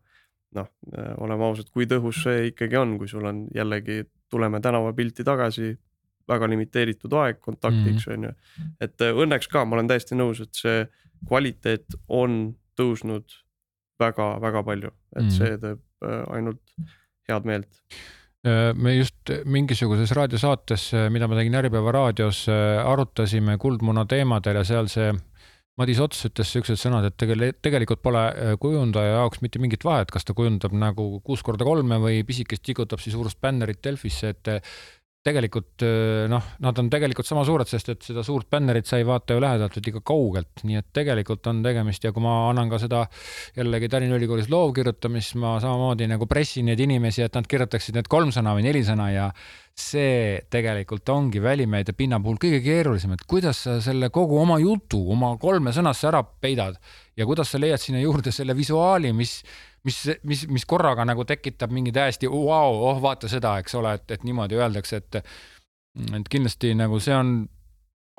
Noh, 0.55 0.69
äh, 0.97 1.11
oleme 1.21 1.45
ausad, 1.45 1.69
kui 1.73 1.87
tõhus 1.89 2.23
see 2.25 2.49
ikkagi 2.51 2.79
on, 2.79 2.97
kui 3.01 3.09
sul 3.11 3.25
on 3.29 3.45
jällegi, 3.55 4.03
tuleme 4.29 4.61
tänavapilti 4.61 5.25
tagasi, 5.25 5.73
väga 6.29 6.49
limiteeritud 6.49 7.13
aeg 7.17 7.39
kontaktiks 7.41 8.07
mhm. 8.07 8.13
on 8.13 8.19
mm 8.19 8.25
-hmm. 8.25 8.63
ju. 8.63 8.71
et 8.81 9.01
äh, 9.01 9.21
õnneks 9.25 9.49
ka, 9.49 9.65
ma 9.65 9.77
olen 9.77 9.87
täiesti 9.87 10.15
nõus, 10.15 10.41
et 10.41 10.53
see 10.53 10.87
kvaliteet 11.27 11.99
on 12.07 12.55
tõusnud 12.79 13.25
väga-väga 13.99 14.63
palju, 14.63 14.91
et 15.15 15.23
mm 15.23 15.27
-hmm. 15.27 15.37
see 15.37 15.57
teeb 15.57 15.79
ainult 16.31 16.61
head 17.27 17.45
meelt 17.45 17.67
Äh, 18.47 18.71
me 18.73 18.93
just 18.95 19.29
mingisuguses 19.45 20.13
raadiosaates, 20.15 20.93
äh, 20.95 21.09
mida 21.11 21.27
ma 21.27 21.35
tegin 21.35 21.57
Äripäeva 21.59 21.91
raadios, 21.91 22.45
äh, 22.47 22.77
arutasime 22.87 23.57
kuldmuna 23.59 24.05
teemadel 24.07 24.61
ja 24.61 24.63
seal 24.63 24.87
see 24.87 25.09
Madis 25.79 26.01
Ots 26.03 26.25
ütles 26.27 26.49
siuksed 26.51 26.79
sõnad, 26.81 27.05
et 27.07 27.15
tegel-, 27.15 27.53
tegelikult 27.63 28.01
pole 28.03 28.23
kujundaja 28.59 29.13
jaoks 29.15 29.39
mitte 29.45 29.61
mingit 29.63 29.85
vahet, 29.87 30.11
kas 30.11 30.27
ta 30.27 30.35
kujundab 30.35 30.75
nagu 30.75 31.05
kuus 31.23 31.43
korda 31.45 31.67
kolme 31.67 32.01
või 32.03 32.23
pisikest 32.27 32.65
tigutab 32.67 32.99
siis 32.99 33.15
suurust 33.15 33.39
bännerit 33.39 33.79
Delfisse, 33.85 34.33
et 34.35 34.51
tegelikult 35.25 35.83
noh, 36.31 36.45
nad 36.63 36.79
on 36.79 36.89
tegelikult 36.91 37.27
sama 37.27 37.43
suured, 37.47 37.67
sest 37.67 37.91
et 37.91 38.05
seda 38.07 38.23
suurt 38.23 38.47
bännerit 38.51 38.87
sa 38.87 38.99
ei 39.01 39.07
vaata 39.07 39.35
ju 39.35 39.43
lähedalt, 39.43 39.75
vaid 39.75 39.89
ikka 39.91 40.01
kaugelt, 40.07 40.63
nii 40.63 40.79
et 40.79 40.87
tegelikult 40.95 41.49
on 41.51 41.59
tegemist 41.65 42.05
ja 42.07 42.13
kui 42.15 42.23
ma 42.23 42.35
annan 42.49 42.71
ka 42.71 42.79
seda 42.79 43.03
jällegi 43.57 43.89
Tallinna 43.91 44.15
Ülikoolis 44.15 44.47
loovkirjutamist, 44.53 45.35
ma 45.41 45.57
samamoodi 45.59 46.07
nagu 46.07 46.27
pressin 46.29 46.71
neid 46.71 46.79
inimesi, 46.85 47.25
et 47.25 47.35
nad 47.35 47.49
kirjutaksid 47.51 47.99
need 47.99 48.07
kolm 48.11 48.31
sõna 48.35 48.55
või 48.55 48.63
neli 48.69 48.85
sõna 48.87 49.09
ja 49.11 49.27
see 49.79 50.39
tegelikult 50.51 51.07
ongi 51.11 51.41
välimeedia 51.43 51.95
pinna 51.95 52.19
puhul 52.23 52.39
kõige 52.39 52.63
keerulisem, 52.63 53.15
et 53.15 53.23
kuidas 53.27 53.63
sa 53.67 53.77
selle 53.83 54.11
kogu 54.15 54.39
oma 54.39 54.59
jutu 54.63 55.01
oma 55.11 55.33
kolme 55.39 55.75
sõnasse 55.75 56.07
ära 56.09 56.23
peidad 56.23 56.79
ja 57.19 57.27
kuidas 57.27 57.51
sa 57.51 57.59
leiad 57.59 57.81
sinna 57.83 57.99
juurde 58.03 58.31
selle 58.35 58.55
visuaali, 58.55 59.11
mis 59.15 59.39
mis, 59.87 60.01
mis, 60.23 60.47
mis 60.49 60.65
korraga 60.69 61.05
nagu 61.07 61.25
tekitab 61.27 61.71
mingi 61.75 61.93
täiesti 61.95 62.29
vau 62.31 62.45
wow,, 62.49 62.81
oh 62.91 63.01
vaata 63.03 63.29
seda, 63.31 63.57
eks 63.61 63.77
ole, 63.79 63.93
et, 63.99 64.11
et 64.17 64.27
niimoodi 64.27 64.59
öeldakse, 64.59 65.03
et 65.03 65.23
et 66.15 66.29
kindlasti 66.31 66.75
nagu 66.77 66.99
see 67.03 67.15
on 67.15 67.31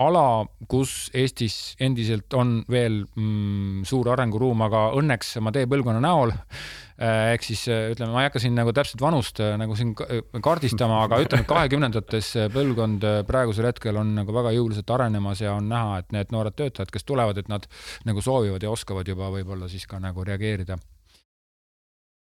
ala, 0.00 0.44
kus 0.70 1.10
Eestis 1.16 1.74
endiselt 1.82 2.32
on 2.38 2.60
veel 2.70 3.02
mm, 3.04 3.82
suur 3.88 4.08
arenguruum, 4.14 4.62
aga 4.64 4.90
õnneks 4.98 5.34
oma 5.40 5.52
teepõlvkonna 5.54 6.00
näol 6.02 6.32
äh, 6.32 7.32
ehk 7.34 7.44
siis 7.44 7.66
äh, 7.68 7.90
ütleme, 7.92 8.14
ma 8.14 8.24
ei 8.24 8.30
hakka 8.30 8.42
siin 8.42 8.56
nagu 8.56 8.72
täpselt 8.76 9.02
vanust 9.04 9.42
äh, 9.44 9.56
nagu 9.60 9.76
siin 9.78 9.92
kaardistama, 9.96 11.02
aga 11.06 11.20
ütleme, 11.24 11.46
kahekümnendates 11.50 12.32
põlvkond 12.54 13.04
praegusel 13.28 13.68
hetkel 13.68 14.00
on 14.00 14.14
nagu 14.22 14.36
väga 14.36 14.54
jõuliselt 14.56 14.94
arenemas 14.96 15.44
ja 15.44 15.56
on 15.58 15.68
näha, 15.72 16.00
et 16.00 16.16
need 16.16 16.32
noored 16.34 16.56
töötajad, 16.56 16.92
kes 16.94 17.06
tulevad, 17.08 17.40
et 17.40 17.52
nad 17.52 17.68
nagu 18.08 18.24
soovivad 18.24 18.64
ja 18.64 18.72
oskavad 18.72 19.08
juba 19.08 19.28
võib-olla 19.34 19.68
siis 19.70 19.86
ka 19.90 20.00
nagu 20.02 20.24
reageerida. 20.24 20.80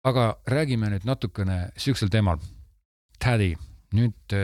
Aga 0.07 0.27
räägime 0.47 0.91
nüüd 0.93 1.07
natukene 1.07 1.67
siuksel 1.79 2.11
teemal. 2.13 2.39
Tädi 3.17 3.55
nüüd 3.95 4.35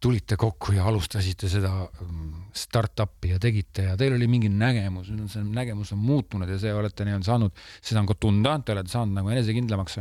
tulite 0.00 0.38
kokku 0.40 0.72
ja 0.72 0.86
alustasite 0.88 1.50
seda 1.52 1.70
mm, 1.84 2.52
startup'i 2.56 3.34
ja 3.34 3.40
tegite 3.40 3.90
ja 3.90 3.96
teil 4.00 4.14
oli 4.16 4.28
mingi 4.30 4.48
nägemus, 4.48 5.10
nüüd 5.12 5.26
on 5.26 5.32
see 5.32 5.42
nägemus 5.44 5.92
on 5.92 6.00
muutunud 6.00 6.48
ja 6.48 6.56
see 6.60 6.72
olete 6.72 7.04
nii-öelda 7.04 7.28
saanud, 7.28 7.64
seda 7.84 8.00
on 8.00 8.08
ka 8.08 8.16
tunda, 8.20 8.54
te 8.64 8.72
olete 8.72 8.92
saanud 8.92 9.18
nagu 9.18 9.32
enesekindlamaks. 9.34 9.98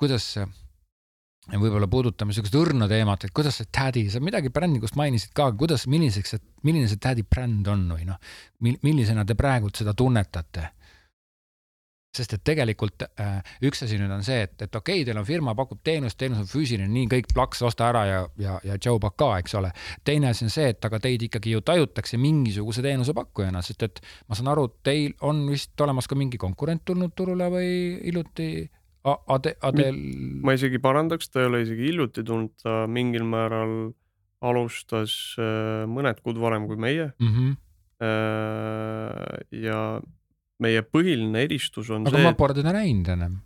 kuidas, 0.00 0.26
võib-olla 1.48 1.88
puudutame 1.90 2.36
sihukest 2.36 2.58
õrna 2.60 2.88
teemat, 2.92 3.24
et 3.24 3.34
kuidas 3.36 3.56
see 3.60 3.70
Tädi, 3.72 4.04
sa 4.12 4.20
midagi 4.20 4.52
brändingust 4.52 5.00
mainisid 5.00 5.32
ka, 5.36 5.48
kuidas, 5.56 5.86
milliseks, 5.88 6.36
milline 6.68 6.92
see 6.92 7.00
Tädi 7.00 7.24
bränd 7.24 7.72
on 7.72 7.88
või 7.94 8.04
noh, 8.08 8.20
millisena 8.60 9.24
te 9.24 9.36
praegult 9.38 9.80
seda 9.80 9.96
tunnetate 9.96 10.68
sest 12.16 12.34
et 12.34 12.42
tegelikult 12.46 13.04
äh, 13.06 13.38
üks 13.66 13.84
asi 13.86 13.98
nüüd 14.00 14.10
on 14.10 14.24
see, 14.26 14.40
et, 14.48 14.56
et 14.58 14.74
okei 14.74 15.00
okay,, 15.00 15.06
teil 15.06 15.20
on 15.20 15.26
firma, 15.26 15.54
pakub 15.58 15.78
teenust, 15.86 16.18
teenus 16.18 16.42
on 16.42 16.48
füüsiline, 16.50 16.88
nii 16.90 17.06
kõik 17.12 17.30
plaks, 17.34 17.62
osta 17.66 17.86
ära 17.90 18.02
ja, 18.08 18.18
ja, 18.40 18.56
ja 18.66 18.78
tšau, 18.82 18.98
pakaa, 19.02 19.38
eks 19.42 19.54
ole. 19.60 19.70
teine 20.06 20.32
asi 20.32 20.44
on 20.48 20.52
see, 20.52 20.72
et 20.74 20.90
aga 20.90 21.00
teid 21.02 21.22
ikkagi 21.28 21.54
ju 21.54 21.62
tajutakse 21.66 22.18
mingisuguse 22.20 22.82
teenusepakkujana, 22.86 23.62
sest 23.66 23.86
et 23.86 24.02
ma 24.26 24.38
saan 24.38 24.50
aru, 24.50 24.66
teil 24.86 25.14
on 25.26 25.44
vist 25.50 25.86
olemas 25.86 26.10
ka 26.10 26.18
mingi 26.18 26.40
konkurent 26.40 26.84
tulnud 26.90 27.14
turule 27.14 27.50
või 27.52 27.72
hiljuti 28.02 28.50
Ade, 29.00 29.54
Adel? 29.64 29.96
ma 30.44 30.52
isegi 30.52 30.76
parandaks, 30.82 31.30
ta 31.32 31.40
ei 31.40 31.48
ole 31.48 31.62
isegi 31.64 31.86
hiljuti 31.88 32.24
tulnud, 32.26 32.52
ta 32.60 32.82
mingil 32.90 33.24
määral 33.24 33.94
alustas 34.44 35.14
äh, 35.40 35.86
mõned 35.88 36.20
kuud 36.24 36.40
varem 36.42 36.66
kui 36.68 36.76
meie 36.80 37.12
mm. 37.20 37.30
-hmm. 37.36 37.56
ja 39.62 39.78
meie 40.62 40.82
põhiline 40.86 41.46
eristus 41.46 41.90
on 41.90 42.04
aga 42.06 42.14
see. 42.14 42.22
aga 42.22 42.32
ma 42.32 42.38
pole 42.38 42.56
teda 42.58 42.74
näinud 42.76 43.08
ennem 43.14 43.38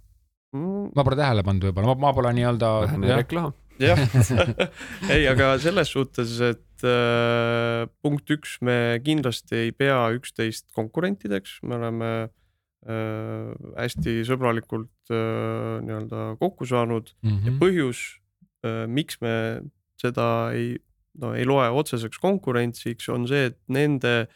mm.. 0.55 0.95
ma 0.95 1.05
pole 1.07 1.19
tähele 1.19 1.45
pannud 1.47 1.69
võib-olla, 1.69 1.97
ma, 1.99 2.13
pole 2.17 2.33
nii-öelda. 2.39 2.71
vähene 2.87 3.19
reklaam. 3.21 3.55
jah 3.83 4.01
ei, 5.15 5.27
aga 5.31 5.55
selles 5.63 5.91
suhtes, 5.95 6.37
et 6.45 6.87
äh, 6.87 7.85
punkt 8.05 8.31
üks, 8.35 8.59
me 8.65 9.01
kindlasti 9.05 9.67
ei 9.67 9.75
pea 9.77 9.99
üksteist 10.17 10.69
konkurentideks, 10.77 11.59
me 11.67 11.79
oleme 11.81 12.11
äh, 12.23 13.51
hästi 13.75 14.21
sõbralikult 14.29 15.15
äh, 15.15 15.81
nii-öelda 15.87 16.35
kokku 16.43 16.69
saanud 16.71 17.15
mm 17.23 17.31
-hmm. 17.31 17.47
ja 17.49 17.59
põhjus 17.63 18.05
äh,, 18.65 18.85
miks 18.87 19.21
me 19.25 19.35
seda 20.01 20.53
ei, 20.55 20.77
no 21.19 21.35
ei 21.35 21.47
loe 21.47 21.67
otseseks 21.71 22.21
konkurentsiks, 22.23 23.09
on 23.09 23.27
see, 23.31 23.51
et 23.51 23.59
nende 23.69 24.27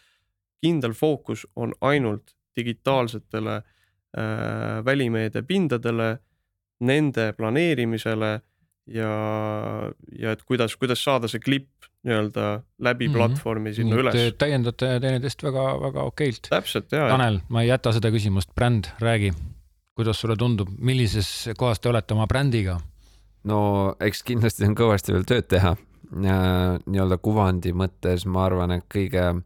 kindel 0.63 0.95
fookus 0.97 1.47
on 1.55 1.75
ainult 1.87 2.35
digitaalsetele 2.57 3.57
äh, 3.57 4.85
välimeedia 4.85 5.43
pindadele, 5.43 6.19
nende 6.81 7.33
planeerimisele 7.37 8.41
ja, 8.95 9.13
ja 10.19 10.33
et 10.33 10.43
kuidas, 10.47 10.77
kuidas 10.79 11.03
saada 11.05 11.29
see 11.31 11.43
klipp 11.43 11.89
nii-öelda 12.07 12.63
läbi 12.79 13.09
mm 13.09 13.15
-hmm. 13.15 13.17
platvormi 13.17 13.75
sinna 13.75 13.97
Nii, 13.97 14.03
üles. 14.03 14.35
täiendate 14.39 15.01
teineteist 15.01 15.43
väga-väga 15.43 16.03
okeilt. 16.03 16.47
täpselt 16.51 16.93
ja. 16.93 17.09
Tanel, 17.09 17.41
ma 17.49 17.63
ei 17.63 17.69
jäta 17.69 17.93
seda 17.93 18.11
küsimust, 18.11 18.55
bränd, 18.55 18.85
räägi, 19.01 19.33
kuidas 19.95 20.21
sulle 20.21 20.37
tundub, 20.37 20.69
millises 20.79 21.51
kohas 21.57 21.81
te 21.81 21.89
olete 21.89 22.15
oma 22.15 22.27
brändiga? 22.27 22.81
no 23.45 23.95
eks 24.01 24.23
kindlasti 24.23 24.65
on 24.65 24.75
kõvasti 24.75 25.13
veel 25.13 25.25
tööd 25.25 25.49
teha. 25.49 25.77
nii-öelda 26.09 27.19
kuvandi 27.21 27.73
mõttes 27.73 28.25
ma 28.27 28.47
arvan, 28.47 28.71
et 28.71 28.85
kõige, 28.95 29.43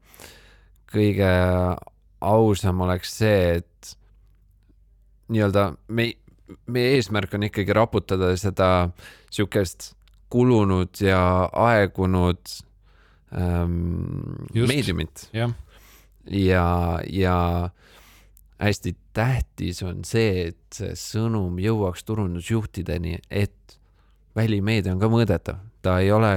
kõige 0.92 1.30
ausam 2.22 2.80
oleks 2.86 3.16
see, 3.18 3.58
et 3.60 3.96
nii-öelda 5.32 5.72
me, 5.88 6.12
meie 6.66 6.96
eesmärk 6.98 7.34
on 7.36 7.48
ikkagi 7.48 7.74
raputada 7.76 8.32
seda 8.40 8.68
sihukest 9.32 9.92
kulunud 10.32 11.00
ja 11.00 11.48
aegunud 11.52 12.40
ähm, 13.36 13.76
meediumit. 14.54 15.28
ja, 15.32 15.50
ja, 16.30 16.66
ja 17.10 17.36
hästi 18.62 18.96
tähtis 19.12 19.82
on 19.82 20.04
see, 20.08 20.48
et 20.52 20.76
see 20.76 20.94
sõnum 20.98 21.58
jõuaks 21.60 22.06
turundusjuhtideni, 22.08 23.18
et 23.30 23.78
välimeedia 24.36 24.94
on 24.94 25.02
ka 25.02 25.10
mõõdetav, 25.12 25.60
ta 25.82 25.98
ei 26.00 26.12
ole 26.14 26.32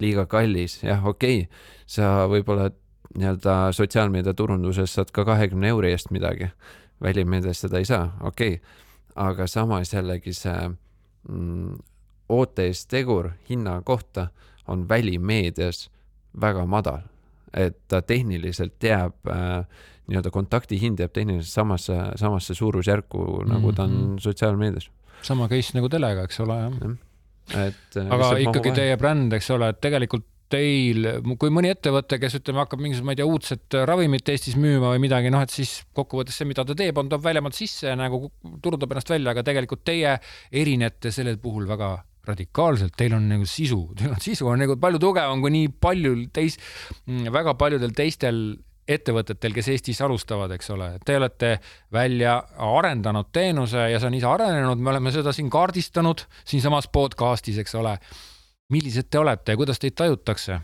liiga 0.00 0.26
kallis, 0.28 0.80
jah, 0.82 1.04
okei 1.06 1.44
okay,, 1.44 1.64
sa 1.88 2.26
võib-olla 2.30 2.70
nii-öelda 3.18 3.72
sotsiaalmeedia 3.72 4.34
turunduses 4.34 4.94
saad 4.94 5.10
ka 5.12 5.24
kahekümne 5.24 5.68
euri 5.68 5.90
eest 5.90 6.10
midagi. 6.10 6.50
välimeedias 7.02 7.60
seda 7.60 7.78
ei 7.78 7.84
saa, 7.84 8.16
okei 8.20 8.54
okay., 8.54 8.66
aga 9.16 9.46
samas 9.46 9.94
jällegi 9.94 10.32
see 10.36 10.70
mm, 11.28 11.78
OTS 12.28 12.86
tegur 12.86 13.30
hinna 13.48 13.82
kohta 13.82 14.28
on 14.68 14.88
välimeedias 14.88 15.90
väga 16.40 16.66
madal. 16.66 17.00
et 17.54 17.78
ta 17.88 18.02
tehniliselt 18.02 18.82
jääb 18.82 19.26
äh, 19.26 19.66
nii-öelda 20.06 20.30
kontaktihind 20.30 20.98
jääb 20.98 21.12
tehniliselt 21.12 21.52
samasse, 21.52 21.96
samasse 22.16 22.54
suurusjärku 22.54 23.18
mm, 23.18 23.44
-hmm. 23.44 23.52
nagu 23.52 23.72
ta 23.72 23.82
on 23.82 23.90
mhm. 23.90 24.18
sotsiaalmeedias. 24.18 24.90
sama 25.22 25.48
case 25.48 25.70
nagu 25.74 25.88
telega, 25.88 26.22
eks 26.22 26.40
ole, 26.40 26.54
jah 26.54 26.72
ja 26.80 26.96
et. 27.66 27.96
Äh, 27.96 28.10
aga 28.14 28.30
ikkagi 28.44 28.72
teie 28.76 28.96
bränd, 29.00 29.34
eks 29.36 29.50
ole, 29.54 29.70
et 29.72 29.80
tegelikult 29.82 30.26
teil, 30.50 31.06
kui 31.38 31.52
mõni 31.54 31.70
ettevõte, 31.72 32.18
kes 32.22 32.38
ütleme, 32.40 32.64
hakkab 32.64 32.82
mingisugust, 32.82 33.06
ma 33.06 33.14
ei 33.14 33.20
tea, 33.20 33.28
uudset 33.28 33.78
ravimit 33.88 34.28
Eestis 34.32 34.58
müüma 34.60 34.92
või 34.94 35.02
midagi, 35.06 35.30
noh, 35.32 35.42
et 35.44 35.54
siis 35.54 35.80
kokkuvõttes 35.96 36.40
see, 36.40 36.48
mida 36.50 36.64
ta 36.66 36.76
teeb, 36.78 36.98
on, 37.00 37.10
toob 37.10 37.24
väljamaalt 37.24 37.56
sisse 37.56 37.94
nagu 37.98 38.24
turundab 38.62 38.94
ennast 38.94 39.12
välja, 39.12 39.34
aga 39.34 39.44
tegelikult 39.46 39.84
teie 39.86 40.16
erinete 40.50 41.12
sellel 41.14 41.38
puhul 41.42 41.68
väga 41.70 41.94
radikaalselt, 42.30 42.96
teil 42.98 43.14
on 43.16 43.28
nagu 43.30 43.46
sisu, 43.48 43.84
teil 43.98 44.12
on 44.12 44.20
sisu 44.22 44.48
on 44.50 44.60
nagu 44.64 44.76
palju 44.80 45.00
tugevam 45.02 45.40
kui 45.42 45.54
nii 45.54 45.70
paljul 45.82 46.26
teis-, 46.34 46.58
väga 47.06 47.54
paljudel 47.60 47.94
teistel 47.96 48.42
ettevõtetel, 48.90 49.54
kes 49.54 49.68
Eestis 49.70 50.00
alustavad, 50.02 50.50
eks 50.56 50.72
ole, 50.74 50.90
te 51.06 51.14
olete 51.20 51.52
välja 51.94 52.40
arendanud 52.66 53.30
teenuse 53.32 53.86
ja 53.92 54.00
see 54.00 54.10
on 54.10 54.18
ise 54.18 54.26
arenenud, 54.26 54.82
me 54.82 54.90
oleme 54.94 55.12
seda 55.14 55.34
siin 55.36 55.50
kaardistanud 55.52 56.24
siinsamas 56.42 56.90
podcast'is, 56.90 57.60
eks 57.62 57.76
ole 57.78 57.94
millised 58.70 59.10
te 59.10 59.18
olete 59.18 59.54
ja 59.54 59.60
kuidas 59.60 59.80
teid 59.82 59.96
tajutakse? 59.98 60.60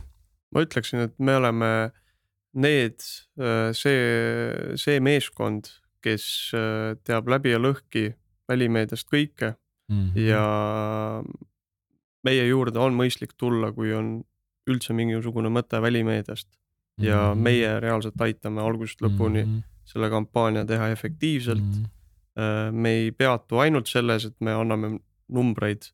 ma 0.55 0.63
ütleksin, 0.63 1.03
et 1.09 1.15
me 1.19 1.35
oleme 1.37 1.71
need, 2.57 3.03
äh, 3.41 3.73
see, 3.77 4.77
see 4.81 5.01
meeskond, 5.05 5.69
kes 6.05 6.27
äh, 6.57 6.95
teab 7.05 7.29
läbi 7.29 7.53
ja 7.53 7.61
lõhki 7.61 8.09
välimeediast 8.49 9.11
kõike 9.11 9.57
mm 9.91 10.05
-hmm. 10.05 10.29
ja 10.31 11.23
meie 12.25 12.47
juurde 12.47 12.79
on 12.79 12.95
mõistlik 12.97 13.35
tulla, 13.37 13.73
kui 13.73 13.93
on 13.93 14.21
üldse 14.71 14.95
mingisugune 14.95 15.51
mõte 15.53 15.83
välimeediast 15.83 16.49
ja 16.99 17.19
mm 17.19 17.33
-hmm. 17.33 17.43
meie 17.43 17.81
reaalselt 17.81 18.21
aitame 18.21 18.63
algusest 18.63 19.03
lõpuni 19.03 19.45
mm 19.45 19.53
-hmm. 19.53 19.63
selle 19.85 20.11
kampaania 20.11 20.65
teha 20.65 20.89
efektiivselt 20.89 21.63
mm. 21.63 21.85
-hmm. 22.37 22.73
me 22.73 22.91
ei 22.91 23.13
peatu 23.13 23.59
ainult 23.59 23.87
selles, 23.87 24.25
et 24.25 24.35
me 24.41 24.53
anname 24.53 24.99
numbreid 25.29 25.93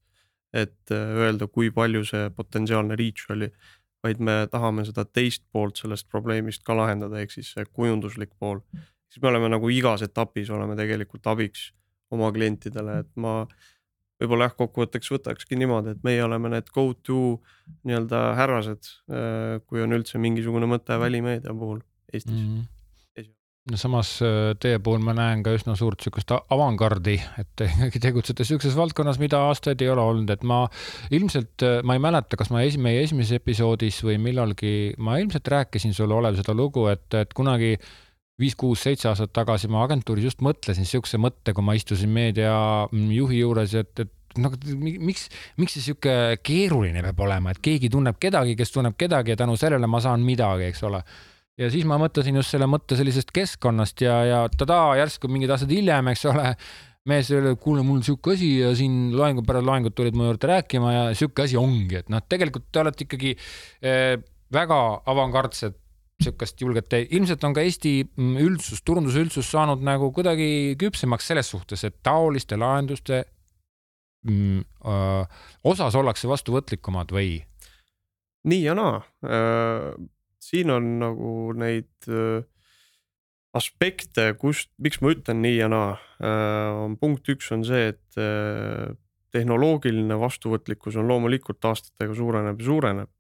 et 0.53 0.92
äh, 0.92 1.14
öelda, 1.24 1.48
kui 1.48 1.70
palju 1.74 2.05
see 2.09 2.30
potentsiaalne 2.36 2.96
reach 2.98 3.30
oli, 3.32 3.48
vaid 4.03 4.20
me 4.20 4.42
tahame 4.50 4.84
seda 4.86 5.05
teist 5.07 5.44
poolt 5.53 5.78
sellest 5.80 6.09
probleemist 6.11 6.64
ka 6.66 6.76
lahendada, 6.76 7.20
ehk 7.22 7.34
siis 7.36 7.53
see 7.55 7.66
kujunduslik 7.70 8.34
pool. 8.38 8.61
siis 9.12 9.22
me 9.22 9.28
oleme 9.28 9.48
nagu 9.53 9.68
igas 9.68 10.03
etapis 10.03 10.50
oleme 10.50 10.76
tegelikult 10.76 11.26
abiks 11.26 11.70
oma 12.12 12.32
klientidele, 12.32 12.98
et 13.05 13.11
ma 13.16 13.46
võib-olla 14.20 14.48
jah, 14.48 14.57
kokkuvõtteks 14.59 15.11
võtakski 15.12 15.57
niimoodi, 15.59 15.96
et 15.96 16.05
meie 16.05 16.22
oleme 16.24 16.53
need 16.53 16.68
go 16.74 16.92
to 16.94 17.22
nii-öelda 17.88 18.22
härrased, 18.38 18.92
äh, 19.12 19.57
kui 19.66 19.82
on 19.84 19.96
üldse 19.96 20.20
mingisugune 20.22 20.68
mõte 20.70 20.98
välimeedia 21.00 21.55
puhul 21.57 21.82
Eestis 22.12 22.36
mm. 22.36 22.46
-hmm 22.46 22.72
no 23.71 23.79
samas 23.79 24.17
äh, 24.25 24.53
teie 24.61 24.81
puhul 24.83 25.03
ma 25.07 25.15
näen 25.15 25.43
ka 25.47 25.53
üsna 25.55 25.77
suurt 25.79 26.03
sihukest 26.03 26.33
avangardi, 26.35 27.15
et 27.39 27.51
te 27.59 27.69
ikkagi 27.71 28.03
tegutsete 28.03 28.47
sihukeses 28.47 28.77
valdkonnas, 28.79 29.21
mida 29.23 29.45
aastaid 29.49 29.83
ei 29.85 29.91
ole 29.93 30.03
olnud, 30.03 30.31
et 30.35 30.43
ma 30.49 30.65
ilmselt, 31.15 31.63
äh, 31.67 31.81
ma 31.87 31.97
ei 31.97 32.03
mäleta, 32.03 32.39
kas 32.41 32.51
ma 32.55 32.65
esi-, 32.67 32.81
meie 32.83 33.05
esimeses 33.07 33.39
episoodis 33.39 34.03
või 34.07 34.19
millalgi, 34.23 34.73
ma 34.99 35.19
ilmselt 35.23 35.53
rääkisin 35.55 35.95
sulle, 35.95 36.17
Olev, 36.19 36.39
seda 36.41 36.57
lugu, 36.59 36.89
et, 36.91 37.07
et 37.19 37.31
kunagi 37.37 37.77
viis-kuus-seitse 38.43 39.13
aastat 39.13 39.31
tagasi 39.37 39.71
ma 39.71 39.85
agentuuris 39.87 40.27
just 40.33 40.43
mõtlesin 40.43 40.89
sihukese 40.89 41.21
mõtte, 41.23 41.55
kui 41.55 41.65
ma 41.65 41.77
istusin 41.79 42.11
meediajuhi 42.11 43.43
juures, 43.45 43.77
et, 43.79 43.93
et 44.03 44.41
nagu 44.43 44.59
miks, 44.81 45.29
miks 45.61 45.77
see 45.77 45.85
sihuke 45.85 46.41
keeruline 46.43 47.05
peab 47.05 47.21
olema, 47.29 47.53
et 47.53 47.61
keegi 47.63 47.93
tunneb 47.93 48.19
kedagi, 48.19 48.57
kes 48.59 48.75
tunneb 48.75 48.97
kedagi 48.99 49.37
ja 49.37 49.39
tänu 49.45 49.55
sellele 49.61 49.87
ma 49.87 50.01
saan 50.03 50.25
midagi, 50.27 50.73
eks 50.73 50.83
ole 50.89 51.03
ja 51.61 51.68
siis 51.72 51.84
ma 51.88 51.98
mõtlesin 52.00 52.38
just 52.38 52.55
selle 52.55 52.68
mõtte 52.70 52.96
sellisest 52.98 53.32
keskkonnast 53.34 54.05
ja, 54.05 54.16
ja 54.28 54.40
tadaa, 54.57 54.96
järsku 55.00 55.30
mingid 55.32 55.53
aastad 55.53 55.72
hiljem, 55.74 56.12
eks 56.12 56.24
ole, 56.30 56.55
mees 57.11 57.30
et 57.34 57.61
kuule, 57.61 57.84
mul 57.84 58.00
on 58.00 58.07
sihuke 58.07 58.36
asi 58.36 58.55
ja 58.61 58.72
siin 58.78 59.12
loengu 59.18 59.44
pärast 59.46 59.66
loengut 59.66 59.96
tulid 59.98 60.16
mu 60.16 60.28
juurde 60.28 60.50
rääkima 60.53 60.94
ja 60.94 61.05
sihuke 61.18 61.46
asi 61.46 61.59
ongi, 61.61 62.00
et 62.00 62.12
noh, 62.12 62.22
tegelikult 62.28 62.70
te 62.72 62.82
olete 62.84 63.07
ikkagi 63.07 63.34
eh, 63.34 64.16
väga 64.53 64.80
avangardsed 65.12 65.78
sihukest 66.22 66.61
julget 66.62 66.94
ilmselt 67.03 67.44
on 67.44 67.55
ka 67.57 67.64
Eesti 67.64 67.92
mm, 68.05 68.34
üldsus, 68.44 68.82
turundusüldsus 68.86 69.48
saanud 69.50 69.82
nagu 69.84 70.12
kuidagi 70.14 70.76
küpsemaks 70.80 71.30
selles 71.32 71.50
suhtes, 71.50 71.84
et 71.88 71.96
taoliste 72.07 72.59
lahenduste 72.61 73.24
mm, 74.28 74.61
öö, 74.86 75.24
osas 75.72 75.96
ollakse 75.98 76.30
vastuvõtlikumad 76.30 77.14
või? 77.14 77.40
nii 78.48 78.64
ja 78.64 78.74
naa 78.78 79.00
äh,. 79.26 79.92
Siin 80.43 80.72
on 80.74 80.88
nagu 81.01 81.53
neid 81.59 82.11
äh, 82.11 82.43
aspekte, 83.57 84.32
kust, 84.40 84.72
miks 84.82 85.03
ma 85.03 85.12
ütlen 85.14 85.43
nii 85.45 85.59
ja 85.61 85.68
naa 85.72 85.97
äh,. 86.18 86.84
on 86.84 86.97
punkt 87.01 87.28
üks 87.32 87.53
on 87.55 87.64
see, 87.68 87.93
et 87.93 88.20
äh, 88.20 88.95
tehnoloogiline 89.32 90.16
vastuvõtlikkus 90.20 90.99
on 91.01 91.09
loomulikult 91.09 91.64
aastatega 91.64 92.16
suureneb 92.16 92.61
ja 92.61 92.68
suureneb 92.68 93.12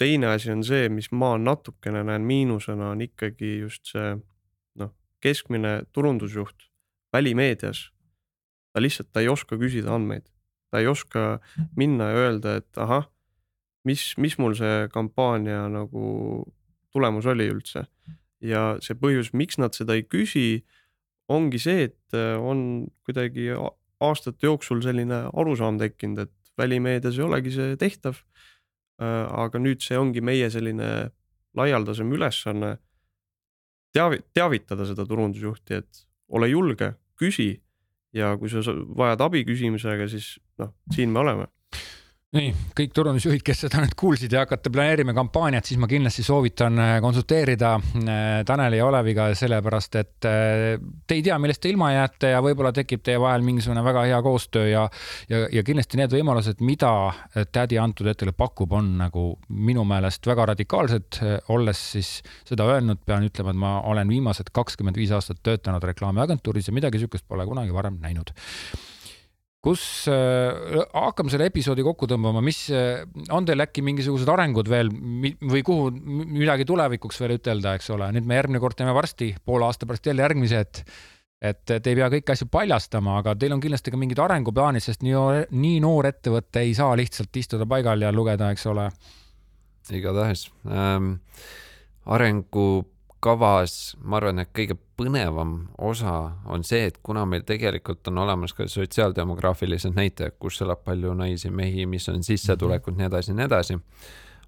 teine 0.00 0.32
asi 0.32 0.50
on 0.52 0.64
see, 0.64 0.88
mis 0.92 1.10
ma 1.12 1.34
natukene 1.38 2.02
näen 2.08 2.24
miinusena, 2.24 2.94
on 2.94 3.04
ikkagi 3.04 3.58
just 3.60 3.92
see 3.92 4.14
noh, 4.80 4.92
keskmine 5.20 5.80
turundusjuht 5.92 6.68
välimeedias. 7.12 7.90
ta 8.70 8.80
lihtsalt, 8.80 9.08
ta 9.10 9.20
ei 9.20 9.28
oska 9.28 9.58
küsida 9.58 9.90
andmeid, 9.96 10.28
ta 10.70 10.78
ei 10.78 10.86
oska 10.86 11.40
minna 11.76 12.12
ja 12.12 12.20
öelda, 12.22 12.52
et 12.60 12.78
ahah, 12.78 13.08
mis, 13.88 14.14
mis 14.18 14.36
mul 14.38 14.56
see 14.58 14.88
kampaania 14.92 15.66
nagu 15.72 16.44
tulemus 16.92 17.26
oli 17.30 17.48
üldse. 17.52 17.86
ja 18.40 18.76
see 18.80 18.96
põhjus, 18.96 19.34
miks 19.36 19.58
nad 19.60 19.76
seda 19.76 19.94
ei 19.98 20.06
küsi, 20.08 20.62
ongi 21.28 21.60
see, 21.60 21.90
et 21.90 22.16
on 22.40 22.88
kuidagi 23.04 23.50
aastate 24.00 24.48
jooksul 24.48 24.80
selline 24.82 25.26
arusaam 25.28 25.76
tekkinud, 25.78 26.24
et 26.24 26.54
välimeedias 26.58 27.18
ei 27.18 27.26
olegi 27.26 27.52
see 27.52 27.76
tehtav 27.80 28.22
Äh, 29.00 29.26
aga 29.32 29.60
nüüd 29.60 29.80
see 29.80 29.96
ongi 29.96 30.20
meie 30.20 30.50
selline 30.52 31.08
laialdasem 31.56 32.10
ülesanne. 32.12 32.76
teavi-, 33.96 34.20
teavitada 34.36 34.84
seda 34.86 35.06
turundusjuhti, 35.08 35.78
et 35.80 36.02
ole 36.28 36.50
julge, 36.50 36.92
küsi 37.18 37.56
ja 38.14 38.36
kui 38.38 38.52
sa 38.52 38.60
vajad 38.62 39.24
abi 39.24 39.40
küsimusega, 39.48 40.06
siis 40.08 40.36
noh, 40.60 40.74
siin 40.94 41.10
me 41.10 41.24
oleme 41.24 41.48
nii 42.30 42.50
kõik 42.78 42.92
turundusjuhid, 42.94 43.42
kes 43.42 43.64
seda 43.64 43.80
nüüd 43.82 43.96
kuulsid 43.98 44.30
ja 44.30 44.44
hakkate 44.44 44.70
planeerima 44.70 45.10
kampaaniat, 45.16 45.66
siis 45.66 45.80
ma 45.82 45.88
kindlasti 45.90 46.22
soovitan 46.22 46.78
äh, 46.78 46.90
konsulteerida 47.02 47.72
äh, 47.74 48.20
Taneli 48.46 48.78
ja 48.78 48.86
Oleviga, 48.86 49.26
sellepärast 49.34 49.98
et 49.98 50.28
äh, 50.30 50.76
te 50.78 51.16
ei 51.18 51.24
tea, 51.26 51.38
millest 51.42 51.62
te 51.64 51.72
ilma 51.72 51.88
jääte 51.90 52.30
ja 52.30 52.42
võib-olla 52.44 52.70
tekib 52.76 53.02
teie 53.06 53.18
vahel 53.18 53.42
mingisugune 53.46 53.82
väga 53.82 54.04
hea 54.06 54.20
koostöö 54.22 54.68
ja, 54.70 54.84
ja, 55.32 55.42
ja 55.50 55.64
kindlasti 55.66 55.98
need 55.98 56.14
võimalused, 56.14 56.62
mida 56.62 56.92
tädi 57.50 57.80
antud 57.82 58.06
hetkel 58.12 58.30
pakub, 58.38 58.78
on 58.78 58.92
nagu 59.00 59.26
minu 59.50 59.82
meelest 59.88 60.30
väga 60.30 60.52
radikaalsed. 60.52 61.18
olles 61.50 61.82
siis 61.96 62.12
seda 62.46 62.68
öelnud, 62.70 63.02
pean 63.06 63.26
ütlema, 63.26 63.50
et 63.50 63.62
ma 63.66 63.74
olen 63.90 64.14
viimased 64.14 64.54
kakskümmend 64.54 65.02
viis 65.02 65.10
aastat 65.18 65.42
töötanud 65.42 65.82
reklaamiagentuuris 65.82 66.70
ja 66.70 66.78
midagi 66.78 67.02
sihukest 67.02 67.26
pole 67.26 67.48
kunagi 67.50 67.74
varem 67.74 67.98
näinud 67.98 68.30
kus 69.64 69.82
äh,, 70.08 70.80
hakkame 70.94 71.32
selle 71.32 71.50
episoodi 71.50 71.84
kokku 71.84 72.08
tõmbama, 72.10 72.42
mis 72.44 72.62
äh, 72.72 73.04
on 73.34 73.46
teil 73.48 73.60
äkki 73.66 73.84
mingisugused 73.84 74.28
arengud 74.32 74.68
veel 74.72 74.88
või 74.90 75.62
kuhu 75.66 75.90
midagi 75.92 76.66
tulevikuks 76.68 77.20
veel 77.20 77.36
ütelda, 77.36 77.76
eks 77.76 77.90
ole, 77.92 78.08
nüüd 78.16 78.28
me 78.28 78.40
järgmine 78.40 78.62
kord 78.62 78.78
teeme 78.78 78.96
varsti 78.96 79.34
poole 79.44 79.68
aasta 79.68 79.88
pärast 79.88 80.08
jälle 80.08 80.24
järgmise, 80.24 80.64
et 80.64 80.84
et 81.40 81.62
te 81.64 81.78
ei 81.80 81.96
pea 81.96 82.10
kõiki 82.12 82.34
asju 82.34 82.50
paljastama, 82.52 83.14
aga 83.22 83.32
teil 83.40 83.54
on 83.54 83.62
kindlasti 83.64 83.92
ka 83.92 83.96
mingid 83.96 84.18
arenguplaanid, 84.20 84.84
sest 84.84 85.00
nii, 85.00 85.46
nii 85.56 85.78
noor 85.80 86.10
ettevõte 86.10 86.60
ei 86.60 86.74
saa 86.76 86.92
lihtsalt 87.00 87.36
istuda 87.40 87.64
paigal 87.68 88.04
ja 88.04 88.10
lugeda, 88.12 88.50
eks 88.52 88.66
ole. 88.68 88.90
igatahes 89.96 90.44
ähm, 90.68 91.14
arengu 92.04 92.84
kavas, 93.20 93.96
ma 94.00 94.16
arvan, 94.16 94.40
et 94.42 94.50
kõige 94.56 94.76
põnevam 94.98 95.54
osa 95.78 96.14
on 96.48 96.64
see, 96.64 96.86
et 96.88 96.98
kuna 97.04 97.26
meil 97.28 97.44
tegelikult 97.48 98.08
on 98.08 98.22
olemas 98.24 98.54
ka 98.56 98.66
sotsiaaldemograafilised 98.68 99.96
näitajad, 99.96 100.38
kus 100.40 100.60
elab 100.64 100.82
palju 100.84 101.12
naisi, 101.16 101.50
mehi, 101.50 101.86
mis 101.86 102.08
on 102.08 102.24
sissetulekud, 102.24 102.96
nii 102.96 103.08
edasi, 103.10 103.36
nii 103.36 103.46
edasi, 103.46 103.78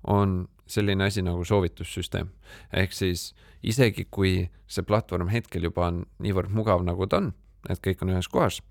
on 0.09 0.43
selline 0.67 1.05
asi 1.05 1.23
nagu 1.23 1.45
soovitussüsteem. 1.45 2.31
ehk 2.73 2.93
siis 2.93 3.35
isegi 3.63 4.07
kui 4.11 4.51
see 4.67 4.83
platvorm 4.83 5.29
hetkel 5.29 5.69
juba 5.69 5.87
on 5.87 6.05
niivõrd 6.19 6.51
mugav, 6.51 6.85
nagu 6.85 7.07
ta 7.07 7.21
on, 7.23 7.33
et 7.69 7.81
kõik 7.85 8.03
on 8.03 8.15
ühes 8.17 8.29
kohas, 8.29 8.63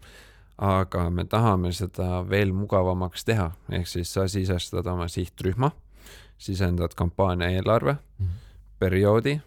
aga 0.58 1.10
me 1.10 1.26
tahame 1.26 1.72
seda 1.74 2.24
veel 2.30 2.54
mugavamaks 2.54 3.26
teha, 3.26 3.52
ehk 3.70 3.88
siis 3.88 4.14
sa 4.14 4.28
sisestad 4.28 4.88
oma 4.88 5.08
sihtrühma, 5.08 5.72
sisendad 6.41 6.97
kampaania 6.97 7.49
eelarve 7.49 7.93
mm, 7.93 8.26
-hmm. 8.26 8.38
perioodi 8.80 9.39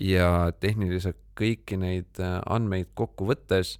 ja 0.00 0.52
tehniliselt 0.60 1.18
kõiki 1.36 1.78
neid 1.80 2.20
äh, 2.22 2.38
andmeid 2.46 2.92
kokku 2.94 3.28
võttes 3.28 3.76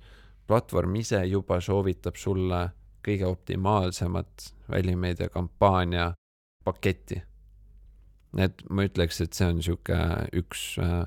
platvorm 0.47 0.97
ise 1.01 1.23
juba 1.27 1.61
soovitab 1.65 2.19
sulle 2.21 2.69
kõige 3.07 3.27
optimaalsemat 3.29 4.51
välimeedia 4.71 5.29
kampaania 5.31 6.13
paketti. 6.65 7.23
et 8.39 8.63
ma 8.69 8.85
ütleks, 8.85 9.21
et 9.23 9.33
see 9.33 9.47
on 9.49 9.63
sihuke 9.63 9.97
üks, 10.37 10.65
äh, 10.83 11.07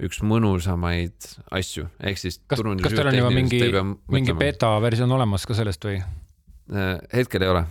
üks 0.00 0.22
mõnusamaid 0.22 1.34
asju, 1.50 1.88
ehk 2.00 2.18
siis. 2.22 2.40
kas, 2.46 2.62
kas 2.62 2.94
teil 2.94 3.10
on 3.10 3.18
juba 3.18 3.34
mingi, 3.34 3.60
mingi 4.08 4.36
beeta 4.38 4.76
versioon 4.80 5.12
olemas 5.18 5.46
ka 5.46 5.58
sellest 5.58 5.84
või? 5.84 6.00
Äh, 6.68 6.98
hetkel 7.14 7.42
ei 7.42 7.48
ole, 7.48 7.64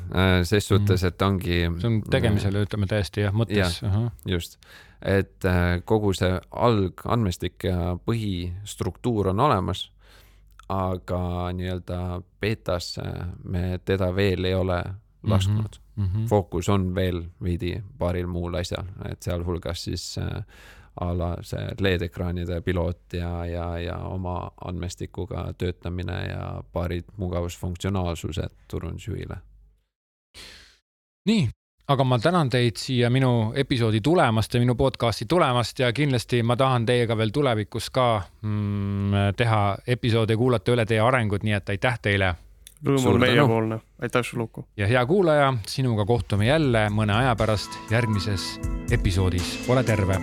ses 0.43 0.67
suhtes, 0.67 1.03
mhm. 1.03 1.07
et 1.07 1.21
ongi. 1.21 1.57
see 1.81 1.89
on 1.89 1.97
tegemisel, 2.09 2.55
ütleme 2.63 2.87
täiesti 2.89 3.27
jah, 3.27 3.35
mõttes. 3.35 3.81
just 4.25 4.57
et 5.01 5.45
äh, 5.45 5.81
kogu 5.85 6.13
see 6.17 6.37
algandmestik 6.51 7.67
ja 7.67 7.95
põhistruktuur 8.05 9.31
on 9.33 9.43
olemas, 9.45 9.87
aga 10.73 11.19
nii-öelda 11.55 11.99
beetasse 12.41 13.05
me 13.43 13.77
teda 13.85 14.09
veel 14.15 14.49
ei 14.49 14.55
ole 14.55 14.81
lasknud 15.27 15.77
mm. 15.95 16.05
-hmm. 16.05 16.25
fookus 16.29 16.69
on 16.69 16.95
veel 16.95 17.23
veidi 17.43 17.83
paaril 17.97 18.27
muul 18.27 18.53
asjal, 18.53 18.85
et 19.11 19.21
sealhulgas 19.21 19.83
siis 19.83 20.17
äh, 20.17 20.43
a 20.99 21.17
la 21.17 21.35
see 21.41 21.67
LED-ekraanide 21.79 22.61
piloot 22.61 23.13
ja, 23.13 23.45
ja, 23.45 23.67
ja 23.79 23.97
oma 23.97 24.51
andmestikuga 24.65 25.53
töötamine 25.57 26.21
ja 26.29 26.63
paarid 26.73 27.03
mugavusfunktsionaalsused 27.17 28.49
turundusjuhile. 28.67 29.37
nii, 31.25 31.49
aga 31.87 32.03
ma 32.03 32.19
tänan 32.19 32.49
teid 32.49 32.79
siia 32.79 33.09
minu 33.09 33.53
episoodi 33.55 34.01
tulemast 34.01 34.53
ja 34.53 34.59
minu 34.59 34.75
podcast'i 34.75 35.25
tulemast 35.25 35.79
ja 35.79 35.93
kindlasti 35.93 36.43
ma 36.43 36.55
tahan 36.55 36.85
teiega 36.85 37.17
veel 37.17 37.31
tulevikus 37.33 37.89
ka 37.89 38.21
mm, 38.41 39.33
teha 39.37 39.77
episoode 39.87 40.33
ja 40.33 40.37
kuulata 40.37 40.75
üle 40.75 40.85
teie 40.85 41.01
arengut, 41.03 41.43
nii 41.43 41.57
et 41.59 41.69
aitäh 41.75 41.99
teile. 42.01 42.35
rõõm 42.85 43.07
on 43.13 43.19
meiepoolne, 43.19 43.79
aitäh 44.01 44.23
sulle, 44.23 44.43
Uku. 44.43 44.67
ja 44.77 44.87
hea 44.87 45.05
kuulaja, 45.05 45.53
sinuga 45.67 46.05
kohtume 46.05 46.47
jälle 46.47 46.89
mõne 46.89 47.13
aja 47.13 47.35
pärast 47.35 47.79
järgmises 47.91 48.59
episoodis, 48.91 49.57
ole 49.69 49.83
terve 49.83 50.21